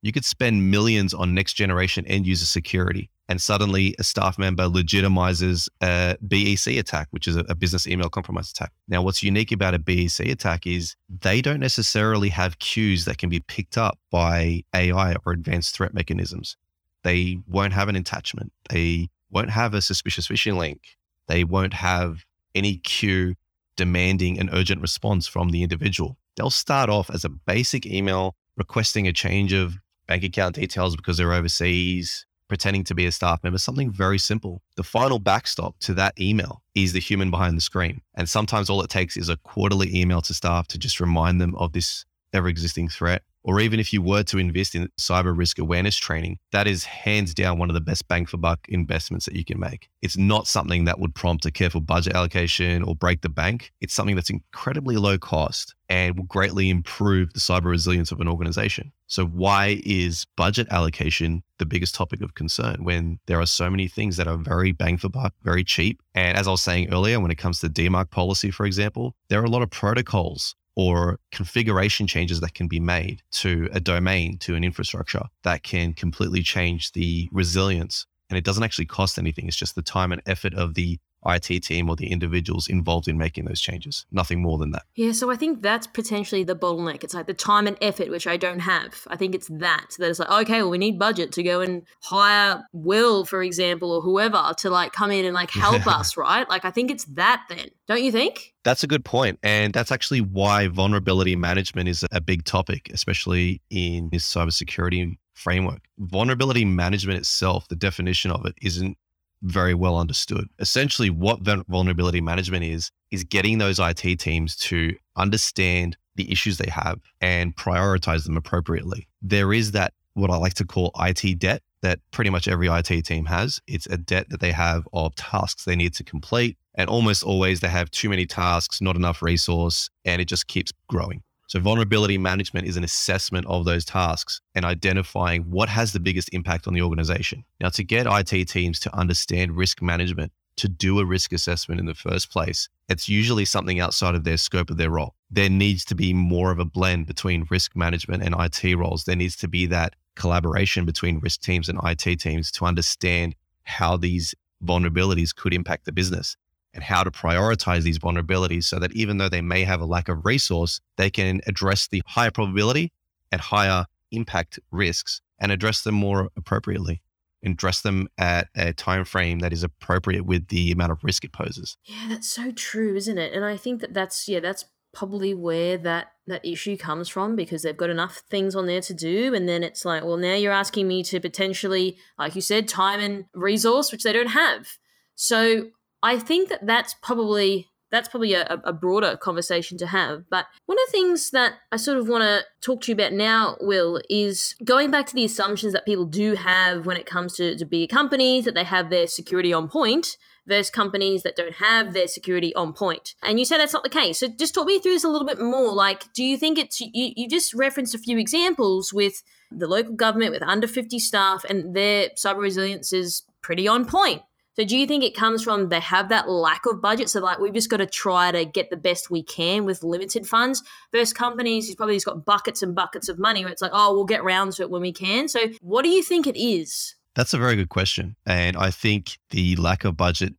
You 0.00 0.12
could 0.12 0.24
spend 0.24 0.70
millions 0.70 1.12
on 1.12 1.34
next 1.34 1.52
generation 1.52 2.06
end 2.06 2.26
user 2.26 2.46
security, 2.46 3.10
and 3.28 3.40
suddenly 3.40 3.94
a 3.98 4.04
staff 4.04 4.38
member 4.38 4.64
legitimizes 4.64 5.68
a 5.80 6.16
BEC 6.26 6.76
attack, 6.76 7.08
which 7.10 7.26
is 7.26 7.36
a, 7.36 7.54
business 7.54 7.86
email 7.86 8.10
compromise 8.10 8.50
attack. 8.50 8.72
Now, 8.88 9.02
what's 9.02 9.22
unique 9.22 9.52
about 9.52 9.74
a 9.74 9.78
BEC 9.78 10.20
attack 10.20 10.66
is 10.66 10.96
they 11.08 11.40
don't 11.40 11.60
necessarily 11.60 12.28
have 12.28 12.58
cues 12.58 13.06
that 13.06 13.18
can 13.18 13.30
be 13.30 13.40
picked 13.40 13.78
up 13.78 13.98
by 14.10 14.64
AI 14.74 15.16
or 15.24 15.32
advanced 15.32 15.74
threat 15.74 15.94
mechanisms. 15.94 16.56
They 17.02 17.38
won't 17.46 17.72
have 17.72 17.88
an 17.88 17.96
attachment. 17.96 18.52
They 18.68 19.08
won't 19.30 19.50
have 19.50 19.72
a 19.74 19.80
suspicious 19.80 20.28
phishing 20.28 20.56
link. 20.56 20.80
They 21.28 21.44
won't 21.44 21.74
have 21.74 22.24
any 22.54 22.76
cue 22.76 23.34
demanding 23.76 24.38
an 24.38 24.50
urgent 24.52 24.80
response 24.80 25.26
from 25.26 25.50
the 25.50 25.62
individual. 25.62 26.18
They'll 26.36 26.50
start 26.50 26.90
off 26.90 27.10
as 27.10 27.24
a 27.24 27.28
basic 27.28 27.86
email 27.86 28.36
requesting 28.56 29.06
a 29.06 29.12
change 29.12 29.52
of 29.52 29.76
bank 30.06 30.22
account 30.22 30.56
details 30.56 30.96
because 30.96 31.16
they're 31.16 31.32
overseas, 31.32 32.26
pretending 32.48 32.84
to 32.84 32.94
be 32.94 33.06
a 33.06 33.12
staff 33.12 33.42
member, 33.42 33.58
something 33.58 33.90
very 33.90 34.18
simple. 34.18 34.62
The 34.76 34.82
final 34.82 35.18
backstop 35.18 35.78
to 35.80 35.94
that 35.94 36.18
email 36.20 36.62
is 36.74 36.92
the 36.92 37.00
human 37.00 37.30
behind 37.30 37.56
the 37.56 37.62
screen. 37.62 38.00
And 38.14 38.28
sometimes 38.28 38.68
all 38.68 38.82
it 38.82 38.90
takes 38.90 39.16
is 39.16 39.28
a 39.28 39.36
quarterly 39.38 39.94
email 39.94 40.20
to 40.22 40.34
staff 40.34 40.66
to 40.68 40.78
just 40.78 41.00
remind 41.00 41.40
them 41.40 41.54
of 41.56 41.72
this 41.72 42.04
ever 42.32 42.48
existing 42.48 42.88
threat 42.88 43.22
or 43.44 43.60
even 43.60 43.78
if 43.78 43.92
you 43.92 44.02
were 44.02 44.22
to 44.24 44.38
invest 44.38 44.74
in 44.74 44.88
cyber 44.98 45.36
risk 45.36 45.58
awareness 45.58 45.96
training, 45.96 46.38
that 46.52 46.66
is 46.66 46.84
hands 46.84 47.34
down 47.34 47.58
one 47.58 47.70
of 47.70 47.74
the 47.74 47.80
best 47.80 48.08
bang 48.08 48.26
for 48.26 48.38
buck 48.38 48.60
investments 48.68 49.26
that 49.26 49.36
you 49.36 49.44
can 49.44 49.60
make. 49.60 49.90
It's 50.00 50.16
not 50.16 50.46
something 50.46 50.84
that 50.84 50.98
would 50.98 51.14
prompt 51.14 51.44
a 51.44 51.50
careful 51.50 51.82
budget 51.82 52.14
allocation 52.14 52.82
or 52.82 52.96
break 52.96 53.20
the 53.20 53.28
bank. 53.28 53.72
It's 53.80 53.94
something 53.94 54.16
that's 54.16 54.30
incredibly 54.30 54.96
low 54.96 55.18
cost 55.18 55.74
and 55.90 56.16
will 56.16 56.24
greatly 56.24 56.70
improve 56.70 57.34
the 57.34 57.40
cyber 57.40 57.66
resilience 57.66 58.10
of 58.10 58.20
an 58.20 58.28
organization. 58.28 58.90
So, 59.06 59.26
why 59.26 59.82
is 59.84 60.26
budget 60.36 60.66
allocation 60.70 61.42
the 61.58 61.66
biggest 61.66 61.94
topic 61.94 62.22
of 62.22 62.34
concern 62.34 62.82
when 62.84 63.18
there 63.26 63.38
are 63.38 63.46
so 63.46 63.68
many 63.68 63.86
things 63.86 64.16
that 64.16 64.26
are 64.26 64.38
very 64.38 64.72
bang 64.72 64.96
for 64.96 65.10
buck, 65.10 65.34
very 65.42 65.62
cheap? 65.62 66.00
And 66.14 66.38
as 66.38 66.48
I 66.48 66.52
was 66.52 66.62
saying 66.62 66.92
earlier, 66.92 67.20
when 67.20 67.30
it 67.30 67.36
comes 67.36 67.60
to 67.60 67.68
DMARC 67.68 68.10
policy, 68.10 68.50
for 68.50 68.64
example, 68.64 69.14
there 69.28 69.40
are 69.40 69.44
a 69.44 69.50
lot 69.50 69.62
of 69.62 69.70
protocols 69.70 70.56
or 70.76 71.20
configuration 71.30 72.06
changes 72.06 72.40
that 72.40 72.54
can 72.54 72.68
be 72.68 72.80
made 72.80 73.22
to 73.30 73.68
a 73.72 73.80
domain, 73.80 74.38
to 74.38 74.54
an 74.54 74.64
infrastructure 74.64 75.22
that 75.42 75.62
can 75.62 75.92
completely 75.92 76.42
change 76.42 76.92
the 76.92 77.28
resilience. 77.32 78.06
And 78.30 78.38
it 78.38 78.44
doesn't 78.44 78.62
actually 78.62 78.86
cost 78.86 79.18
anything. 79.18 79.46
It's 79.46 79.56
just 79.56 79.74
the 79.74 79.82
time 79.82 80.10
and 80.10 80.22
effort 80.26 80.54
of 80.54 80.74
the 80.74 80.98
IT 81.26 81.62
team 81.62 81.88
or 81.88 81.96
the 81.96 82.10
individuals 82.10 82.68
involved 82.68 83.08
in 83.08 83.18
making 83.18 83.44
those 83.44 83.60
changes. 83.60 84.06
Nothing 84.10 84.42
more 84.42 84.58
than 84.58 84.70
that. 84.72 84.84
Yeah, 84.94 85.12
so 85.12 85.30
I 85.30 85.36
think 85.36 85.62
that's 85.62 85.86
potentially 85.86 86.44
the 86.44 86.56
bottleneck. 86.56 87.04
It's 87.04 87.14
like 87.14 87.26
the 87.26 87.34
time 87.34 87.66
and 87.66 87.76
effort, 87.80 88.10
which 88.10 88.26
I 88.26 88.36
don't 88.36 88.60
have. 88.60 89.02
I 89.08 89.16
think 89.16 89.34
it's 89.34 89.48
that, 89.48 89.86
that 89.98 90.10
it's 90.10 90.18
like, 90.18 90.30
okay, 90.30 90.62
well, 90.62 90.70
we 90.70 90.78
need 90.78 90.98
budget 90.98 91.32
to 91.32 91.42
go 91.42 91.60
and 91.60 91.82
hire 92.02 92.64
Will, 92.72 93.24
for 93.24 93.42
example, 93.42 93.92
or 93.92 94.00
whoever 94.00 94.52
to 94.58 94.70
like 94.70 94.92
come 94.92 95.10
in 95.10 95.24
and 95.24 95.34
like 95.34 95.50
help 95.50 95.86
us, 95.98 96.16
right? 96.16 96.48
Like, 96.48 96.64
I 96.64 96.70
think 96.70 96.90
it's 96.90 97.04
that 97.06 97.44
then, 97.48 97.68
don't 97.86 98.02
you 98.02 98.12
think? 98.12 98.54
That's 98.64 98.82
a 98.82 98.86
good 98.86 99.04
point. 99.04 99.38
And 99.42 99.72
that's 99.72 99.92
actually 99.92 100.20
why 100.20 100.68
vulnerability 100.68 101.36
management 101.36 101.88
is 101.88 102.04
a 102.10 102.20
big 102.20 102.44
topic, 102.44 102.90
especially 102.92 103.60
in 103.70 104.08
this 104.10 104.30
cybersecurity 104.32 105.16
framework. 105.34 105.82
Vulnerability 105.98 106.64
management 106.64 107.18
itself, 107.18 107.68
the 107.68 107.76
definition 107.76 108.30
of 108.30 108.46
it 108.46 108.54
isn't 108.62 108.96
very 109.44 109.74
well 109.74 109.98
understood. 109.98 110.48
Essentially, 110.58 111.10
what 111.10 111.40
vulnerability 111.68 112.20
management 112.20 112.64
is, 112.64 112.90
is 113.10 113.24
getting 113.24 113.58
those 113.58 113.78
IT 113.78 114.18
teams 114.18 114.56
to 114.56 114.94
understand 115.16 115.96
the 116.16 116.30
issues 116.30 116.58
they 116.58 116.70
have 116.70 117.00
and 117.20 117.54
prioritize 117.56 118.24
them 118.24 118.36
appropriately. 118.36 119.06
There 119.22 119.52
is 119.52 119.72
that, 119.72 119.92
what 120.14 120.30
I 120.30 120.36
like 120.36 120.54
to 120.54 120.64
call 120.64 120.92
IT 120.98 121.38
debt 121.38 121.62
that 121.82 121.98
pretty 122.12 122.30
much 122.30 122.48
every 122.48 122.68
IT 122.68 123.04
team 123.04 123.26
has. 123.26 123.60
It's 123.66 123.86
a 123.86 123.98
debt 123.98 124.30
that 124.30 124.40
they 124.40 124.52
have 124.52 124.88
of 124.92 125.14
tasks 125.16 125.64
they 125.64 125.76
need 125.76 125.92
to 125.94 126.04
complete. 126.04 126.56
And 126.76 126.88
almost 126.88 127.22
always 127.22 127.60
they 127.60 127.68
have 127.68 127.90
too 127.90 128.08
many 128.08 128.26
tasks, 128.26 128.80
not 128.80 128.96
enough 128.96 129.22
resource, 129.22 129.90
and 130.04 130.20
it 130.20 130.24
just 130.24 130.46
keeps 130.46 130.72
growing. 130.88 131.22
So, 131.54 131.60
vulnerability 131.60 132.18
management 132.18 132.66
is 132.66 132.76
an 132.76 132.82
assessment 132.82 133.46
of 133.46 133.64
those 133.64 133.84
tasks 133.84 134.40
and 134.56 134.64
identifying 134.64 135.42
what 135.42 135.68
has 135.68 135.92
the 135.92 136.00
biggest 136.00 136.28
impact 136.32 136.66
on 136.66 136.74
the 136.74 136.82
organization. 136.82 137.44
Now, 137.60 137.68
to 137.68 137.84
get 137.84 138.08
IT 138.08 138.48
teams 138.48 138.80
to 138.80 138.92
understand 138.92 139.56
risk 139.56 139.80
management, 139.80 140.32
to 140.56 140.68
do 140.68 140.98
a 140.98 141.04
risk 141.04 141.32
assessment 141.32 141.78
in 141.78 141.86
the 141.86 141.94
first 141.94 142.32
place, 142.32 142.68
it's 142.88 143.08
usually 143.08 143.44
something 143.44 143.78
outside 143.78 144.16
of 144.16 144.24
their 144.24 144.36
scope 144.36 144.68
of 144.68 144.78
their 144.78 144.90
role. 144.90 145.14
There 145.30 145.48
needs 145.48 145.84
to 145.84 145.94
be 145.94 146.12
more 146.12 146.50
of 146.50 146.58
a 146.58 146.64
blend 146.64 147.06
between 147.06 147.46
risk 147.48 147.76
management 147.76 148.24
and 148.24 148.34
IT 148.36 148.76
roles. 148.76 149.04
There 149.04 149.14
needs 149.14 149.36
to 149.36 149.46
be 149.46 149.66
that 149.66 149.94
collaboration 150.16 150.84
between 150.84 151.20
risk 151.20 151.40
teams 151.40 151.68
and 151.68 151.78
IT 151.84 152.18
teams 152.18 152.50
to 152.50 152.64
understand 152.64 153.36
how 153.62 153.96
these 153.96 154.34
vulnerabilities 154.64 155.32
could 155.32 155.54
impact 155.54 155.84
the 155.84 155.92
business 155.92 156.36
and 156.74 156.82
how 156.84 157.02
to 157.02 157.10
prioritize 157.10 157.82
these 157.82 157.98
vulnerabilities 157.98 158.64
so 158.64 158.78
that 158.78 158.92
even 158.92 159.18
though 159.18 159.28
they 159.28 159.40
may 159.40 159.64
have 159.64 159.80
a 159.80 159.86
lack 159.86 160.08
of 160.08 160.26
resource, 160.26 160.80
they 160.96 161.08
can 161.08 161.40
address 161.46 161.86
the 161.86 162.02
higher 162.06 162.30
probability 162.30 162.92
and 163.32 163.40
higher 163.40 163.86
impact 164.10 164.58
risks 164.70 165.22
and 165.38 165.52
address 165.52 165.82
them 165.82 165.94
more 165.94 166.28
appropriately 166.36 167.00
and 167.42 167.54
address 167.54 167.82
them 167.82 168.08
at 168.18 168.48
a 168.56 168.72
time 168.72 169.04
frame 169.04 169.40
that 169.40 169.52
is 169.52 169.62
appropriate 169.62 170.24
with 170.24 170.48
the 170.48 170.72
amount 170.72 170.92
of 170.92 171.04
risk 171.04 171.24
it 171.24 171.32
poses. 171.32 171.76
Yeah, 171.84 172.08
that's 172.08 172.28
so 172.28 172.50
true, 172.50 172.96
isn't 172.96 173.18
it? 173.18 173.32
And 173.32 173.44
I 173.44 173.56
think 173.56 173.80
that 173.80 173.94
that's 173.94 174.28
yeah, 174.28 174.40
that's 174.40 174.64
probably 174.94 175.34
where 175.34 175.76
that 175.76 176.12
that 176.26 176.44
issue 176.44 176.76
comes 176.76 177.08
from 177.08 177.36
because 177.36 177.62
they've 177.62 177.76
got 177.76 177.90
enough 177.90 178.22
things 178.30 178.54
on 178.54 178.66
there 178.66 178.80
to 178.80 178.94
do 178.94 179.34
and 179.34 179.48
then 179.48 179.62
it's 179.62 179.84
like 179.84 180.04
well 180.04 180.16
now 180.16 180.34
you're 180.34 180.52
asking 180.52 180.86
me 180.86 181.02
to 181.02 181.20
potentially 181.20 181.98
like 182.16 182.34
you 182.36 182.40
said 182.40 182.68
time 182.68 183.00
and 183.00 183.24
resource 183.34 183.90
which 183.90 184.04
they 184.04 184.12
don't 184.12 184.28
have 184.28 184.78
so 185.16 185.66
I 186.04 186.18
think 186.18 186.50
that 186.50 186.66
that's 186.66 186.94
probably 186.94 187.70
that's 187.90 188.08
probably 188.08 188.34
a, 188.34 188.60
a, 188.64 188.72
broader 188.72 189.16
conversation 189.16 189.78
to 189.78 189.86
have. 189.86 190.24
But 190.28 190.46
one 190.66 190.76
of 190.76 190.86
the 190.86 190.90
things 190.90 191.30
that 191.30 191.54
I 191.70 191.76
sort 191.76 191.96
of 191.96 192.08
want 192.08 192.22
to 192.22 192.42
talk 192.60 192.80
to 192.82 192.90
you 192.90 192.94
about 192.94 193.12
now, 193.12 193.56
Will, 193.60 194.00
is 194.10 194.56
going 194.64 194.90
back 194.90 195.06
to 195.06 195.14
the 195.14 195.24
assumptions 195.24 195.72
that 195.74 195.86
people 195.86 196.04
do 196.04 196.34
have 196.34 196.86
when 196.86 196.96
it 196.96 197.06
comes 197.06 197.34
to, 197.34 197.56
to 197.56 197.64
bigger 197.64 197.86
companies, 197.86 198.46
that 198.46 198.54
they 198.54 198.64
have 198.64 198.90
their 198.90 199.06
security 199.06 199.52
on 199.52 199.68
point 199.68 200.16
versus 200.44 200.70
companies 200.70 201.22
that 201.22 201.36
don't 201.36 201.54
have 201.54 201.92
their 201.92 202.08
security 202.08 202.52
on 202.56 202.72
point. 202.72 203.14
And 203.22 203.38
you 203.38 203.44
say 203.44 203.58
that's 203.58 203.72
not 203.72 203.84
the 203.84 203.88
case. 203.88 204.18
So 204.18 204.26
just 204.26 204.54
talk 204.54 204.66
me 204.66 204.80
through 204.80 204.94
this 204.94 205.04
a 205.04 205.08
little 205.08 205.26
bit 205.26 205.40
more. 205.40 205.72
Like, 205.72 206.12
do 206.14 206.24
you 206.24 206.36
think 206.36 206.58
it's, 206.58 206.80
you, 206.80 206.88
you 206.92 207.28
just 207.28 207.54
referenced 207.54 207.94
a 207.94 207.98
few 207.98 208.18
examples 208.18 208.92
with 208.92 209.22
the 209.52 209.68
local 209.68 209.94
government 209.94 210.32
with 210.32 210.42
under 210.42 210.66
50 210.66 210.98
staff 210.98 211.44
and 211.44 211.76
their 211.76 212.08
cyber 212.18 212.40
resilience 212.40 212.92
is 212.92 213.22
pretty 213.40 213.68
on 213.68 213.84
point. 213.84 214.22
So 214.56 214.64
do 214.64 214.76
you 214.76 214.86
think 214.86 215.02
it 215.02 215.16
comes 215.16 215.42
from 215.42 215.68
they 215.68 215.80
have 215.80 216.08
that 216.10 216.28
lack 216.28 216.66
of 216.66 216.80
budget? 216.80 217.08
So 217.08 217.20
like 217.20 217.38
we've 217.38 217.52
just 217.52 217.70
got 217.70 217.78
to 217.78 217.86
try 217.86 218.30
to 218.30 218.44
get 218.44 218.70
the 218.70 218.76
best 218.76 219.10
we 219.10 219.22
can 219.22 219.64
with 219.64 219.82
limited 219.82 220.26
funds. 220.26 220.62
Versus 220.92 221.12
companies 221.12 221.66
who's 221.66 221.76
probably 221.76 221.96
just 221.96 222.06
got 222.06 222.24
buckets 222.24 222.62
and 222.62 222.74
buckets 222.74 223.08
of 223.08 223.18
money 223.18 223.44
where 223.44 223.52
it's 223.52 223.62
like, 223.62 223.72
oh, 223.74 223.94
we'll 223.94 224.04
get 224.04 224.22
round 224.22 224.52
to 224.52 224.62
it 224.62 224.70
when 224.70 224.82
we 224.82 224.92
can. 224.92 225.28
So 225.28 225.40
what 225.60 225.82
do 225.82 225.88
you 225.88 226.02
think 226.02 226.26
it 226.26 226.40
is? 226.40 226.94
That's 227.14 227.34
a 227.34 227.38
very 227.38 227.56
good 227.56 227.68
question. 227.68 228.16
And 228.26 228.56
I 228.56 228.70
think 228.70 229.18
the 229.30 229.56
lack 229.56 229.84
of 229.84 229.96
budget 229.96 230.34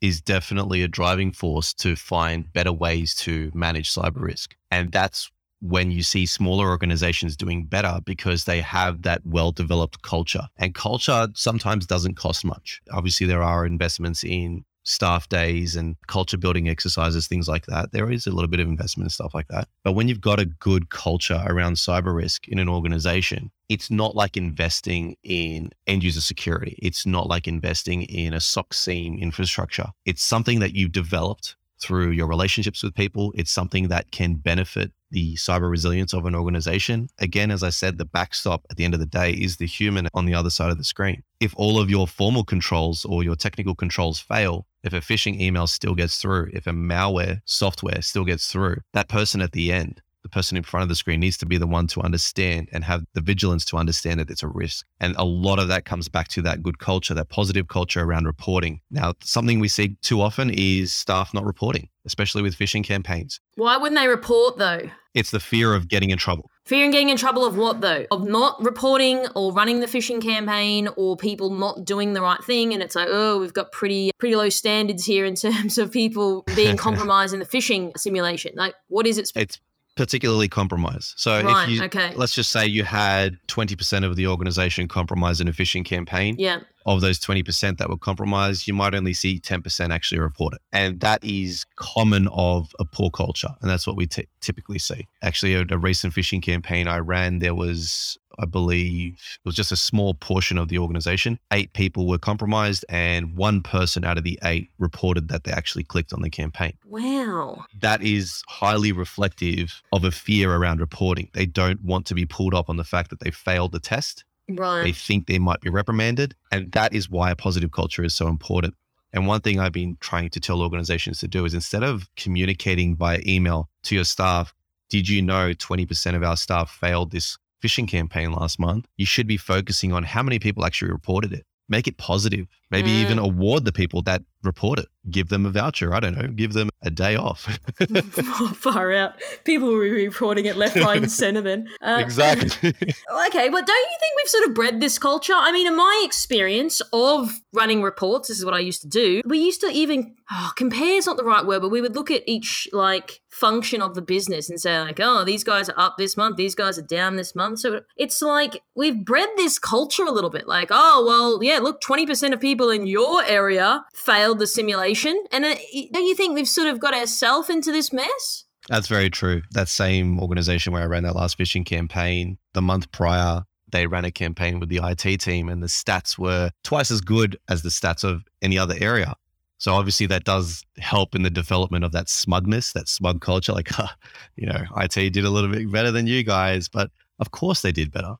is 0.00 0.20
definitely 0.20 0.82
a 0.82 0.88
driving 0.88 1.32
force 1.32 1.74
to 1.74 1.94
find 1.94 2.52
better 2.52 2.72
ways 2.72 3.14
to 3.14 3.50
manage 3.54 3.92
cyber 3.92 4.20
risk. 4.20 4.56
And 4.70 4.90
that's 4.90 5.30
when 5.60 5.90
you 5.90 6.02
see 6.02 6.26
smaller 6.26 6.68
organizations 6.68 7.36
doing 7.36 7.64
better 7.64 8.00
because 8.04 8.44
they 8.44 8.60
have 8.60 9.02
that 9.02 9.20
well 9.24 9.52
developed 9.52 10.02
culture. 10.02 10.48
And 10.56 10.74
culture 10.74 11.28
sometimes 11.34 11.86
doesn't 11.86 12.14
cost 12.14 12.44
much. 12.44 12.80
Obviously, 12.92 13.26
there 13.26 13.42
are 13.42 13.66
investments 13.66 14.24
in 14.24 14.64
staff 14.82 15.28
days 15.28 15.76
and 15.76 15.96
culture 16.06 16.38
building 16.38 16.68
exercises, 16.68 17.26
things 17.26 17.48
like 17.48 17.66
that. 17.66 17.92
There 17.92 18.10
is 18.10 18.26
a 18.26 18.30
little 18.30 18.48
bit 18.48 18.60
of 18.60 18.68
investment 18.68 19.06
and 19.06 19.12
stuff 19.12 19.34
like 19.34 19.48
that. 19.48 19.68
But 19.84 19.92
when 19.92 20.08
you've 20.08 20.20
got 20.20 20.40
a 20.40 20.46
good 20.46 20.90
culture 20.90 21.42
around 21.46 21.74
cyber 21.74 22.14
risk 22.14 22.48
in 22.48 22.58
an 22.58 22.68
organization, 22.68 23.50
it's 23.68 23.90
not 23.90 24.16
like 24.16 24.36
investing 24.36 25.16
in 25.22 25.70
end 25.86 26.02
user 26.02 26.20
security. 26.20 26.78
It's 26.82 27.06
not 27.06 27.28
like 27.28 27.46
investing 27.46 28.02
in 28.02 28.34
a 28.34 28.40
SOC 28.40 28.74
SIEM 28.74 29.18
infrastructure. 29.18 29.86
It's 30.06 30.24
something 30.24 30.60
that 30.60 30.74
you've 30.74 30.92
developed 30.92 31.56
through 31.80 32.10
your 32.10 32.26
relationships 32.26 32.82
with 32.82 32.94
people. 32.94 33.32
It's 33.34 33.50
something 33.50 33.88
that 33.88 34.10
can 34.10 34.34
benefit 34.34 34.92
the 35.10 35.34
cyber 35.34 35.70
resilience 35.70 36.12
of 36.12 36.24
an 36.26 36.34
organization. 36.34 37.08
Again, 37.18 37.50
as 37.50 37.62
I 37.62 37.70
said, 37.70 37.98
the 37.98 38.04
backstop 38.04 38.64
at 38.70 38.76
the 38.76 38.84
end 38.84 38.94
of 38.94 39.00
the 39.00 39.06
day 39.06 39.32
is 39.32 39.56
the 39.56 39.66
human 39.66 40.08
on 40.14 40.24
the 40.24 40.34
other 40.34 40.50
side 40.50 40.70
of 40.70 40.78
the 40.78 40.84
screen. 40.84 41.22
If 41.40 41.54
all 41.56 41.80
of 41.80 41.90
your 41.90 42.06
formal 42.06 42.44
controls 42.44 43.04
or 43.04 43.24
your 43.24 43.36
technical 43.36 43.74
controls 43.74 44.20
fail, 44.20 44.66
if 44.82 44.92
a 44.92 45.00
phishing 45.00 45.40
email 45.40 45.66
still 45.66 45.94
gets 45.94 46.18
through, 46.18 46.50
if 46.52 46.66
a 46.66 46.72
malware 46.72 47.40
software 47.44 48.02
still 48.02 48.24
gets 48.24 48.50
through, 48.50 48.76
that 48.92 49.08
person 49.08 49.40
at 49.40 49.52
the 49.52 49.72
end 49.72 50.00
the 50.22 50.28
person 50.28 50.56
in 50.56 50.62
front 50.62 50.82
of 50.82 50.88
the 50.88 50.94
screen 50.94 51.20
needs 51.20 51.38
to 51.38 51.46
be 51.46 51.56
the 51.56 51.66
one 51.66 51.86
to 51.88 52.00
understand 52.00 52.68
and 52.72 52.84
have 52.84 53.04
the 53.14 53.20
vigilance 53.20 53.64
to 53.66 53.76
understand 53.76 54.20
that 54.20 54.30
it's 54.30 54.42
a 54.42 54.48
risk. 54.48 54.86
And 55.00 55.14
a 55.16 55.24
lot 55.24 55.58
of 55.58 55.68
that 55.68 55.84
comes 55.84 56.08
back 56.08 56.28
to 56.28 56.42
that 56.42 56.62
good 56.62 56.78
culture, 56.78 57.14
that 57.14 57.28
positive 57.28 57.68
culture 57.68 58.02
around 58.02 58.26
reporting. 58.26 58.80
Now, 58.90 59.14
something 59.22 59.60
we 59.60 59.68
see 59.68 59.96
too 60.02 60.20
often 60.20 60.50
is 60.50 60.92
staff 60.92 61.32
not 61.32 61.44
reporting, 61.44 61.88
especially 62.04 62.42
with 62.42 62.56
phishing 62.56 62.84
campaigns. 62.84 63.40
Why 63.56 63.76
wouldn't 63.76 64.00
they 64.00 64.08
report 64.08 64.58
though? 64.58 64.90
It's 65.14 65.32
the 65.32 65.40
fear 65.40 65.74
of 65.74 65.88
getting 65.88 66.10
in 66.10 66.18
trouble. 66.18 66.50
Fear 66.66 66.84
and 66.84 66.92
getting 66.92 67.08
in 67.08 67.16
trouble 67.16 67.44
of 67.44 67.56
what 67.56 67.80
though? 67.80 68.06
Of 68.12 68.28
not 68.28 68.62
reporting 68.62 69.26
or 69.34 69.52
running 69.52 69.80
the 69.80 69.86
phishing 69.86 70.22
campaign 70.22 70.88
or 70.96 71.16
people 71.16 71.50
not 71.50 71.84
doing 71.84 72.12
the 72.12 72.22
right 72.22 72.42
thing 72.44 72.72
and 72.72 72.82
it's 72.82 72.94
like, 72.94 73.08
oh, 73.10 73.40
we've 73.40 73.52
got 73.52 73.72
pretty 73.72 74.12
pretty 74.18 74.36
low 74.36 74.48
standards 74.50 75.04
here 75.04 75.24
in 75.24 75.34
terms 75.36 75.78
of 75.78 75.90
people 75.90 76.42
being 76.54 76.76
compromised 76.88 77.34
in 77.34 77.40
the 77.40 77.46
phishing 77.46 77.96
simulation. 77.98 78.52
Like 78.54 78.74
what 78.88 79.06
is 79.06 79.18
it? 79.18 79.32
It's 79.34 79.58
particularly 80.00 80.48
compromised. 80.48 81.12
So 81.18 81.42
right, 81.42 81.64
if 81.64 81.74
you, 81.74 81.84
okay. 81.84 82.14
let's 82.16 82.34
just 82.34 82.50
say 82.50 82.64
you 82.64 82.84
had 82.84 83.36
20% 83.48 84.02
of 84.02 84.16
the 84.16 84.28
organization 84.28 84.88
compromised 84.88 85.42
in 85.42 85.48
a 85.48 85.52
phishing 85.52 85.84
campaign. 85.84 86.36
Yeah. 86.38 86.60
Of 86.86 87.02
those 87.02 87.20
20% 87.20 87.76
that 87.76 87.90
were 87.90 87.98
compromised, 87.98 88.66
you 88.66 88.72
might 88.72 88.94
only 88.94 89.12
see 89.12 89.38
10% 89.38 89.90
actually 89.90 90.18
report 90.18 90.54
it. 90.54 90.62
And 90.72 91.00
that 91.00 91.22
is 91.22 91.66
common 91.76 92.28
of 92.28 92.74
a 92.78 92.86
poor 92.86 93.10
culture. 93.10 93.50
And 93.60 93.70
that's 93.70 93.86
what 93.86 93.94
we 93.94 94.06
t- 94.06 94.26
typically 94.40 94.78
see. 94.78 95.06
Actually, 95.20 95.52
a, 95.52 95.66
a 95.68 95.76
recent 95.76 96.14
phishing 96.14 96.42
campaign 96.42 96.88
I 96.88 97.00
ran, 97.00 97.40
there 97.40 97.54
was 97.54 98.16
I 98.38 98.46
believe 98.46 99.14
it 99.14 99.48
was 99.48 99.54
just 99.54 99.72
a 99.72 99.76
small 99.76 100.14
portion 100.14 100.58
of 100.58 100.68
the 100.68 100.78
organization. 100.78 101.38
Eight 101.52 101.72
people 101.72 102.06
were 102.06 102.18
compromised, 102.18 102.84
and 102.88 103.36
one 103.36 103.62
person 103.62 104.04
out 104.04 104.18
of 104.18 104.24
the 104.24 104.38
eight 104.44 104.70
reported 104.78 105.28
that 105.28 105.44
they 105.44 105.52
actually 105.52 105.84
clicked 105.84 106.12
on 106.12 106.22
the 106.22 106.30
campaign. 106.30 106.74
Wow. 106.86 107.64
That 107.80 108.02
is 108.02 108.42
highly 108.48 108.92
reflective 108.92 109.82
of 109.92 110.04
a 110.04 110.10
fear 110.10 110.54
around 110.54 110.80
reporting. 110.80 111.28
They 111.32 111.46
don't 111.46 111.82
want 111.84 112.06
to 112.06 112.14
be 112.14 112.26
pulled 112.26 112.54
up 112.54 112.68
on 112.68 112.76
the 112.76 112.84
fact 112.84 113.10
that 113.10 113.20
they 113.20 113.30
failed 113.30 113.72
the 113.72 113.80
test. 113.80 114.24
Right. 114.48 114.82
They 114.82 114.92
think 114.92 115.26
they 115.26 115.38
might 115.38 115.60
be 115.60 115.70
reprimanded. 115.70 116.34
And 116.50 116.72
that 116.72 116.92
is 116.92 117.10
why 117.10 117.30
a 117.30 117.36
positive 117.36 117.72
culture 117.72 118.02
is 118.02 118.14
so 118.14 118.28
important. 118.28 118.74
And 119.12 119.26
one 119.26 119.40
thing 119.40 119.58
I've 119.58 119.72
been 119.72 119.96
trying 120.00 120.30
to 120.30 120.40
tell 120.40 120.62
organizations 120.62 121.18
to 121.20 121.28
do 121.28 121.44
is 121.44 121.54
instead 121.54 121.82
of 121.82 122.08
communicating 122.16 122.96
via 122.96 123.20
email 123.26 123.68
to 123.84 123.94
your 123.94 124.04
staff, 124.04 124.54
did 124.88 125.08
you 125.08 125.22
know 125.22 125.52
20% 125.52 126.16
of 126.16 126.22
our 126.22 126.36
staff 126.36 126.70
failed 126.70 127.10
this 127.10 127.38
phishing 127.62 127.88
campaign 127.88 128.32
last 128.32 128.58
month? 128.58 128.86
You 128.96 129.06
should 129.06 129.26
be 129.26 129.36
focusing 129.36 129.92
on 129.92 130.04
how 130.04 130.22
many 130.22 130.38
people 130.38 130.64
actually 130.64 130.90
reported 130.90 131.32
it. 131.32 131.44
Make 131.68 131.86
it 131.86 131.98
positive. 131.98 132.46
Maybe 132.70 132.90
Mm. 132.90 133.02
even 133.02 133.18
award 133.18 133.64
the 133.64 133.72
people 133.72 134.02
that 134.02 134.22
report 134.42 134.78
it. 134.78 134.86
Give 135.10 135.28
them 135.28 135.46
a 135.46 135.50
voucher. 135.50 135.94
I 135.94 136.00
don't 136.00 136.16
know. 136.16 136.28
Give 136.28 136.52
them 136.52 136.68
a 136.82 136.90
day 136.90 137.16
off. 137.16 137.44
Far 138.54 138.92
out. 138.92 139.14
People 139.44 139.68
were 139.72 139.80
reporting 139.80 140.44
it 140.44 140.56
left, 140.56 140.76
right, 140.76 140.98
and 140.98 141.10
centre 141.10 141.40
then. 141.40 141.68
Uh, 141.82 141.98
exactly. 141.98 142.50
Okay, 142.68 143.48
but 143.48 143.66
don't 143.66 143.90
you 143.90 143.96
think 144.00 144.16
we've 144.16 144.28
sort 144.28 144.46
of 144.46 144.54
bred 144.54 144.80
this 144.80 144.98
culture? 144.98 145.32
I 145.34 145.50
mean, 145.50 145.66
in 145.66 145.76
my 145.76 146.02
experience 146.04 146.82
of 146.92 147.40
running 147.52 147.82
reports, 147.82 148.28
this 148.28 148.38
is 148.38 148.44
what 148.44 148.54
I 148.54 148.58
used 148.58 148.82
to 148.82 148.88
do. 148.88 149.22
We 149.24 149.38
used 149.38 149.60
to 149.62 149.68
even 149.68 150.14
oh, 150.30 150.52
compare 150.56 150.96
is 150.96 151.06
not 151.06 151.16
the 151.16 151.24
right 151.24 151.44
word, 151.44 151.62
but 151.62 151.70
we 151.70 151.80
would 151.80 151.94
look 151.94 152.10
at 152.10 152.22
each 152.26 152.68
like 152.72 153.20
function 153.30 153.80
of 153.80 153.94
the 153.94 154.02
business 154.02 154.50
and 154.50 154.60
say 154.60 154.78
like, 154.80 155.00
oh, 155.00 155.24
these 155.24 155.44
guys 155.44 155.68
are 155.68 155.78
up 155.78 155.96
this 155.96 156.16
month, 156.16 156.36
these 156.36 156.54
guys 156.54 156.78
are 156.78 156.82
down 156.82 157.16
this 157.16 157.34
month. 157.34 157.60
So 157.60 157.80
it's 157.96 158.20
like 158.20 158.62
we've 158.74 159.04
bred 159.04 159.28
this 159.36 159.58
culture 159.58 160.04
a 160.04 160.12
little 160.12 160.30
bit. 160.30 160.46
Like, 160.46 160.68
oh, 160.70 161.04
well, 161.06 161.42
yeah, 161.42 161.58
look, 161.58 161.80
twenty 161.80 162.06
percent 162.06 162.34
of 162.34 162.40
people 162.40 162.70
in 162.70 162.86
your 162.86 163.24
area 163.24 163.84
failed 164.30 164.38
the 164.38 164.46
simulation, 164.46 165.24
and 165.32 165.44
don't 165.44 166.06
you 166.06 166.14
think 166.14 166.34
we've 166.34 166.48
sort 166.48 166.68
of 166.68 166.78
got 166.78 166.94
ourselves 166.94 167.50
into 167.50 167.72
this 167.72 167.92
mess? 167.92 168.44
That's 168.68 168.86
very 168.86 169.10
true. 169.10 169.42
That 169.50 169.68
same 169.68 170.20
organization 170.20 170.72
where 170.72 170.82
I 170.82 170.86
ran 170.86 171.02
that 171.02 171.16
last 171.16 171.36
phishing 171.36 171.66
campaign, 171.66 172.38
the 172.52 172.62
month 172.62 172.92
prior, 172.92 173.42
they 173.72 173.86
ran 173.86 174.04
a 174.04 174.12
campaign 174.12 174.60
with 174.60 174.68
the 174.68 174.80
IT 174.82 175.20
team 175.20 175.48
and 175.48 175.62
the 175.62 175.66
stats 175.66 176.16
were 176.16 176.50
twice 176.62 176.90
as 176.90 177.00
good 177.00 177.38
as 177.48 177.62
the 177.62 177.70
stats 177.70 178.04
of 178.04 178.22
any 178.42 178.58
other 178.58 178.76
area. 178.80 179.14
So 179.58 179.74
obviously 179.74 180.06
that 180.06 180.24
does 180.24 180.64
help 180.78 181.14
in 181.14 181.22
the 181.22 181.30
development 181.30 181.84
of 181.84 181.92
that 181.92 182.08
smugness, 182.08 182.72
that 182.72 182.88
smug 182.88 183.20
culture. 183.20 183.52
Like, 183.52 183.68
huh, 183.70 183.88
you 184.36 184.46
know, 184.46 184.62
IT 184.76 184.94
did 185.12 185.24
a 185.24 185.30
little 185.30 185.50
bit 185.50 185.70
better 185.72 185.90
than 185.90 186.06
you 186.06 186.22
guys, 186.22 186.68
but 186.68 186.90
of 187.18 187.32
course 187.32 187.62
they 187.62 187.72
did 187.72 187.90
better. 187.90 188.14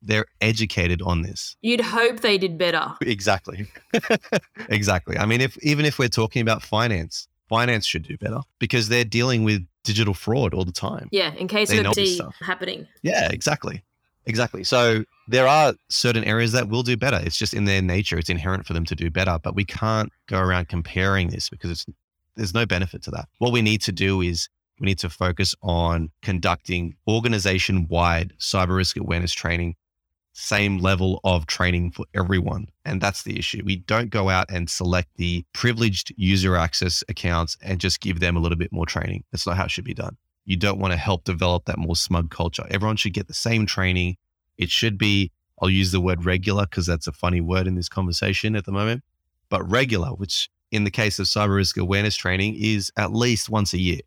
They're 0.00 0.26
educated 0.40 1.02
on 1.02 1.22
this. 1.22 1.56
You'd 1.60 1.80
hope 1.80 2.20
they 2.20 2.38
did 2.38 2.56
better. 2.56 2.94
Exactly. 3.02 3.66
exactly. 4.68 5.18
I 5.18 5.26
mean, 5.26 5.40
if 5.40 5.58
even 5.62 5.84
if 5.84 5.98
we're 5.98 6.08
talking 6.08 6.42
about 6.42 6.62
finance, 6.62 7.28
finance 7.48 7.86
should 7.86 8.02
do 8.02 8.16
better 8.16 8.40
because 8.58 8.88
they're 8.88 9.04
dealing 9.04 9.44
with 9.44 9.66
digital 9.84 10.14
fraud 10.14 10.54
all 10.54 10.64
the 10.64 10.72
time. 10.72 11.08
Yeah, 11.10 11.34
in 11.34 11.48
case 11.48 11.70
They 11.70 11.84
of 11.84 11.94
see 11.94 12.20
happening. 12.40 12.86
Yeah, 13.02 13.28
exactly. 13.32 13.82
Exactly. 14.26 14.62
So 14.62 15.04
there 15.26 15.48
are 15.48 15.72
certain 15.88 16.22
areas 16.24 16.52
that 16.52 16.68
will 16.68 16.82
do 16.82 16.96
better. 16.96 17.18
It's 17.24 17.38
just 17.38 17.54
in 17.54 17.64
their 17.64 17.80
nature. 17.80 18.18
It's 18.18 18.28
inherent 18.28 18.66
for 18.66 18.74
them 18.74 18.84
to 18.84 18.94
do 18.94 19.10
better, 19.10 19.38
but 19.42 19.54
we 19.54 19.64
can't 19.64 20.12
go 20.26 20.38
around 20.38 20.68
comparing 20.68 21.28
this 21.28 21.48
because 21.48 21.70
it's 21.70 21.86
there's 22.36 22.54
no 22.54 22.66
benefit 22.66 23.02
to 23.04 23.10
that. 23.10 23.26
What 23.38 23.52
we 23.52 23.62
need 23.62 23.80
to 23.82 23.92
do 23.92 24.20
is 24.20 24.48
we 24.78 24.84
need 24.86 24.98
to 25.00 25.10
focus 25.10 25.54
on 25.62 26.10
conducting 26.22 26.94
organization-wide 27.08 28.34
cyber 28.38 28.76
risk 28.76 28.96
awareness 28.96 29.32
training, 29.32 29.74
same 30.38 30.78
level 30.78 31.20
of 31.24 31.46
training 31.46 31.90
for 31.90 32.06
everyone. 32.14 32.68
And 32.84 33.00
that's 33.00 33.22
the 33.24 33.38
issue. 33.38 33.62
We 33.64 33.76
don't 33.76 34.10
go 34.10 34.28
out 34.28 34.50
and 34.50 34.70
select 34.70 35.08
the 35.16 35.44
privileged 35.52 36.12
user 36.16 36.56
access 36.56 37.02
accounts 37.08 37.56
and 37.62 37.80
just 37.80 38.00
give 38.00 38.20
them 38.20 38.36
a 38.36 38.40
little 38.40 38.58
bit 38.58 38.72
more 38.72 38.86
training. 38.86 39.24
That's 39.32 39.46
not 39.46 39.56
how 39.56 39.64
it 39.64 39.70
should 39.70 39.84
be 39.84 39.94
done 39.94 40.16
you 40.48 40.56
don't 40.56 40.78
want 40.78 40.92
to 40.92 40.96
help 40.96 41.24
develop 41.24 41.66
that 41.66 41.76
more 41.76 41.94
smug 41.94 42.30
culture. 42.30 42.64
Everyone 42.70 42.96
should 42.96 43.12
get 43.12 43.28
the 43.28 43.34
same 43.34 43.66
training. 43.66 44.16
It 44.56 44.70
should 44.70 44.96
be, 44.96 45.30
I'll 45.60 45.68
use 45.68 45.92
the 45.92 46.00
word 46.00 46.24
regular 46.24 46.64
because 46.64 46.86
that's 46.86 47.06
a 47.06 47.12
funny 47.12 47.42
word 47.42 47.66
in 47.66 47.74
this 47.74 47.90
conversation 47.90 48.56
at 48.56 48.64
the 48.64 48.72
moment, 48.72 49.04
but 49.50 49.70
regular, 49.70 50.08
which 50.08 50.48
in 50.72 50.84
the 50.84 50.90
case 50.90 51.18
of 51.18 51.26
cyber 51.26 51.56
risk 51.56 51.76
awareness 51.76 52.16
training 52.16 52.56
is 52.58 52.90
at 52.96 53.12
least 53.12 53.50
once 53.50 53.74
a 53.74 53.78
year. 53.78 54.00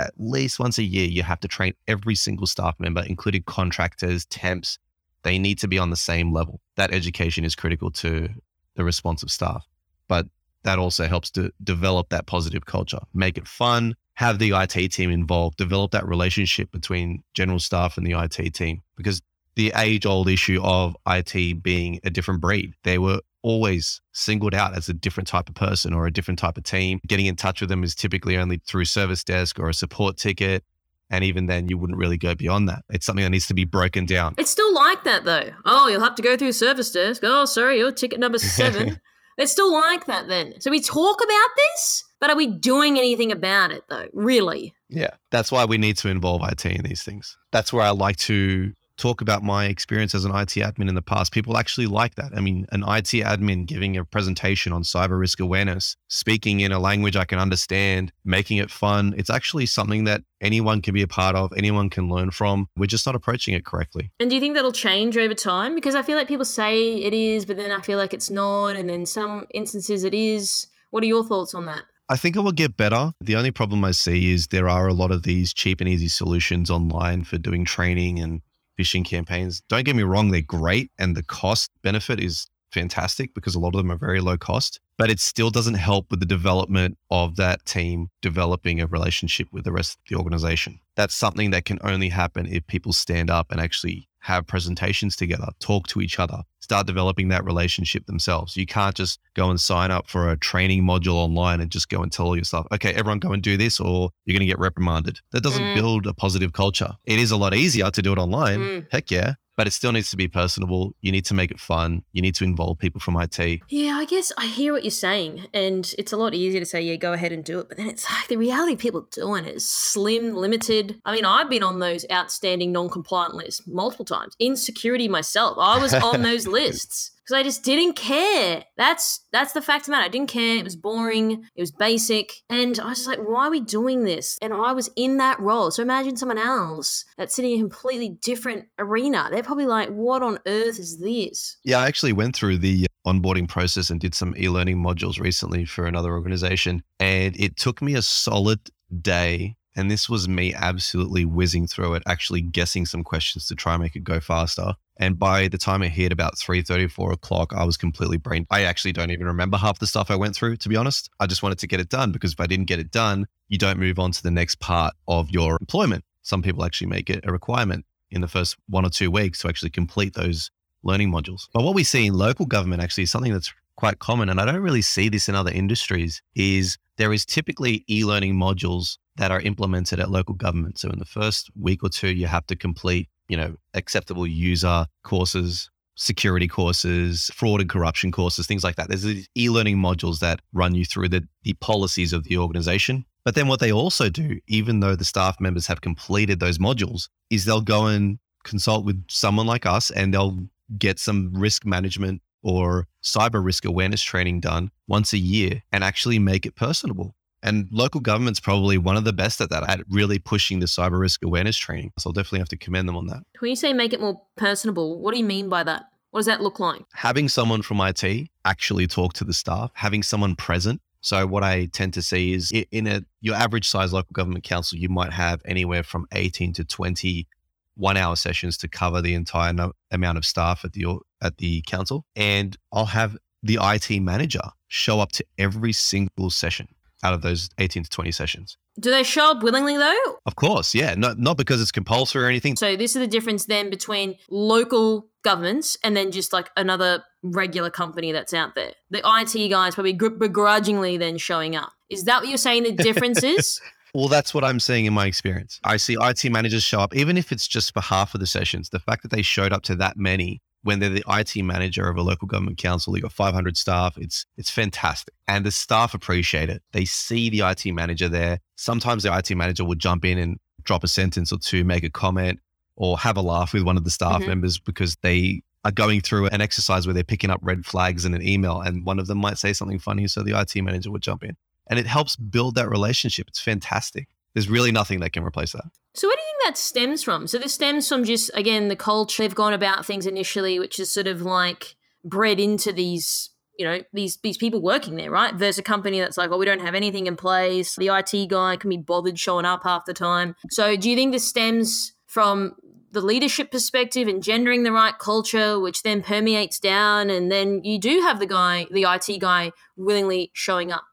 At 0.00 0.14
least 0.18 0.58
once 0.58 0.78
a 0.78 0.82
year, 0.82 1.06
you 1.06 1.22
have 1.22 1.38
to 1.38 1.48
train 1.48 1.74
every 1.86 2.16
single 2.16 2.48
staff 2.48 2.74
member, 2.80 3.04
including 3.06 3.44
contractors, 3.44 4.26
temps. 4.26 4.80
They 5.24 5.38
need 5.38 5.58
to 5.58 5.68
be 5.68 5.78
on 5.78 5.90
the 5.90 5.96
same 5.96 6.32
level. 6.32 6.60
That 6.76 6.92
education 6.92 7.44
is 7.44 7.54
critical 7.54 7.90
to 7.92 8.28
the 8.76 8.84
responsive 8.84 9.30
staff, 9.30 9.66
but 10.06 10.26
that 10.62 10.78
also 10.78 11.06
helps 11.06 11.30
to 11.32 11.50
develop 11.62 12.08
that 12.10 12.26
positive 12.26 12.64
culture, 12.66 13.00
make 13.12 13.36
it 13.36 13.46
fun, 13.46 13.94
have 14.14 14.38
the 14.38 14.52
IT 14.52 14.92
team 14.92 15.10
involved, 15.10 15.56
develop 15.56 15.90
that 15.92 16.06
relationship 16.06 16.70
between 16.70 17.22
general 17.34 17.58
staff 17.58 17.96
and 17.96 18.06
the 18.06 18.12
IT 18.12 18.54
team. 18.54 18.82
Because 18.96 19.20
the 19.56 19.72
age 19.76 20.06
old 20.06 20.28
issue 20.28 20.60
of 20.62 20.96
IT 21.06 21.62
being 21.62 22.00
a 22.04 22.10
different 22.10 22.40
breed, 22.40 22.74
they 22.82 22.98
were 22.98 23.20
always 23.42 24.00
singled 24.12 24.54
out 24.54 24.74
as 24.74 24.88
a 24.88 24.94
different 24.94 25.28
type 25.28 25.48
of 25.48 25.54
person 25.54 25.92
or 25.92 26.06
a 26.06 26.12
different 26.12 26.38
type 26.38 26.56
of 26.56 26.64
team. 26.64 26.98
Getting 27.06 27.26
in 27.26 27.36
touch 27.36 27.60
with 27.60 27.68
them 27.68 27.84
is 27.84 27.94
typically 27.94 28.36
only 28.38 28.60
through 28.66 28.86
service 28.86 29.22
desk 29.22 29.58
or 29.58 29.68
a 29.68 29.74
support 29.74 30.16
ticket. 30.16 30.64
And 31.10 31.22
even 31.22 31.46
then, 31.46 31.68
you 31.68 31.78
wouldn't 31.78 31.98
really 31.98 32.16
go 32.16 32.34
beyond 32.34 32.68
that. 32.68 32.82
It's 32.90 33.04
something 33.04 33.22
that 33.22 33.30
needs 33.30 33.46
to 33.48 33.54
be 33.54 33.64
broken 33.64 34.06
down. 34.06 34.34
It's 34.38 34.50
still 34.50 34.72
like 34.74 35.04
that 35.04 35.24
though. 35.24 35.50
Oh, 35.64 35.88
you'll 35.88 36.02
have 36.02 36.14
to 36.16 36.22
go 36.22 36.36
through 36.36 36.52
service 36.52 36.90
desk. 36.90 37.22
Oh, 37.24 37.44
sorry, 37.44 37.78
your 37.78 37.92
ticket 37.92 38.18
number 38.18 38.38
seven. 38.38 39.00
it's 39.38 39.52
still 39.52 39.72
like 39.72 40.06
that 40.06 40.28
then. 40.28 40.60
So 40.60 40.70
we 40.70 40.80
talk 40.80 41.22
about 41.22 41.48
this, 41.56 42.04
but 42.20 42.30
are 42.30 42.36
we 42.36 42.46
doing 42.46 42.98
anything 42.98 43.32
about 43.32 43.70
it 43.70 43.84
though? 43.88 44.06
Really? 44.12 44.74
Yeah. 44.88 45.10
That's 45.30 45.52
why 45.52 45.64
we 45.64 45.78
need 45.78 45.98
to 45.98 46.08
involve 46.08 46.42
IT 46.50 46.64
in 46.64 46.82
these 46.82 47.02
things. 47.02 47.36
That's 47.52 47.72
where 47.72 47.84
I 47.84 47.90
like 47.90 48.16
to 48.18 48.72
talk 48.96 49.20
about 49.20 49.42
my 49.42 49.66
experience 49.66 50.14
as 50.14 50.24
an 50.24 50.30
IT 50.30 50.50
admin 50.50 50.88
in 50.88 50.94
the 50.94 51.02
past. 51.02 51.32
People 51.32 51.56
actually 51.56 51.86
like 51.86 52.14
that. 52.14 52.32
I 52.34 52.40
mean, 52.40 52.66
an 52.72 52.82
IT 52.82 53.24
admin 53.24 53.66
giving 53.66 53.96
a 53.96 54.04
presentation 54.04 54.72
on 54.72 54.82
cyber 54.82 55.18
risk 55.18 55.40
awareness, 55.40 55.96
speaking 56.08 56.60
in 56.60 56.72
a 56.72 56.78
language 56.78 57.16
I 57.16 57.24
can 57.24 57.38
understand, 57.38 58.12
making 58.24 58.58
it 58.58 58.70
fun. 58.70 59.14
It's 59.16 59.30
actually 59.30 59.66
something 59.66 60.04
that 60.04 60.22
anyone 60.40 60.82
can 60.82 60.94
be 60.94 61.02
a 61.02 61.08
part 61.08 61.36
of, 61.36 61.52
anyone 61.56 61.90
can 61.90 62.08
learn 62.08 62.30
from. 62.30 62.68
We're 62.76 62.86
just 62.86 63.06
not 63.06 63.14
approaching 63.14 63.54
it 63.54 63.64
correctly. 63.64 64.12
And 64.20 64.30
do 64.30 64.36
you 64.36 64.40
think 64.40 64.54
that'll 64.54 64.72
change 64.72 65.16
over 65.16 65.34
time? 65.34 65.74
Because 65.74 65.94
I 65.94 66.02
feel 66.02 66.16
like 66.16 66.28
people 66.28 66.44
say 66.44 66.94
it 66.94 67.14
is, 67.14 67.44
but 67.44 67.56
then 67.56 67.72
I 67.72 67.80
feel 67.80 67.98
like 67.98 68.14
it's 68.14 68.30
not, 68.30 68.76
and 68.76 68.88
then 68.88 69.06
some 69.06 69.46
instances 69.52 70.04
it 70.04 70.14
is. 70.14 70.66
What 70.90 71.02
are 71.02 71.06
your 71.06 71.24
thoughts 71.24 71.54
on 71.54 71.66
that? 71.66 71.82
I 72.08 72.16
think 72.16 72.36
it 72.36 72.40
will 72.40 72.52
get 72.52 72.76
better. 72.76 73.12
The 73.22 73.34
only 73.36 73.50
problem 73.50 73.82
I 73.84 73.92
see 73.92 74.32
is 74.32 74.48
there 74.48 74.68
are 74.68 74.86
a 74.86 74.92
lot 74.92 75.10
of 75.10 75.22
these 75.22 75.54
cheap 75.54 75.80
and 75.80 75.88
easy 75.88 76.08
solutions 76.08 76.70
online 76.70 77.24
for 77.24 77.38
doing 77.38 77.64
training 77.64 78.20
and 78.20 78.42
phishing 78.78 79.04
campaigns. 79.04 79.62
Don't 79.68 79.84
get 79.84 79.96
me 79.96 80.02
wrong, 80.02 80.30
they're 80.30 80.42
great 80.42 80.90
and 80.98 81.16
the 81.16 81.22
cost 81.22 81.70
benefit 81.82 82.20
is 82.20 82.48
fantastic 82.74 83.32
because 83.34 83.54
a 83.54 83.60
lot 83.60 83.74
of 83.74 83.78
them 83.78 83.90
are 83.90 83.96
very 83.96 84.20
low 84.20 84.36
cost, 84.36 84.80
but 84.98 85.10
it 85.10 85.20
still 85.20 85.48
doesn't 85.48 85.74
help 85.74 86.10
with 86.10 86.20
the 86.20 86.26
development 86.26 86.98
of 87.10 87.36
that 87.36 87.64
team 87.64 88.08
developing 88.20 88.80
a 88.80 88.86
relationship 88.86 89.48
with 89.52 89.64
the 89.64 89.72
rest 89.72 89.94
of 89.94 90.00
the 90.08 90.16
organization. 90.16 90.80
That's 90.96 91.14
something 91.14 91.52
that 91.52 91.64
can 91.64 91.78
only 91.82 92.08
happen 92.08 92.46
if 92.46 92.66
people 92.66 92.92
stand 92.92 93.30
up 93.30 93.52
and 93.52 93.60
actually 93.60 94.08
have 94.24 94.46
presentations 94.46 95.16
together, 95.16 95.48
talk 95.60 95.86
to 95.88 96.00
each 96.00 96.18
other, 96.18 96.38
start 96.60 96.86
developing 96.86 97.28
that 97.28 97.44
relationship 97.44 98.06
themselves. 98.06 98.56
You 98.56 98.64
can't 98.64 98.96
just 98.96 99.20
go 99.34 99.50
and 99.50 99.60
sign 99.60 99.90
up 99.90 100.08
for 100.08 100.30
a 100.30 100.36
training 100.38 100.82
module 100.82 101.16
online 101.16 101.60
and 101.60 101.70
just 101.70 101.90
go 101.90 102.02
and 102.02 102.10
tell 102.10 102.34
your 102.34 102.44
staff, 102.44 102.66
okay, 102.72 102.94
everyone 102.94 103.18
go 103.18 103.32
and 103.32 103.42
do 103.42 103.58
this 103.58 103.78
or 103.78 104.10
you're 104.24 104.32
going 104.32 104.40
to 104.40 104.50
get 104.50 104.58
reprimanded. 104.58 105.20
That 105.32 105.42
doesn't 105.42 105.62
Mm. 105.62 105.74
build 105.74 106.06
a 106.06 106.14
positive 106.14 106.54
culture. 106.54 106.92
It 107.04 107.18
is 107.18 107.30
a 107.32 107.36
lot 107.36 107.54
easier 107.54 107.90
to 107.90 108.00
do 108.02 108.12
it 108.12 108.18
online. 108.18 108.60
Mm. 108.60 108.86
Heck 108.90 109.10
yeah. 109.10 109.34
But 109.56 109.66
it 109.66 109.72
still 109.72 109.92
needs 109.92 110.10
to 110.10 110.16
be 110.16 110.26
personable. 110.26 110.94
You 111.00 111.12
need 111.12 111.24
to 111.26 111.34
make 111.34 111.50
it 111.50 111.60
fun. 111.60 112.02
You 112.12 112.22
need 112.22 112.34
to 112.36 112.44
involve 112.44 112.78
people 112.78 113.00
from 113.00 113.16
IT. 113.16 113.60
Yeah, 113.68 113.96
I 113.96 114.04
guess 114.04 114.32
I 114.36 114.46
hear 114.46 114.72
what 114.72 114.82
you're 114.82 114.90
saying, 114.90 115.46
and 115.54 115.94
it's 115.98 116.12
a 116.12 116.16
lot 116.16 116.34
easier 116.34 116.60
to 116.60 116.66
say, 116.66 116.82
yeah, 116.82 116.96
go 116.96 117.12
ahead 117.12 117.32
and 117.32 117.44
do 117.44 117.60
it. 117.60 117.68
But 117.68 117.76
then 117.76 117.88
it's 117.88 118.10
like 118.10 118.28
the 118.28 118.36
reality 118.36 118.74
of 118.74 118.78
people 118.80 119.02
doing 119.12 119.44
it 119.44 119.56
is 119.56 119.68
slim, 119.68 120.34
limited. 120.34 121.00
I 121.04 121.14
mean, 121.14 121.24
I've 121.24 121.48
been 121.48 121.62
on 121.62 121.78
those 121.78 122.04
outstanding 122.10 122.72
non 122.72 122.88
compliant 122.88 123.34
lists 123.34 123.66
multiple 123.66 124.04
times. 124.04 124.34
In 124.38 124.56
security 124.56 125.08
myself, 125.08 125.56
I 125.60 125.78
was 125.78 125.94
on 125.94 126.22
those 126.28 126.46
lists. 126.46 127.12
Because 127.24 127.40
I 127.40 127.42
just 127.42 127.64
didn't 127.64 127.94
care. 127.94 128.64
That's 128.76 129.20
that's 129.32 129.52
the 129.52 129.62
fact 129.62 129.82
of 129.82 129.86
the 129.86 129.92
matter. 129.92 130.04
I 130.04 130.08
didn't 130.08 130.28
care. 130.28 130.56
It 130.56 130.64
was 130.64 130.76
boring. 130.76 131.44
It 131.56 131.62
was 131.62 131.72
basic. 131.72 132.42
And 132.50 132.78
I 132.78 132.90
was 132.90 132.98
just 132.98 133.08
like, 133.08 133.18
why 133.18 133.46
are 133.46 133.50
we 133.50 133.60
doing 133.60 134.04
this? 134.04 134.38
And 134.42 134.52
I 134.52 134.72
was 134.72 134.90
in 134.96 135.16
that 135.18 135.40
role. 135.40 135.70
So 135.70 135.82
imagine 135.82 136.16
someone 136.16 136.38
else 136.38 137.04
that's 137.16 137.34
sitting 137.34 137.52
in 137.52 137.58
a 137.58 137.62
completely 137.62 138.10
different 138.10 138.66
arena. 138.78 139.28
They're 139.30 139.42
probably 139.42 139.66
like, 139.66 139.88
what 139.88 140.22
on 140.22 140.38
earth 140.46 140.78
is 140.78 141.00
this? 141.00 141.56
Yeah, 141.64 141.78
I 141.78 141.86
actually 141.86 142.12
went 142.12 142.36
through 142.36 142.58
the 142.58 142.86
uh, 143.06 143.10
onboarding 143.10 143.48
process 143.48 143.90
and 143.90 144.00
did 144.00 144.14
some 144.14 144.34
e 144.36 144.48
learning 144.48 144.82
modules 144.82 145.18
recently 145.18 145.64
for 145.64 145.86
another 145.86 146.12
organization. 146.12 146.82
And 147.00 147.34
it 147.40 147.56
took 147.56 147.80
me 147.80 147.94
a 147.94 148.02
solid 148.02 148.60
day. 149.00 149.56
And 149.76 149.90
this 149.90 150.08
was 150.08 150.28
me 150.28 150.54
absolutely 150.54 151.24
whizzing 151.24 151.66
through 151.66 151.94
it, 151.94 152.02
actually 152.06 152.40
guessing 152.40 152.86
some 152.86 153.02
questions 153.02 153.46
to 153.46 153.54
try 153.54 153.74
and 153.74 153.82
make 153.82 153.96
it 153.96 154.04
go 154.04 154.20
faster. 154.20 154.74
And 154.96 155.18
by 155.18 155.48
the 155.48 155.58
time 155.58 155.82
it 155.82 155.88
hit 155.88 156.12
about 156.12 156.36
3.30, 156.36 156.90
4 156.90 157.12
o'clock, 157.12 157.52
I 157.52 157.64
was 157.64 157.76
completely 157.76 158.16
brain. 158.16 158.46
I 158.50 158.62
actually 158.62 158.92
don't 158.92 159.10
even 159.10 159.26
remember 159.26 159.56
half 159.56 159.80
the 159.80 159.86
stuff 159.86 160.10
I 160.10 160.16
went 160.16 160.36
through, 160.36 160.56
to 160.58 160.68
be 160.68 160.76
honest. 160.76 161.10
I 161.18 161.26
just 161.26 161.42
wanted 161.42 161.58
to 161.58 161.66
get 161.66 161.80
it 161.80 161.88
done 161.88 162.12
because 162.12 162.32
if 162.32 162.40
I 162.40 162.46
didn't 162.46 162.66
get 162.66 162.78
it 162.78 162.92
done, 162.92 163.26
you 163.48 163.58
don't 163.58 163.78
move 163.78 163.98
on 163.98 164.12
to 164.12 164.22
the 164.22 164.30
next 164.30 164.60
part 164.60 164.94
of 165.08 165.30
your 165.30 165.58
employment. 165.60 166.04
Some 166.22 166.42
people 166.42 166.64
actually 166.64 166.86
make 166.86 167.10
it 167.10 167.24
a 167.24 167.32
requirement 167.32 167.84
in 168.10 168.20
the 168.20 168.28
first 168.28 168.56
one 168.68 168.86
or 168.86 168.90
two 168.90 169.10
weeks 169.10 169.42
to 169.42 169.48
actually 169.48 169.70
complete 169.70 170.14
those 170.14 170.50
learning 170.84 171.10
modules. 171.10 171.48
But 171.52 171.64
what 171.64 171.74
we 171.74 171.82
see 171.82 172.06
in 172.06 172.14
local 172.14 172.46
government 172.46 172.82
actually 172.82 173.04
is 173.04 173.10
something 173.10 173.32
that's 173.32 173.52
quite 173.76 173.98
common, 173.98 174.28
and 174.28 174.40
I 174.40 174.44
don't 174.44 174.62
really 174.62 174.82
see 174.82 175.08
this 175.08 175.28
in 175.28 175.34
other 175.34 175.50
industries, 175.50 176.22
is 176.36 176.78
there 176.96 177.12
is 177.12 177.26
typically 177.26 177.84
e-learning 177.90 178.34
modules 178.34 178.98
that 179.16 179.30
are 179.30 179.40
implemented 179.40 180.00
at 180.00 180.10
local 180.10 180.34
government. 180.34 180.78
So 180.78 180.90
in 180.90 180.98
the 180.98 181.04
first 181.04 181.50
week 181.58 181.82
or 181.82 181.88
two, 181.88 182.08
you 182.08 182.26
have 182.26 182.46
to 182.46 182.56
complete, 182.56 183.08
you 183.28 183.36
know, 183.36 183.56
acceptable 183.74 184.26
user 184.26 184.86
courses, 185.02 185.70
security 185.96 186.48
courses, 186.48 187.30
fraud 187.34 187.60
and 187.60 187.70
corruption 187.70 188.10
courses, 188.10 188.46
things 188.46 188.64
like 188.64 188.76
that. 188.76 188.88
There's 188.88 189.02
these 189.02 189.28
e-learning 189.36 189.76
modules 189.76 190.18
that 190.18 190.40
run 190.52 190.74
you 190.74 190.84
through 190.84 191.08
the, 191.10 191.26
the 191.44 191.54
policies 191.54 192.12
of 192.12 192.24
the 192.24 192.38
organization. 192.38 193.04
But 193.24 193.34
then 193.34 193.48
what 193.48 193.60
they 193.60 193.72
also 193.72 194.10
do, 194.10 194.40
even 194.48 194.80
though 194.80 194.96
the 194.96 195.04
staff 195.04 195.40
members 195.40 195.66
have 195.68 195.80
completed 195.80 196.40
those 196.40 196.58
modules, 196.58 197.08
is 197.30 197.44
they'll 197.44 197.60
go 197.60 197.86
and 197.86 198.18
consult 198.44 198.84
with 198.84 199.02
someone 199.08 199.46
like 199.46 199.64
us 199.64 199.90
and 199.90 200.12
they'll 200.12 200.46
get 200.78 200.98
some 200.98 201.32
risk 201.32 201.64
management 201.64 202.20
or 202.42 202.86
cyber 203.02 203.42
risk 203.42 203.64
awareness 203.64 204.02
training 204.02 204.40
done 204.40 204.70
once 204.86 205.12
a 205.12 205.18
year 205.18 205.62
and 205.72 205.82
actually 205.82 206.18
make 206.18 206.44
it 206.44 206.54
personable. 206.54 207.14
And 207.44 207.68
local 207.70 208.00
government's 208.00 208.40
probably 208.40 208.78
one 208.78 208.96
of 208.96 209.04
the 209.04 209.12
best 209.12 209.40
at 209.40 209.50
that, 209.50 209.68
at 209.68 209.80
really 209.88 210.18
pushing 210.18 210.60
the 210.60 210.66
cyber 210.66 210.98
risk 210.98 211.22
awareness 211.22 211.56
training. 211.56 211.92
So 211.98 212.08
I'll 212.08 212.12
definitely 212.12 212.38
have 212.40 212.48
to 212.48 212.56
commend 212.56 212.88
them 212.88 212.96
on 212.96 213.06
that. 213.08 213.22
When 213.38 213.50
you 213.50 213.56
say 213.56 213.72
make 213.74 213.92
it 213.92 214.00
more 214.00 214.20
personable, 214.36 214.98
what 214.98 215.12
do 215.12 215.18
you 215.18 215.24
mean 215.24 215.50
by 215.50 215.62
that? 215.62 215.84
What 216.10 216.20
does 216.20 216.26
that 216.26 216.40
look 216.40 216.58
like? 216.58 216.82
Having 216.94 217.28
someone 217.28 217.62
from 217.62 217.80
IT 217.80 218.28
actually 218.44 218.86
talk 218.86 219.12
to 219.14 219.24
the 219.24 219.34
staff, 219.34 219.70
having 219.74 220.02
someone 220.02 220.36
present. 220.36 220.80
So 221.02 221.26
what 221.26 221.44
I 221.44 221.66
tend 221.66 221.92
to 221.94 222.02
see 222.02 222.32
is 222.32 222.50
in 222.50 222.86
a 222.86 223.02
your 223.20 223.34
average 223.34 223.68
size 223.68 223.92
local 223.92 224.14
government 224.14 224.42
council, 224.42 224.78
you 224.78 224.88
might 224.88 225.12
have 225.12 225.42
anywhere 225.44 225.82
from 225.82 226.06
18 226.12 226.54
to 226.54 226.64
20 226.64 227.28
one 227.76 227.96
hour 227.96 228.16
sessions 228.16 228.56
to 228.58 228.68
cover 228.68 229.02
the 229.02 229.14
entire 229.14 229.52
no- 229.52 229.72
amount 229.90 230.16
of 230.16 230.24
staff 230.24 230.64
at 230.64 230.72
the 230.72 230.86
at 231.20 231.38
the 231.38 231.62
council 231.62 232.04
and 232.14 232.56
I'll 232.72 232.86
have 232.86 233.16
the 233.42 233.58
IT 233.60 234.00
manager 234.00 234.42
show 234.68 235.00
up 235.00 235.12
to 235.12 235.24
every 235.38 235.72
single 235.72 236.30
session 236.30 236.68
out 237.04 237.14
of 237.14 237.22
those 237.22 237.50
18 237.58 237.84
to 237.84 237.90
20 237.90 238.10
sessions. 238.10 238.56
Do 238.80 238.90
they 238.90 239.04
show 239.04 239.30
up 239.32 239.42
willingly 239.42 239.76
though? 239.76 240.18
Of 240.26 240.34
course, 240.34 240.74
yeah. 240.74 240.94
Not 240.96 241.18
not 241.18 241.36
because 241.36 241.62
it's 241.62 241.70
compulsory 241.70 242.24
or 242.24 242.28
anything. 242.28 242.56
So 242.56 242.74
this 242.74 242.96
is 242.96 243.00
the 243.00 243.06
difference 243.06 243.46
then 243.46 243.70
between 243.70 244.16
local 244.30 245.06
governments 245.22 245.76
and 245.84 245.96
then 245.96 246.10
just 246.10 246.32
like 246.32 246.50
another 246.56 247.04
regular 247.22 247.70
company 247.70 248.10
that's 248.10 248.34
out 248.34 248.54
there. 248.54 248.72
The 248.90 249.02
IT 249.04 249.48
guys 249.48 249.74
probably 249.74 249.92
begrudgingly 249.92 250.96
then 250.96 251.18
showing 251.18 251.54
up. 251.54 251.72
Is 251.88 252.04
that 252.04 252.22
what 252.22 252.28
you're 252.28 252.38
saying 252.38 252.64
the 252.64 252.72
difference 252.72 253.22
is? 253.22 253.60
Well, 253.96 254.08
that's 254.08 254.34
what 254.34 254.42
I'm 254.42 254.58
seeing 254.58 254.86
in 254.86 254.92
my 254.92 255.06
experience. 255.06 255.60
I 255.62 255.76
see 255.76 255.96
IT 256.00 256.24
managers 256.28 256.64
show 256.64 256.80
up, 256.80 256.96
even 256.96 257.16
if 257.16 257.30
it's 257.30 257.46
just 257.46 257.72
for 257.72 257.80
half 257.80 258.12
of 258.12 258.18
the 258.18 258.26
sessions. 258.26 258.70
The 258.70 258.80
fact 258.80 259.02
that 259.02 259.12
they 259.12 259.22
showed 259.22 259.52
up 259.52 259.62
to 259.62 259.76
that 259.76 259.96
many 259.96 260.42
when 260.64 260.80
they're 260.80 260.90
the 260.90 261.04
IT 261.08 261.36
manager 261.42 261.88
of 261.88 261.96
a 261.96 262.02
local 262.02 262.26
government 262.26 262.58
council, 262.58 262.96
you 262.96 263.02
got 263.02 263.12
500 263.12 263.56
staff. 263.56 263.96
It's 263.96 264.26
it's 264.36 264.50
fantastic, 264.50 265.14
and 265.28 265.46
the 265.46 265.50
staff 265.50 265.94
appreciate 265.94 266.50
it. 266.50 266.62
They 266.72 266.84
see 266.84 267.30
the 267.30 267.40
IT 267.48 267.72
manager 267.72 268.08
there. 268.08 268.40
Sometimes 268.56 269.04
the 269.04 269.16
IT 269.16 269.34
manager 269.36 269.64
will 269.64 269.76
jump 269.76 270.04
in 270.04 270.18
and 270.18 270.38
drop 270.64 270.82
a 270.82 270.88
sentence 270.88 271.32
or 271.32 271.38
two, 271.38 271.64
make 271.64 271.84
a 271.84 271.90
comment, 271.90 272.40
or 272.76 272.98
have 272.98 273.16
a 273.16 273.22
laugh 273.22 273.52
with 273.52 273.62
one 273.62 273.76
of 273.76 273.84
the 273.84 273.90
staff 273.90 274.20
mm-hmm. 274.20 274.30
members 274.30 274.58
because 274.58 274.96
they 275.02 275.42
are 275.64 275.72
going 275.72 276.00
through 276.00 276.26
an 276.26 276.40
exercise 276.40 276.86
where 276.86 276.92
they're 276.92 277.04
picking 277.04 277.30
up 277.30 277.40
red 277.42 277.64
flags 277.64 278.04
in 278.04 278.14
an 278.14 278.26
email, 278.26 278.60
and 278.60 278.84
one 278.84 278.98
of 278.98 279.06
them 279.06 279.18
might 279.18 279.38
say 279.38 279.52
something 279.52 279.78
funny, 279.78 280.08
so 280.08 280.22
the 280.22 280.38
IT 280.38 280.60
manager 280.62 280.90
would 280.90 281.02
jump 281.02 281.22
in 281.22 281.36
and 281.68 281.78
it 281.78 281.86
helps 281.86 282.16
build 282.16 282.54
that 282.56 282.68
relationship. 282.68 283.28
It's 283.28 283.40
fantastic. 283.40 284.08
There's 284.34 284.48
really 284.48 284.72
nothing 284.72 285.00
that 285.00 285.12
can 285.12 285.24
replace 285.24 285.52
that. 285.52 285.64
So, 285.94 286.08
where 286.08 286.16
do 286.16 286.22
that 286.44 286.56
stems 286.58 287.02
from? 287.02 287.26
So, 287.26 287.38
this 287.38 287.54
stems 287.54 287.88
from 287.88 288.04
just, 288.04 288.30
again, 288.34 288.68
the 288.68 288.76
culture 288.76 289.22
they've 289.22 289.34
gone 289.34 289.52
about 289.52 289.86
things 289.86 290.06
initially, 290.06 290.58
which 290.58 290.78
is 290.78 290.92
sort 290.92 291.06
of 291.06 291.22
like 291.22 291.76
bred 292.04 292.38
into 292.38 292.72
these, 292.72 293.30
you 293.58 293.64
know, 293.64 293.80
these 293.92 294.18
these 294.22 294.36
people 294.36 294.60
working 294.60 294.96
there, 294.96 295.10
right? 295.10 295.36
There's 295.36 295.58
a 295.58 295.62
company 295.62 296.00
that's 296.00 296.16
like, 296.16 296.30
well, 296.30 296.38
we 296.38 296.46
don't 296.46 296.60
have 296.60 296.74
anything 296.74 297.06
in 297.06 297.16
place. 297.16 297.76
The 297.76 297.88
IT 297.88 298.28
guy 298.28 298.56
can 298.56 298.70
be 298.70 298.76
bothered 298.76 299.18
showing 299.18 299.46
up 299.46 299.62
half 299.64 299.84
the 299.86 299.94
time. 299.94 300.36
So, 300.50 300.76
do 300.76 300.90
you 300.90 300.96
think 300.96 301.12
this 301.12 301.26
stems 301.26 301.92
from 302.06 302.54
the 302.92 303.00
leadership 303.00 303.50
perspective 303.50 304.06
and 304.06 304.22
gendering 304.22 304.62
the 304.62 304.72
right 304.72 304.96
culture, 304.98 305.58
which 305.58 305.82
then 305.82 306.02
permeates 306.02 306.60
down, 306.60 307.10
and 307.10 307.30
then 307.30 307.62
you 307.64 307.78
do 307.78 308.00
have 308.00 308.20
the 308.20 308.26
guy, 308.26 308.66
the 308.70 308.84
IT 308.84 309.20
guy, 309.20 309.52
willingly 309.76 310.30
showing 310.32 310.72
up? 310.72 310.84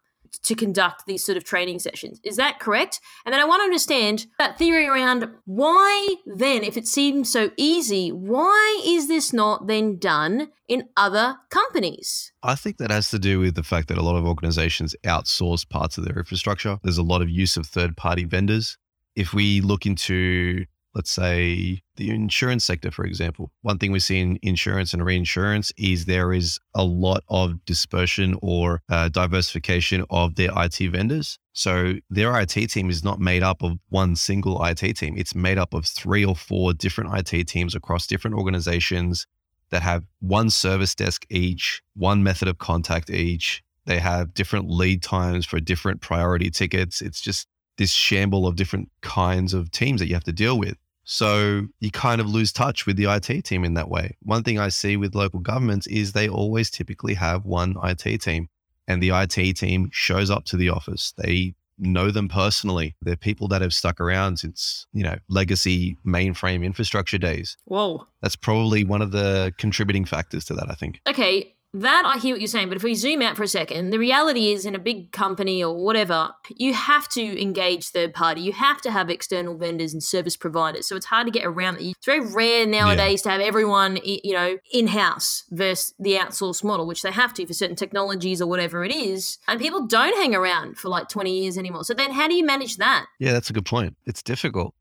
To 0.44 0.56
conduct 0.56 1.06
these 1.06 1.24
sort 1.24 1.38
of 1.38 1.44
training 1.44 1.80
sessions. 1.80 2.20
Is 2.24 2.38
that 2.38 2.60
correct? 2.60 3.00
And 3.26 3.34
then 3.34 3.42
I 3.42 3.46
want 3.46 3.62
to 3.62 3.66
understand 3.66 4.28
that 4.38 4.58
theory 4.58 4.88
around 4.88 5.30
why 5.46 6.16
then, 6.26 6.64
if 6.64 6.78
it 6.78 6.88
seems 6.88 7.32
so 7.32 7.52
easy, 7.58 8.12
why 8.12 8.82
is 8.86 9.08
this 9.08 9.34
not 9.34 9.68
then 9.68 9.98
done 9.98 10.50
in 10.68 10.90
other 10.96 11.38
companies? 11.50 12.32
I 12.44 12.56
think 12.56 12.78
that 12.78 12.92
has 12.92 13.10
to 13.12 13.20
do 13.20 13.40
with 13.40 13.56
the 13.56 13.64
fact 13.64 13.88
that 13.90 13.98
a 13.98 14.04
lot 14.04 14.16
of 14.16 14.26
organizations 14.26 14.96
outsource 15.04 15.68
parts 15.68 15.98
of 15.98 16.06
their 16.06 16.18
infrastructure. 16.18 16.80
There's 16.84 16.98
a 16.98 17.04
lot 17.04 17.22
of 17.22 17.30
use 17.30 17.58
of 17.58 17.68
third 17.68 17.98
party 17.98 18.24
vendors. 18.24 18.78
If 19.16 19.34
we 19.34 19.62
look 19.62 19.86
into 19.86 20.66
let's 20.96 21.12
say 21.12 21.82
the 21.96 22.10
insurance 22.10 22.66
sector, 22.66 22.92
for 22.92 23.06
example. 23.06 23.52
One 23.62 23.78
thing 23.78 23.92
we 23.92 24.00
see 24.00 24.20
in 24.20 24.40
insurance 24.42 24.94
and 24.94 25.06
reinsurance 25.06 25.72
is 25.78 26.06
there 26.06 26.34
is 26.34 26.60
a 26.76 26.84
lot 26.84 27.24
of 27.30 27.64
dispersion 27.66 28.38
or 28.42 28.82
uh, 28.90 29.10
diversification 29.10 30.06
of 30.10 30.36
their 30.36 30.52
IT 30.56 30.78
vendors. 30.92 31.38
So 31.54 31.96
their 32.10 32.40
IT 32.40 32.70
team 32.72 32.90
is 32.90 33.04
not 33.04 33.20
made 33.20 33.44
up 33.44 33.62
of 33.62 33.78
one 33.90 34.16
single 34.16 34.64
IT 34.64 34.98
team. 34.98 35.16
It's 35.18 35.36
made 35.36 35.58
up 35.58 35.74
of 35.74 35.86
three 35.86 36.26
or 36.26 36.36
four 36.36 36.74
different 36.74 37.12
IT 37.18 37.48
teams 37.48 37.76
across 37.76 38.08
different 38.08 38.38
organizations 38.38 39.28
that 39.70 39.82
have 39.82 40.04
one 40.20 40.50
service 40.50 40.94
desk 40.94 41.26
each, 41.30 41.82
one 41.96 42.24
method 42.24 42.48
of 42.48 42.58
contact 42.58 43.10
each. 43.10 43.64
They 43.86 44.00
have 44.00 44.34
different 44.34 44.70
lead 44.70 45.02
times 45.02 45.46
for 45.46 45.60
different 45.60 46.02
priority 46.02 46.52
tickets. 46.52 47.02
It's 47.02 47.20
just 47.20 47.48
this 47.82 47.92
shamble 47.92 48.46
of 48.46 48.56
different 48.56 48.92
kinds 49.02 49.56
of 49.56 49.72
teams 49.72 50.00
that 50.00 50.08
you 50.08 50.14
have 50.14 50.24
to 50.24 50.32
deal 50.32 50.60
with. 50.60 50.78
So 51.04 51.68
you 51.80 51.90
kind 51.90 52.22
of 52.22 52.30
lose 52.30 52.52
touch 52.52 52.86
with 52.86 52.96
the 52.96 53.06
IT 53.06 53.44
team 53.44 53.66
in 53.66 53.74
that 53.74 53.90
way. 53.90 54.18
One 54.22 54.44
thing 54.44 54.60
I 54.60 54.70
see 54.70 54.98
with 54.98 55.16
local 55.16 55.40
governments 55.40 55.88
is 55.88 56.14
they 56.14 56.30
always 56.30 56.70
typically 56.70 57.16
have 57.16 57.44
one 57.44 57.76
IT 57.84 58.22
team, 58.22 58.50
and 58.88 59.02
the 59.02 59.10
IT 59.10 59.58
team 59.58 59.90
shows 59.92 60.30
up 60.30 60.46
to 60.46 60.58
the 60.58 60.70
office. 60.70 61.16
They 61.18 61.56
know 61.80 62.12
them 62.12 62.30
personally. 62.30 62.96
They're 63.02 63.16
people 63.16 63.48
that 63.48 63.64
have 63.64 63.74
stuck 63.74 64.00
around 64.00 64.38
since, 64.38 64.86
you 64.94 65.02
know, 65.04 65.18
legacy 65.28 65.98
mainframe 66.06 66.64
infrastructure 66.64 67.18
days. 67.18 67.58
Whoa. 67.66 68.06
That's 68.22 68.36
probably 68.36 68.86
one 68.86 69.02
of 69.02 69.12
the 69.12 69.54
contributing 69.58 70.06
factors 70.06 70.46
to 70.46 70.54
that, 70.54 70.70
I 70.70 70.76
think. 70.76 71.02
Okay. 71.08 71.56
That 71.74 72.04
I 72.06 72.20
hear 72.20 72.34
what 72.34 72.42
you're 72.42 72.50
saying, 72.50 72.68
but 72.68 72.76
if 72.76 72.84
we 72.84 72.96
zoom 72.96 73.22
out 73.22 73.38
for 73.38 73.44
a 73.44 73.48
second, 73.48 73.92
the 73.92 74.00
reality 74.00 74.52
is 74.52 74.66
in 74.66 74.76
a 74.76 74.80
big 74.80 75.14
company 75.14 75.64
or 75.64 75.74
whatever, 75.74 76.32
you 76.50 76.74
have 76.74 77.08
to 77.10 77.42
engage 77.42 77.88
third 77.88 78.14
party. 78.14 78.42
You 78.42 78.52
have 78.52 78.82
to 78.82 78.92
have 78.92 79.10
external 79.10 79.58
vendors 79.58 79.94
and 79.94 80.04
service 80.04 80.36
providers. 80.36 80.86
So 80.86 80.98
it's 80.98 81.06
hard 81.06 81.28
to 81.28 81.32
get 81.32 81.46
around 81.46 81.78
it. 81.78 81.92
It's 81.92 82.06
very 82.06 82.20
rare 82.20 82.66
nowadays 82.66 83.22
yeah. 83.22 83.24
to 83.24 83.30
have 83.38 83.42
everyone, 83.42 84.00
you 84.04 84.34
know, 84.34 84.58
in 84.74 84.88
house 84.88 85.46
versus 85.50 85.94
the 85.98 86.16
outsourced 86.16 86.62
model, 86.66 86.86
which 86.86 87.04
they 87.04 87.12
have 87.12 87.34
to 87.36 87.48
for 87.48 87.54
certain 87.54 87.78
technologies 87.78 88.42
or 88.42 88.48
whatever 88.48 88.84
it 88.84 88.94
is. 88.94 89.38
And 89.48 89.58
people 89.58 89.88
don't 89.88 90.18
hang 90.18 90.36
around 90.36 90.78
for 90.78 90.90
like 90.90 91.08
20 91.08 91.42
years 91.42 91.58
anymore. 91.58 91.86
So 91.86 91.94
then 91.94 92.12
how 92.12 92.28
do 92.28 92.34
you 92.34 92.46
manage 92.46 92.78
that? 92.78 93.06
Yeah, 93.18 93.32
that's 93.32 93.50
a 93.50 93.54
good 93.54 93.66
point. 93.66 93.96
It's 94.06 94.22
difficult. 94.22 94.74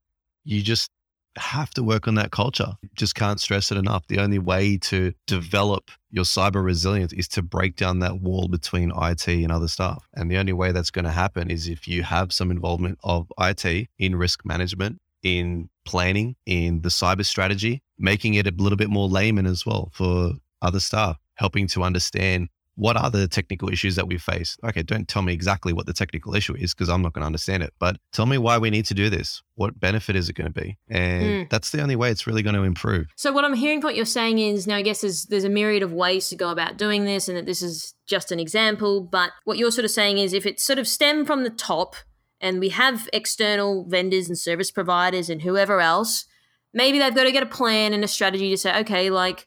You 0.43 0.61
just 0.61 0.91
have 1.37 1.71
to 1.71 1.83
work 1.83 2.09
on 2.09 2.17
that 2.17 2.31
culture. 2.31 2.73
Just 2.95 3.15
can't 3.15 3.41
stress 3.41 3.71
it 3.71 3.79
enough. 3.79 4.07
The 4.09 4.19
only 4.19 4.39
way 4.39 4.77
to 4.79 5.13
develop 5.27 5.91
your 6.11 6.25
cyber 6.25 6.65
resilience 6.65 7.13
is 7.13 7.29
to 7.29 7.43
break 7.43 7.77
down 7.77 8.01
that 8.01 8.21
wall 8.21 8.49
between 8.49 8.93
IT 8.97 9.29
and 9.29 9.53
other 9.53 9.69
stuff. 9.69 10.05
And 10.15 10.31
the 10.31 10.39
only 10.39 10.53
way 10.53 10.73
that's 10.73 10.91
going 10.91 11.05
to 11.05 11.11
happen 11.11 11.51
is 11.51 11.69
if 11.69 11.87
you 11.87 12.03
have 12.03 12.33
some 12.33 12.51
involvement 12.51 12.99
of 13.05 13.31
IT 13.39 13.89
in 13.99 14.17
risk 14.17 14.45
management, 14.45 14.99
in 15.23 15.69
planning, 15.85 16.37
in 16.47 16.83
the 16.83 16.89
cyber 16.89 17.25
strategy, 17.25 17.83
making 17.99 18.35
it 18.35 18.47
a 18.47 18.53
little 18.57 18.79
bit 18.79 18.91
more 18.91 19.09
layman 19.09 19.47
as 19.47 19.65
well 19.67 19.91
for 19.93 20.33
other 20.63 20.81
staff, 20.81 21.19
helping 21.35 21.67
to 21.69 21.83
understand 21.83 22.49
what 22.81 22.97
are 22.97 23.11
the 23.11 23.29
technical 23.29 23.69
issues 23.69 23.95
that 23.97 24.09
we 24.09 24.17
face? 24.17 24.57
Okay, 24.65 24.83
don't 24.83 25.07
tell 25.07 25.21
me 25.21 25.35
exactly 25.35 25.75
what 25.75 25.85
the 25.85 25.93
technical 25.93 26.35
issue 26.35 26.55
is 26.57 26.73
because 26.73 26.89
I'm 26.89 27.03
not 27.03 27.13
going 27.13 27.21
to 27.21 27.27
understand 27.27 27.63
it, 27.63 27.75
but 27.79 27.99
tell 28.11 28.25
me 28.25 28.39
why 28.39 28.57
we 28.57 28.71
need 28.71 28.87
to 28.87 28.95
do 28.95 29.11
this. 29.11 29.43
What 29.57 29.79
benefit 29.79 30.17
is 30.17 30.31
it 30.31 30.33
going 30.33 30.51
to 30.51 30.61
be? 30.63 30.79
And 30.89 31.23
mm. 31.23 31.51
that's 31.51 31.73
the 31.73 31.83
only 31.83 31.95
way 31.95 32.11
it's 32.11 32.27
really 32.27 32.43
going 32.43 32.55
to 32.57 32.63
improve. 32.63 33.09
So, 33.17 33.33
what 33.33 33.45
I'm 33.45 33.53
hearing 33.53 33.83
from 33.83 33.89
what 33.89 33.97
you're 33.97 34.07
saying 34.07 34.39
is 34.39 34.67
now, 34.67 34.77
I 34.77 34.83
guess 34.83 35.03
there's, 35.03 35.27
there's 35.27 35.45
a 35.45 35.51
myriad 35.51 35.83
of 35.83 35.93
ways 35.93 36.31
to 36.31 36.37
go 36.37 36.49
about 36.49 36.79
doing 36.79 37.05
this, 37.05 37.29
and 37.29 37.37
that 37.37 37.45
this 37.45 37.61
is 37.61 37.93
just 38.07 38.33
an 38.33 38.41
example. 38.41 39.03
But 39.03 39.33
what 39.45 39.59
you're 39.59 39.71
sort 39.71 39.85
of 39.85 39.91
saying 39.91 40.17
is 40.17 40.33
if 40.33 40.47
it's 40.47 40.65
sort 40.65 40.79
of 40.79 40.89
stem 40.89 41.27
from 41.27 41.45
the 41.45 41.51
top 41.51 41.97
and 42.41 42.61
we 42.61 42.71
have 42.71 43.11
external 43.13 43.85
vendors 43.85 44.27
and 44.27 44.39
service 44.39 44.71
providers 44.71 45.29
and 45.29 45.43
whoever 45.43 45.83
else 45.83 46.25
maybe 46.73 46.99
they've 46.99 47.15
got 47.15 47.25
to 47.25 47.33
get 47.33 47.43
a 47.43 47.47
plan 47.47 47.93
and 47.93 48.05
a 48.05 48.09
strategy 48.09 48.51
to 48.51 48.57
say, 48.57 48.79
okay, 48.81 49.11
like 49.11 49.47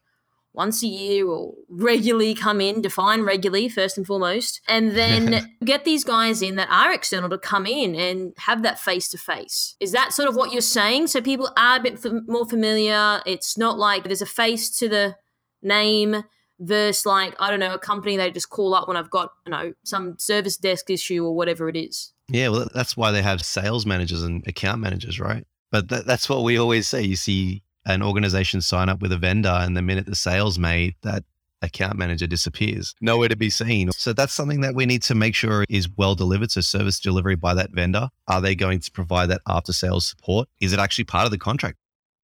once 0.54 0.84
a 0.84 0.88
year 0.88 1.28
or 1.28 1.54
regularly 1.68 2.36
come 2.36 2.62
in, 2.62 2.82
define 2.82 3.24
regularly 3.24 3.68
first 3.68 3.97
and 3.97 4.06
foremost, 4.06 4.62
and 4.68 4.91
then 4.91 5.56
get 5.66 5.84
these 5.84 6.04
guys 6.04 6.41
in 6.41 6.56
that 6.56 6.70
are 6.70 6.93
external 6.93 7.30
to 7.30 7.38
come 7.38 7.66
in 7.66 7.95
and 7.95 8.34
have 8.38 8.62
that 8.62 8.80
face 8.80 9.10
to 9.10 9.18
face. 9.18 9.76
Is 9.80 9.91
that 9.91 10.14
sort 10.14 10.30
of 10.30 10.36
what 10.36 10.51
you're 10.51 10.62
saying? 10.62 11.08
So 11.08 11.22
people 11.22 11.49
are 11.58 11.78
a 11.78 11.82
bit 11.82 12.06
f- 12.06 12.12
more 12.28 12.47
familiar. 12.47 13.22
It's 13.26 13.58
not 13.58 13.80
like 13.80 14.04
there's 14.04 14.22
a 14.22 14.28
face 14.28 14.70
to 14.78 14.88
the 14.88 15.16
name 15.62 16.24
versus 16.60 17.06
like 17.06 17.36
I 17.39 17.49
don't 17.49 17.60
know 17.60 17.74
a 17.74 17.80
company 17.80 18.16
they 18.16 18.32
just 18.32 18.49
call 18.49 18.76
up 18.76 18.88
when 18.88 18.95
I've 18.95 19.10
got 19.10 19.32
you 19.45 19.51
know 19.51 19.74
some 19.84 20.18
service 20.20 20.58
desk 20.58 20.89
issue 20.89 21.26
or 21.26 21.36
whatever 21.36 21.68
it 21.68 21.76
is. 21.76 22.14
Yeah, 22.30 22.49
well, 22.49 22.68
that's 22.74 22.95
why 22.95 23.12
they 23.12 23.22
have 23.22 23.43
sales 23.43 23.86
managers 23.86 24.24
and 24.24 24.45
account 24.47 24.80
managers, 24.80 25.20
right? 25.20 25.45
But 25.72 25.89
th- 25.89 26.06
that's 26.06 26.30
what 26.30 26.43
we 26.43 26.58
always 26.58 26.88
say. 26.88 27.01
You 27.01 27.16
see 27.16 27.64
an 27.86 28.02
organization 28.02 28.62
sign 28.62 28.90
up 28.90 29.02
with 29.02 29.12
a 29.12 29.18
vendor, 29.18 29.50
and 29.50 29.76
the 29.76 29.82
minute 29.82 30.06
the 30.06 30.16
sales 30.16 30.58
made, 30.58 30.96
that 31.04 31.24
account 31.64 31.98
manager 31.98 32.28
disappears, 32.28 32.94
nowhere 33.02 33.30
to 33.30 33.36
be 33.36 33.50
seen. 33.50 33.92
So 33.94 34.14
that's 34.14 34.34
something 34.34 34.62
that 34.62 34.76
we 34.76 34.86
need 34.86 35.02
to 35.04 35.16
make 35.16 35.34
sure 35.34 35.66
is 35.70 35.88
well 35.98 36.14
delivered. 36.14 36.52
So 36.52 36.62
service 36.62 37.00
delivery 37.00 37.36
by 37.36 37.54
that 37.56 37.72
vendor. 37.72 38.10
Are 38.28 38.42
they 38.42 38.54
going 38.54 38.80
to 38.82 38.92
provide 38.92 39.28
that 39.28 39.42
after 39.48 39.74
sales 39.74 40.06
support? 40.06 40.50
Is 40.60 40.74
it 40.74 40.80
actually 40.80 41.06
part 41.06 41.26
of 41.26 41.32
the 41.32 41.38
contract? 41.38 41.78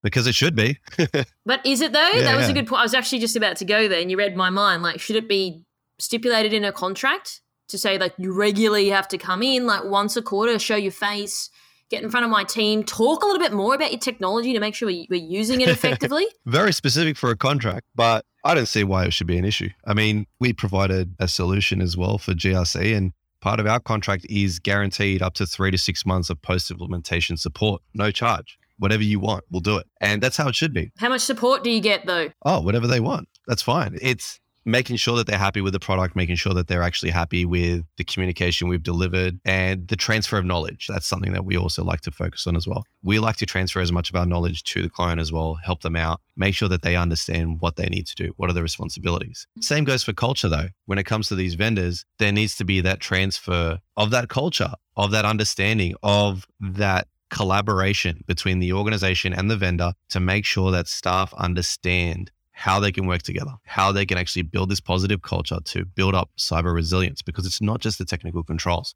Because 0.04 0.28
it 0.28 0.36
should 0.36 0.56
be. 0.56 0.78
but 1.46 1.66
is 1.66 1.82
it 1.82 1.94
though? 1.94 2.10
Yeah, 2.14 2.24
that 2.24 2.38
was 2.38 2.48
yeah. 2.48 2.52
a 2.52 2.54
good 2.54 2.68
point. 2.68 2.80
I 2.80 2.84
was 2.84 2.94
actually 2.94 3.20
just 3.20 3.36
about 3.36 3.58
to 3.58 3.66
go 3.66 3.88
there 3.88 4.02
and 4.02 4.12
you 4.12 4.18
read 4.18 4.36
my 4.36 4.50
mind. 4.50 4.84
Like, 4.84 5.00
should 5.00 5.16
it 5.16 5.28
be 5.28 5.64
stipulated 5.98 6.54
in 6.54 6.64
a 6.64 6.72
contract 6.72 7.42
to 7.68 7.78
say 7.78 7.98
like 7.98 8.14
you 8.18 8.34
regularly 8.34 8.90
have 8.90 9.08
to 9.10 9.18
come 9.18 9.44
in 9.44 9.66
like 9.66 9.84
once 9.86 10.16
a 10.16 10.22
quarter, 10.22 10.58
show 10.58 10.76
your 10.76 10.92
face, 10.92 11.50
get 11.90 12.04
in 12.04 12.10
front 12.10 12.24
of 12.24 12.30
my 12.32 12.44
team, 12.44 12.84
talk 12.84 13.24
a 13.24 13.26
little 13.26 13.42
bit 13.42 13.54
more 13.54 13.76
about 13.76 13.92
your 13.92 14.00
technology 14.00 14.54
to 14.54 14.60
make 14.60 14.76
sure 14.76 14.88
we're 14.88 15.06
using 15.12 15.62
it 15.62 15.70
effectively. 15.70 16.26
Very 16.46 16.74
specific 16.74 17.18
for 17.18 17.30
a 17.32 17.38
contract, 17.38 17.86
but 17.96 18.26
I 18.44 18.54
don't 18.54 18.68
see 18.68 18.84
why 18.84 19.06
it 19.06 19.14
should 19.14 19.28
be 19.28 19.38
an 19.38 19.46
issue. 19.46 19.70
I 19.86 19.94
mean, 19.94 20.26
we 20.40 20.54
provided 20.54 21.16
a 21.20 21.28
solution 21.28 21.82
as 21.82 21.98
well 21.98 22.18
for 22.18 22.34
GRC, 22.34 22.96
and 22.96 23.12
part 23.42 23.60
of 23.60 23.68
our 23.68 23.80
contract 23.80 24.26
is 24.30 24.60
guaranteed 24.60 25.22
up 25.22 25.34
to 25.36 25.46
three 25.46 25.72
to 25.72 25.78
six 25.78 26.06
months 26.06 26.30
of 26.30 26.42
post 26.42 26.72
implementation 26.72 27.38
support, 27.38 27.82
no 27.94 28.12
charge. 28.12 28.58
Whatever 28.78 29.04
you 29.04 29.20
want, 29.20 29.44
we'll 29.52 29.60
do 29.60 29.78
it. 29.78 29.88
And 30.00 30.22
that's 30.22 30.38
how 30.38 30.48
it 30.48 30.56
should 30.56 30.74
be. 30.74 30.90
How 30.98 31.10
much 31.10 31.22
support 31.22 31.66
do 31.66 31.70
you 31.70 31.82
get 31.82 32.06
though? 32.06 32.30
Oh, 32.46 32.62
whatever 32.62 32.88
they 32.88 33.02
want. 33.02 33.28
That's 33.46 33.62
fine. 33.62 33.98
It's 34.02 34.40
making 34.66 34.98
sure 34.98 35.16
that 35.18 35.28
they're 35.28 35.38
happy 35.38 35.62
with 35.62 35.74
the 35.74 35.80
product, 35.80 36.16
making 36.16 36.36
sure 36.36 36.54
that 36.54 36.68
they're 36.68 36.84
actually 36.84 37.12
happy 37.12 37.46
with 37.46 37.84
the 37.98 38.04
communication 38.04 38.68
we've 38.68 38.84
delivered 38.84 39.40
and 39.46 39.88
the 39.88 39.96
transfer 39.96 40.38
of 40.38 40.46
knowledge. 40.46 40.88
That's 40.88 41.06
something 41.06 41.34
that 41.34 41.46
we 41.46 41.58
also 41.58 41.84
like 41.84 42.02
to 42.02 42.12
focus 42.12 42.48
on 42.48 42.56
as 42.56 42.68
well. 42.68 42.86
We 43.04 43.20
like 43.20 43.38
to 43.38 43.46
transfer 43.46 43.80
as 43.80 43.92
much 43.92 44.10
of 44.10 44.16
our 44.16 44.26
knowledge 44.26 44.64
to 44.66 44.82
the 44.82 44.90
client 44.90 45.20
as 45.20 45.32
well, 45.32 45.56
help 45.56 45.82
them 45.82 45.96
out, 45.96 46.22
make 46.36 46.56
sure 46.56 46.70
that 46.70 46.82
they 46.82 46.96
understand 46.96 47.62
what 47.62 47.76
they 47.76 47.88
need 47.88 48.08
to 48.08 48.16
do, 48.16 48.34
what 48.38 48.50
are 48.50 48.54
the 48.54 48.62
responsibilities. 48.62 49.48
Mm-hmm. 49.52 49.62
Same 49.62 49.84
goes 49.84 50.04
for 50.04 50.14
culture 50.14 50.50
though. 50.50 50.70
When 50.86 51.00
it 51.00 51.06
comes 51.06 51.28
to 51.30 51.36
these 51.36 51.56
vendors, 51.56 52.06
there 52.18 52.32
needs 52.32 52.56
to 52.58 52.66
be 52.66 52.82
that 52.82 53.00
transfer 53.00 53.80
of 53.98 54.12
that 54.12 54.30
culture, 54.30 54.74
of 54.96 55.12
that 55.12 55.26
understanding, 55.26 55.96
of 56.04 56.48
that 56.60 57.08
collaboration 57.30 58.24
between 58.28 58.60
the 58.60 58.74
organization 58.74 59.34
and 59.34 59.50
the 59.50 59.58
vendor 59.58 59.94
to 60.10 60.20
make 60.20 60.46
sure 60.46 60.72
that 60.72 60.88
staff 60.88 61.34
understand 61.36 62.32
how 62.60 62.78
they 62.78 62.92
can 62.92 63.08
work 63.08 63.22
together, 63.22 63.54
how 63.64 63.90
they 63.90 64.06
can 64.06 64.18
actually 64.18 64.42
build 64.42 64.70
this 64.70 64.82
positive 64.82 65.22
culture 65.22 65.60
to 65.64 65.86
build 65.86 66.14
up 66.14 66.30
cyber 66.38 66.74
resilience 66.74 67.22
because 67.22 67.46
it's 67.46 67.62
not 67.62 67.80
just 67.80 67.98
the 67.98 68.04
technical 68.04 68.44
controls, 68.44 68.96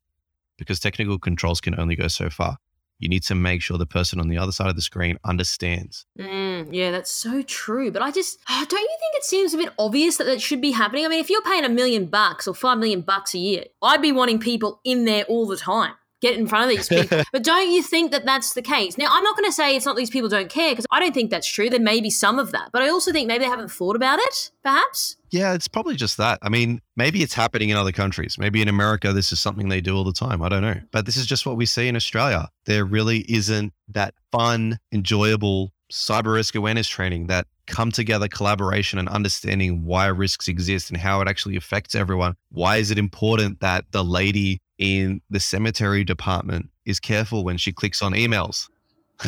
because 0.57 0.82
technical 0.82 1.18
controls 1.18 1.61
can 1.61 1.80
only 1.80 1.95
go 1.95 2.09
so 2.09 2.30
far. 2.30 2.57
You 2.99 3.07
need 3.07 3.24
to 3.24 3.36
make 3.36 3.61
sure 3.61 3.78
the 3.78 3.86
person 3.86 4.20
on 4.20 4.28
the 4.28 4.38
other 4.38 4.51
side 4.51 4.68
of 4.68 4.76
the 4.76 4.82
screen 4.82 5.18
understands. 5.24 6.05
Mm, 6.20 6.74
yeah, 6.74 6.91
that's 6.91 7.09
so 7.09 7.41
true. 7.41 7.89
But 7.89 8.01
I 8.01 8.11
just 8.11 8.38
don't 8.49 8.72
you 8.74 8.97
think 8.99 9.16
it 9.16 9.24
seems 9.24 9.53
a 9.53 9.57
bit 9.57 9.72
obvious 9.80 10.18
that 10.18 10.26
that 10.26 10.41
should 10.41 10.59
be 10.59 10.72
happening? 10.72 11.05
I 11.05 11.07
mean, 11.07 11.22
if 11.22 11.30
you're 11.30 11.41
paying 11.41 11.64
a 11.64 11.70
million 11.70 12.07
bucks 12.07 12.49
or 12.49 12.53
five 12.53 12.80
million 12.80 12.99
bucks 12.99 13.34
a 13.34 13.39
year, 13.39 13.64
I'd 13.82 14.01
be 14.01 14.11
wanting 14.11 14.39
people 14.39 14.82
in 14.84 15.05
there 15.05 15.24
all 15.24 15.47
the 15.47 15.57
time 15.57 15.93
get 16.24 16.39
in 16.39 16.47
front 16.47 16.71
of 16.71 16.76
these 16.76 16.88
people. 16.88 17.21
but 17.32 17.43
don't 17.43 17.69
you 17.69 17.84
think 17.84 18.11
that 18.11 18.26
that's 18.26 18.53
the 18.53 18.61
case? 18.61 18.97
Now, 18.97 19.07
I'm 19.11 19.24
not 19.24 19.36
going 19.36 19.47
to 19.47 19.51
say 19.51 19.76
it's 19.76 19.86
not 19.86 19.95
these 19.95 20.09
people 20.09 20.30
don't 20.30 20.49
care 20.49 20.71
because 20.71 20.88
I 20.89 20.99
don't 20.99 21.13
think 21.13 21.30
that's 21.30 21.47
true. 21.47 21.69
There 21.69 21.80
may 21.80 21.99
be 21.99 22.09
some 22.09 22.39
of 22.39 22.51
that, 22.53 22.69
but 22.71 22.82
I 22.82 22.89
also 22.89 23.11
think 23.11 23.28
maybe 23.28 23.43
they 23.43 23.49
haven't 23.49 23.71
thought 23.71 23.95
about 23.95 24.19
it, 24.19 24.51
perhaps. 24.63 25.17
Yeah, 25.32 25.53
it's 25.53 25.67
probably 25.67 25.95
just 25.95 26.17
that. 26.17 26.39
I 26.41 26.49
mean, 26.49 26.82
maybe 26.95 27.21
it's 27.24 27.34
happening 27.34 27.69
in 27.69 27.78
other 27.78 27.91
countries. 27.91 28.38
Maybe 28.39 28.61
in 28.61 28.69
America, 28.69 29.11
this 29.11 29.32
is 29.32 29.39
something 29.39 29.67
they 29.67 29.82
do 29.82 29.95
all 29.95 30.03
the 30.03 30.13
time. 30.13 30.41
I 30.41 30.49
don't 30.49 30.61
know. 30.61 30.80
But 30.91 31.05
this 31.05 31.17
is 31.17 31.26
just 31.26 31.45
what 31.45 31.57
we 31.57 31.65
see 31.65 31.88
in 31.88 31.95
Australia. 31.95 32.49
There 32.65 32.86
really 32.86 33.19
isn't 33.28 33.74
that 33.89 34.13
fun, 34.32 34.80
enjoyable 34.93 35.74
cyber 35.91 36.34
risk 36.34 36.55
awareness 36.55 36.88
training 36.88 37.28
that 37.28 37.45
come 37.67 37.91
together 37.91 38.28
collaboration 38.28 38.99
and 38.99 39.07
understanding 39.07 39.86
why 39.86 40.07
risks 40.07 40.47
exist 40.47 40.89
and 40.89 40.99
how 40.99 41.21
it 41.21 41.28
actually 41.28 41.55
affects 41.55 41.95
everyone. 41.95 42.36
Why 42.51 42.78
is 42.78 42.91
it 42.91 42.97
important 42.97 43.59
that 43.59 43.86
the 43.91 44.03
lady 44.03 44.61
in 44.78 45.21
the 45.30 45.39
cemetery 45.39 46.03
department 46.03 46.69
is 46.86 46.99
careful 46.99 47.43
when 47.43 47.57
she 47.57 47.71
clicks 47.71 48.01
on 48.01 48.13
emails. 48.13 48.69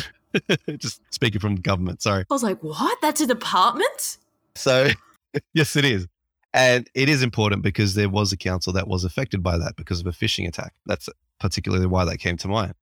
Just 0.78 1.00
speaking 1.12 1.40
from 1.40 1.56
government, 1.56 2.02
sorry. 2.02 2.24
I 2.30 2.34
was 2.34 2.42
like, 2.42 2.62
what? 2.62 2.98
That's 3.00 3.20
a 3.20 3.26
department? 3.26 4.18
So, 4.54 4.88
yes, 5.54 5.76
it 5.76 5.84
is. 5.84 6.06
And 6.52 6.88
it 6.94 7.08
is 7.08 7.22
important 7.22 7.62
because 7.62 7.94
there 7.94 8.08
was 8.08 8.32
a 8.32 8.36
council 8.36 8.72
that 8.74 8.88
was 8.88 9.04
affected 9.04 9.42
by 9.42 9.58
that 9.58 9.76
because 9.76 10.00
of 10.00 10.06
a 10.06 10.10
phishing 10.10 10.48
attack. 10.48 10.72
That's 10.86 11.08
particularly 11.38 11.86
why 11.86 12.04
that 12.06 12.18
came 12.18 12.36
to 12.38 12.48
mind. 12.48 12.74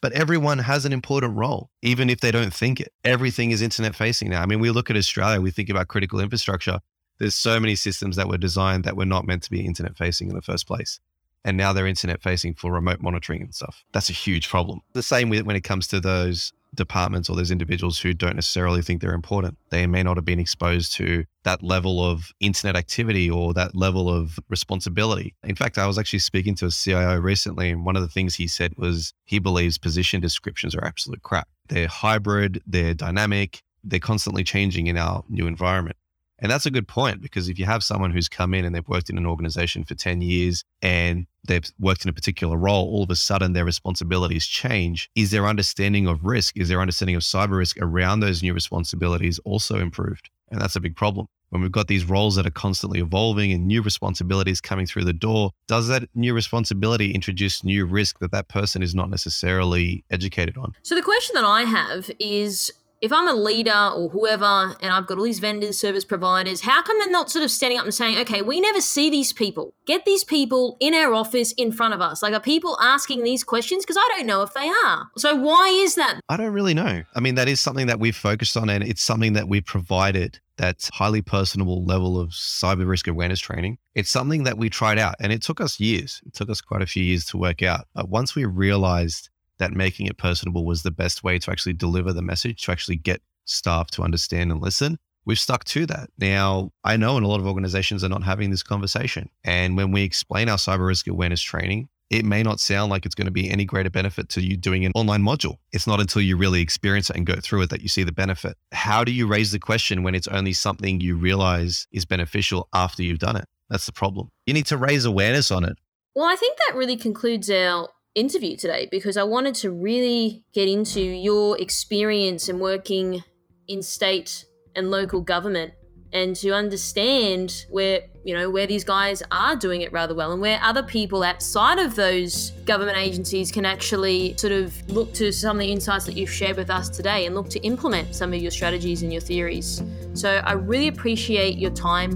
But 0.00 0.12
everyone 0.12 0.58
has 0.58 0.84
an 0.84 0.92
important 0.92 1.36
role, 1.36 1.70
even 1.82 2.08
if 2.08 2.20
they 2.20 2.30
don't 2.30 2.54
think 2.54 2.80
it. 2.80 2.92
Everything 3.04 3.50
is 3.50 3.62
internet 3.62 3.94
facing 3.94 4.30
now. 4.30 4.42
I 4.42 4.46
mean, 4.46 4.60
we 4.60 4.70
look 4.70 4.90
at 4.90 4.96
Australia, 4.96 5.40
we 5.40 5.50
think 5.50 5.68
about 5.68 5.88
critical 5.88 6.20
infrastructure. 6.20 6.78
There's 7.18 7.34
so 7.34 7.58
many 7.58 7.74
systems 7.74 8.16
that 8.16 8.28
were 8.28 8.38
designed 8.38 8.84
that 8.84 8.96
were 8.96 9.04
not 9.04 9.26
meant 9.26 9.42
to 9.42 9.50
be 9.50 9.66
internet 9.66 9.96
facing 9.96 10.28
in 10.28 10.36
the 10.36 10.42
first 10.42 10.68
place 10.68 11.00
and 11.44 11.56
now 11.56 11.72
they're 11.72 11.86
internet 11.86 12.22
facing 12.22 12.54
for 12.54 12.72
remote 12.72 13.00
monitoring 13.00 13.42
and 13.42 13.54
stuff. 13.54 13.84
That's 13.92 14.10
a 14.10 14.14
huge 14.14 14.48
problem. 14.48 14.80
The 14.92 15.02
same 15.02 15.28
with 15.28 15.46
when 15.46 15.56
it 15.56 15.64
comes 15.64 15.86
to 15.88 16.00
those 16.00 16.52
departments 16.74 17.28
or 17.28 17.36
those 17.36 17.50
individuals 17.50 17.98
who 17.98 18.12
don't 18.12 18.36
necessarily 18.36 18.82
think 18.82 19.00
they're 19.00 19.14
important. 19.14 19.56
They 19.70 19.86
may 19.86 20.02
not 20.02 20.16
have 20.16 20.24
been 20.24 20.38
exposed 20.38 20.92
to 20.94 21.24
that 21.44 21.62
level 21.62 22.04
of 22.04 22.30
internet 22.40 22.76
activity 22.76 23.30
or 23.30 23.54
that 23.54 23.74
level 23.74 24.08
of 24.08 24.38
responsibility. 24.48 25.34
In 25.44 25.54
fact, 25.54 25.78
I 25.78 25.86
was 25.86 25.98
actually 25.98 26.18
speaking 26.20 26.54
to 26.56 26.66
a 26.66 26.70
CIO 26.70 27.16
recently, 27.16 27.70
and 27.70 27.84
one 27.84 27.96
of 27.96 28.02
the 28.02 28.08
things 28.08 28.34
he 28.34 28.46
said 28.46 28.74
was 28.76 29.14
he 29.24 29.38
believes 29.38 29.78
position 29.78 30.20
descriptions 30.20 30.74
are 30.74 30.84
absolute 30.84 31.22
crap. 31.22 31.48
They're 31.68 31.88
hybrid, 31.88 32.62
they're 32.66 32.94
dynamic, 32.94 33.62
they're 33.84 33.98
constantly 33.98 34.44
changing 34.44 34.86
in 34.86 34.96
our 34.96 35.24
new 35.28 35.46
environment. 35.46 35.96
And 36.40 36.50
that's 36.50 36.66
a 36.66 36.70
good 36.70 36.86
point 36.86 37.20
because 37.20 37.48
if 37.48 37.58
you 37.58 37.64
have 37.64 37.82
someone 37.82 38.10
who's 38.10 38.28
come 38.28 38.54
in 38.54 38.64
and 38.64 38.74
they've 38.74 38.88
worked 38.88 39.10
in 39.10 39.18
an 39.18 39.26
organization 39.26 39.84
for 39.84 39.94
10 39.94 40.20
years 40.20 40.64
and 40.82 41.26
they've 41.46 41.64
worked 41.80 42.04
in 42.04 42.10
a 42.10 42.12
particular 42.12 42.56
role, 42.56 42.86
all 42.88 43.02
of 43.02 43.10
a 43.10 43.16
sudden 43.16 43.52
their 43.52 43.64
responsibilities 43.64 44.46
change. 44.46 45.10
Is 45.14 45.30
their 45.30 45.46
understanding 45.46 46.06
of 46.06 46.24
risk, 46.24 46.56
is 46.56 46.68
their 46.68 46.80
understanding 46.80 47.16
of 47.16 47.22
cyber 47.22 47.58
risk 47.58 47.76
around 47.80 48.20
those 48.20 48.42
new 48.42 48.54
responsibilities 48.54 49.38
also 49.40 49.78
improved? 49.78 50.30
And 50.50 50.60
that's 50.60 50.76
a 50.76 50.80
big 50.80 50.96
problem. 50.96 51.26
When 51.50 51.62
we've 51.62 51.72
got 51.72 51.88
these 51.88 52.04
roles 52.04 52.36
that 52.36 52.46
are 52.46 52.50
constantly 52.50 53.00
evolving 53.00 53.52
and 53.52 53.66
new 53.66 53.80
responsibilities 53.80 54.60
coming 54.60 54.84
through 54.84 55.04
the 55.04 55.14
door, 55.14 55.52
does 55.66 55.88
that 55.88 56.04
new 56.14 56.34
responsibility 56.34 57.12
introduce 57.12 57.64
new 57.64 57.86
risk 57.86 58.18
that 58.18 58.32
that 58.32 58.48
person 58.48 58.82
is 58.82 58.94
not 58.94 59.08
necessarily 59.08 60.04
educated 60.10 60.58
on? 60.58 60.74
So, 60.82 60.94
the 60.94 61.02
question 61.02 61.34
that 61.34 61.44
I 61.44 61.62
have 61.62 62.10
is 62.18 62.70
if 63.00 63.12
I'm 63.12 63.28
a 63.28 63.34
leader 63.34 63.90
or 63.94 64.08
whoever 64.08 64.74
and 64.80 64.92
I've 64.92 65.06
got 65.06 65.18
all 65.18 65.24
these 65.24 65.38
vendors, 65.38 65.78
service 65.78 66.04
providers, 66.04 66.62
how 66.62 66.82
come 66.82 66.98
they're 66.98 67.10
not 67.10 67.30
sort 67.30 67.44
of 67.44 67.50
standing 67.50 67.78
up 67.78 67.84
and 67.84 67.94
saying, 67.94 68.18
okay, 68.18 68.42
we 68.42 68.60
never 68.60 68.80
see 68.80 69.08
these 69.08 69.32
people. 69.32 69.74
Get 69.86 70.04
these 70.04 70.24
people 70.24 70.76
in 70.80 70.94
our 70.94 71.14
office 71.14 71.52
in 71.52 71.72
front 71.72 71.94
of 71.94 72.00
us. 72.00 72.22
Like, 72.22 72.34
are 72.34 72.40
people 72.40 72.76
asking 72.80 73.22
these 73.22 73.44
questions? 73.44 73.84
Because 73.84 73.96
I 73.96 74.08
don't 74.16 74.26
know 74.26 74.42
if 74.42 74.52
they 74.52 74.68
are. 74.68 75.08
So, 75.16 75.36
why 75.36 75.68
is 75.68 75.94
that? 75.94 76.20
I 76.28 76.36
don't 76.36 76.52
really 76.52 76.74
know. 76.74 77.04
I 77.14 77.20
mean, 77.20 77.36
that 77.36 77.48
is 77.48 77.60
something 77.60 77.86
that 77.86 78.00
we've 78.00 78.16
focused 78.16 78.56
on 78.56 78.68
and 78.68 78.82
it's 78.82 79.02
something 79.02 79.34
that 79.34 79.48
we've 79.48 79.64
provided 79.64 80.40
that's 80.56 80.90
highly 80.92 81.22
personable 81.22 81.84
level 81.84 82.18
of 82.20 82.30
cyber 82.30 82.86
risk 82.86 83.06
awareness 83.06 83.38
training. 83.38 83.78
It's 83.94 84.10
something 84.10 84.42
that 84.42 84.58
we 84.58 84.68
tried 84.68 84.98
out 84.98 85.14
and 85.20 85.32
it 85.32 85.40
took 85.40 85.60
us 85.60 85.78
years. 85.78 86.20
It 86.26 86.34
took 86.34 86.50
us 86.50 86.60
quite 86.60 86.82
a 86.82 86.86
few 86.86 87.04
years 87.04 87.24
to 87.26 87.38
work 87.38 87.62
out. 87.62 87.86
But 87.94 88.08
once 88.08 88.34
we 88.34 88.44
realized 88.44 89.30
that 89.58 89.72
making 89.72 90.06
it 90.06 90.18
personable 90.18 90.64
was 90.64 90.82
the 90.82 90.90
best 90.90 91.22
way 91.22 91.38
to 91.38 91.50
actually 91.50 91.74
deliver 91.74 92.12
the 92.12 92.22
message, 92.22 92.62
to 92.62 92.72
actually 92.72 92.96
get 92.96 93.22
staff 93.44 93.90
to 93.92 94.02
understand 94.02 94.50
and 94.50 94.60
listen. 94.60 94.98
We've 95.24 95.38
stuck 95.38 95.64
to 95.64 95.84
that. 95.86 96.10
Now, 96.18 96.70
I 96.84 96.96
know 96.96 97.16
in 97.18 97.22
a 97.22 97.28
lot 97.28 97.40
of 97.40 97.46
organizations 97.46 98.02
are 98.02 98.08
not 98.08 98.22
having 98.22 98.50
this 98.50 98.62
conversation. 98.62 99.28
And 99.44 99.76
when 99.76 99.92
we 99.92 100.02
explain 100.02 100.48
our 100.48 100.56
cyber 100.56 100.86
risk 100.86 101.06
awareness 101.06 101.42
training, 101.42 101.88
it 102.10 102.24
may 102.24 102.42
not 102.42 102.60
sound 102.60 102.90
like 102.90 103.04
it's 103.04 103.14
going 103.14 103.26
to 103.26 103.30
be 103.30 103.50
any 103.50 103.66
greater 103.66 103.90
benefit 103.90 104.30
to 104.30 104.40
you 104.40 104.56
doing 104.56 104.86
an 104.86 104.92
online 104.94 105.22
module. 105.22 105.56
It's 105.72 105.86
not 105.86 106.00
until 106.00 106.22
you 106.22 106.38
really 106.38 106.62
experience 106.62 107.10
it 107.10 107.16
and 107.16 107.26
go 107.26 107.34
through 107.34 107.62
it 107.62 107.70
that 107.70 107.82
you 107.82 107.88
see 107.88 108.02
the 108.02 108.12
benefit. 108.12 108.56
How 108.72 109.04
do 109.04 109.12
you 109.12 109.26
raise 109.26 109.52
the 109.52 109.58
question 109.58 110.02
when 110.02 110.14
it's 110.14 110.28
only 110.28 110.54
something 110.54 111.00
you 111.00 111.16
realize 111.16 111.86
is 111.92 112.06
beneficial 112.06 112.68
after 112.72 113.02
you've 113.02 113.18
done 113.18 113.36
it? 113.36 113.44
That's 113.68 113.84
the 113.84 113.92
problem. 113.92 114.30
You 114.46 114.54
need 114.54 114.66
to 114.66 114.78
raise 114.78 115.04
awareness 115.04 115.50
on 115.50 115.64
it. 115.64 115.76
Well, 116.14 116.26
I 116.26 116.36
think 116.36 116.56
that 116.56 116.74
really 116.74 116.96
concludes 116.96 117.50
our 117.50 117.90
interview 118.14 118.56
today 118.56 118.88
because 118.90 119.16
I 119.16 119.22
wanted 119.22 119.54
to 119.56 119.70
really 119.70 120.44
get 120.52 120.68
into 120.68 121.00
your 121.00 121.58
experience 121.60 122.48
and 122.48 122.60
working 122.60 123.22
in 123.68 123.82
state 123.82 124.44
and 124.74 124.90
local 124.90 125.20
government 125.20 125.74
and 126.12 126.34
to 126.36 126.52
understand 126.52 127.66
where 127.70 128.00
you 128.24 128.34
know 128.34 128.48
where 128.50 128.66
these 128.66 128.84
guys 128.84 129.22
are 129.30 129.56
doing 129.56 129.82
it 129.82 129.92
rather 129.92 130.14
well 130.14 130.32
and 130.32 130.40
where 130.40 130.58
other 130.62 130.82
people 130.82 131.22
outside 131.22 131.78
of 131.78 131.94
those 131.96 132.50
government 132.64 132.96
agencies 132.96 133.52
can 133.52 133.64
actually 133.66 134.34
sort 134.36 134.52
of 134.52 134.90
look 134.90 135.12
to 135.12 135.30
some 135.30 135.56
of 135.56 135.60
the 135.60 135.70
insights 135.70 136.06
that 136.06 136.16
you've 136.16 136.30
shared 136.30 136.56
with 136.56 136.70
us 136.70 136.88
today 136.88 137.26
and 137.26 137.34
look 137.34 137.48
to 137.50 137.60
implement 137.60 138.14
some 138.14 138.32
of 138.32 138.40
your 138.40 138.50
strategies 138.50 139.02
and 139.02 139.12
your 139.12 139.20
theories 139.20 139.82
so 140.14 140.40
i 140.44 140.52
really 140.52 140.88
appreciate 140.88 141.58
your 141.58 141.70
time 141.70 142.12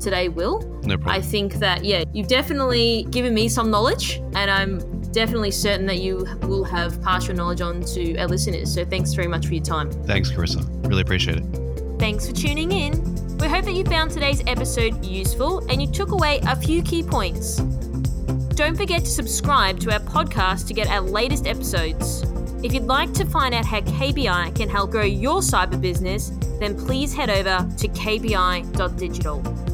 today 0.00 0.28
will 0.28 0.60
No 0.84 0.96
problem. 0.96 1.08
i 1.08 1.20
think 1.20 1.54
that 1.54 1.84
yeah 1.84 2.04
you've 2.12 2.28
definitely 2.28 3.06
given 3.10 3.34
me 3.34 3.48
some 3.48 3.70
knowledge 3.70 4.20
and 4.34 4.50
i'm 4.50 4.91
definitely 5.12 5.50
certain 5.50 5.86
that 5.86 5.98
you 6.00 6.26
will 6.42 6.64
have 6.64 7.00
passed 7.02 7.28
your 7.28 7.36
knowledge 7.36 7.60
on 7.60 7.82
to 7.82 8.16
our 8.16 8.26
listeners 8.26 8.72
so 8.72 8.84
thanks 8.84 9.12
very 9.12 9.28
much 9.28 9.46
for 9.46 9.54
your 9.54 9.62
time 9.62 9.90
Thanks, 10.04 10.30
Karissa. 10.30 10.66
Really 10.88 11.02
appreciate 11.02 11.38
it. 11.38 11.44
Thanks 11.98 12.26
for 12.26 12.34
tuning 12.34 12.72
in. 12.72 13.38
We 13.38 13.48
hope 13.48 13.64
that 13.64 13.72
you 13.72 13.84
found 13.84 14.10
today's 14.10 14.42
episode 14.46 15.04
useful 15.04 15.66
and 15.70 15.80
you 15.80 15.88
took 15.88 16.10
away 16.12 16.40
a 16.46 16.56
few 16.56 16.82
key 16.82 17.02
points. 17.02 17.56
Don't 18.54 18.76
forget 18.76 19.00
to 19.00 19.10
subscribe 19.10 19.80
to 19.80 19.92
our 19.92 20.00
podcast 20.00 20.66
to 20.68 20.74
get 20.74 20.88
our 20.88 21.00
latest 21.00 21.46
episodes. 21.46 22.22
If 22.62 22.74
you'd 22.74 22.84
like 22.84 23.12
to 23.14 23.24
find 23.24 23.54
out 23.54 23.64
how 23.64 23.80
KBI 23.80 24.54
can 24.54 24.68
help 24.68 24.90
grow 24.90 25.04
your 25.04 25.40
cyber 25.40 25.80
business, 25.80 26.30
then 26.60 26.76
please 26.76 27.14
head 27.14 27.30
over 27.30 27.66
to 27.78 27.88
kbi.digital. 27.88 29.71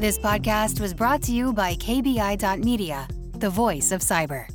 This 0.00 0.18
podcast 0.18 0.80
was 0.80 0.94
brought 0.94 1.20
to 1.24 1.30
you 1.30 1.52
by 1.52 1.74
KBI.media, 1.74 3.06
the 3.34 3.50
voice 3.50 3.92
of 3.92 4.00
cyber. 4.00 4.46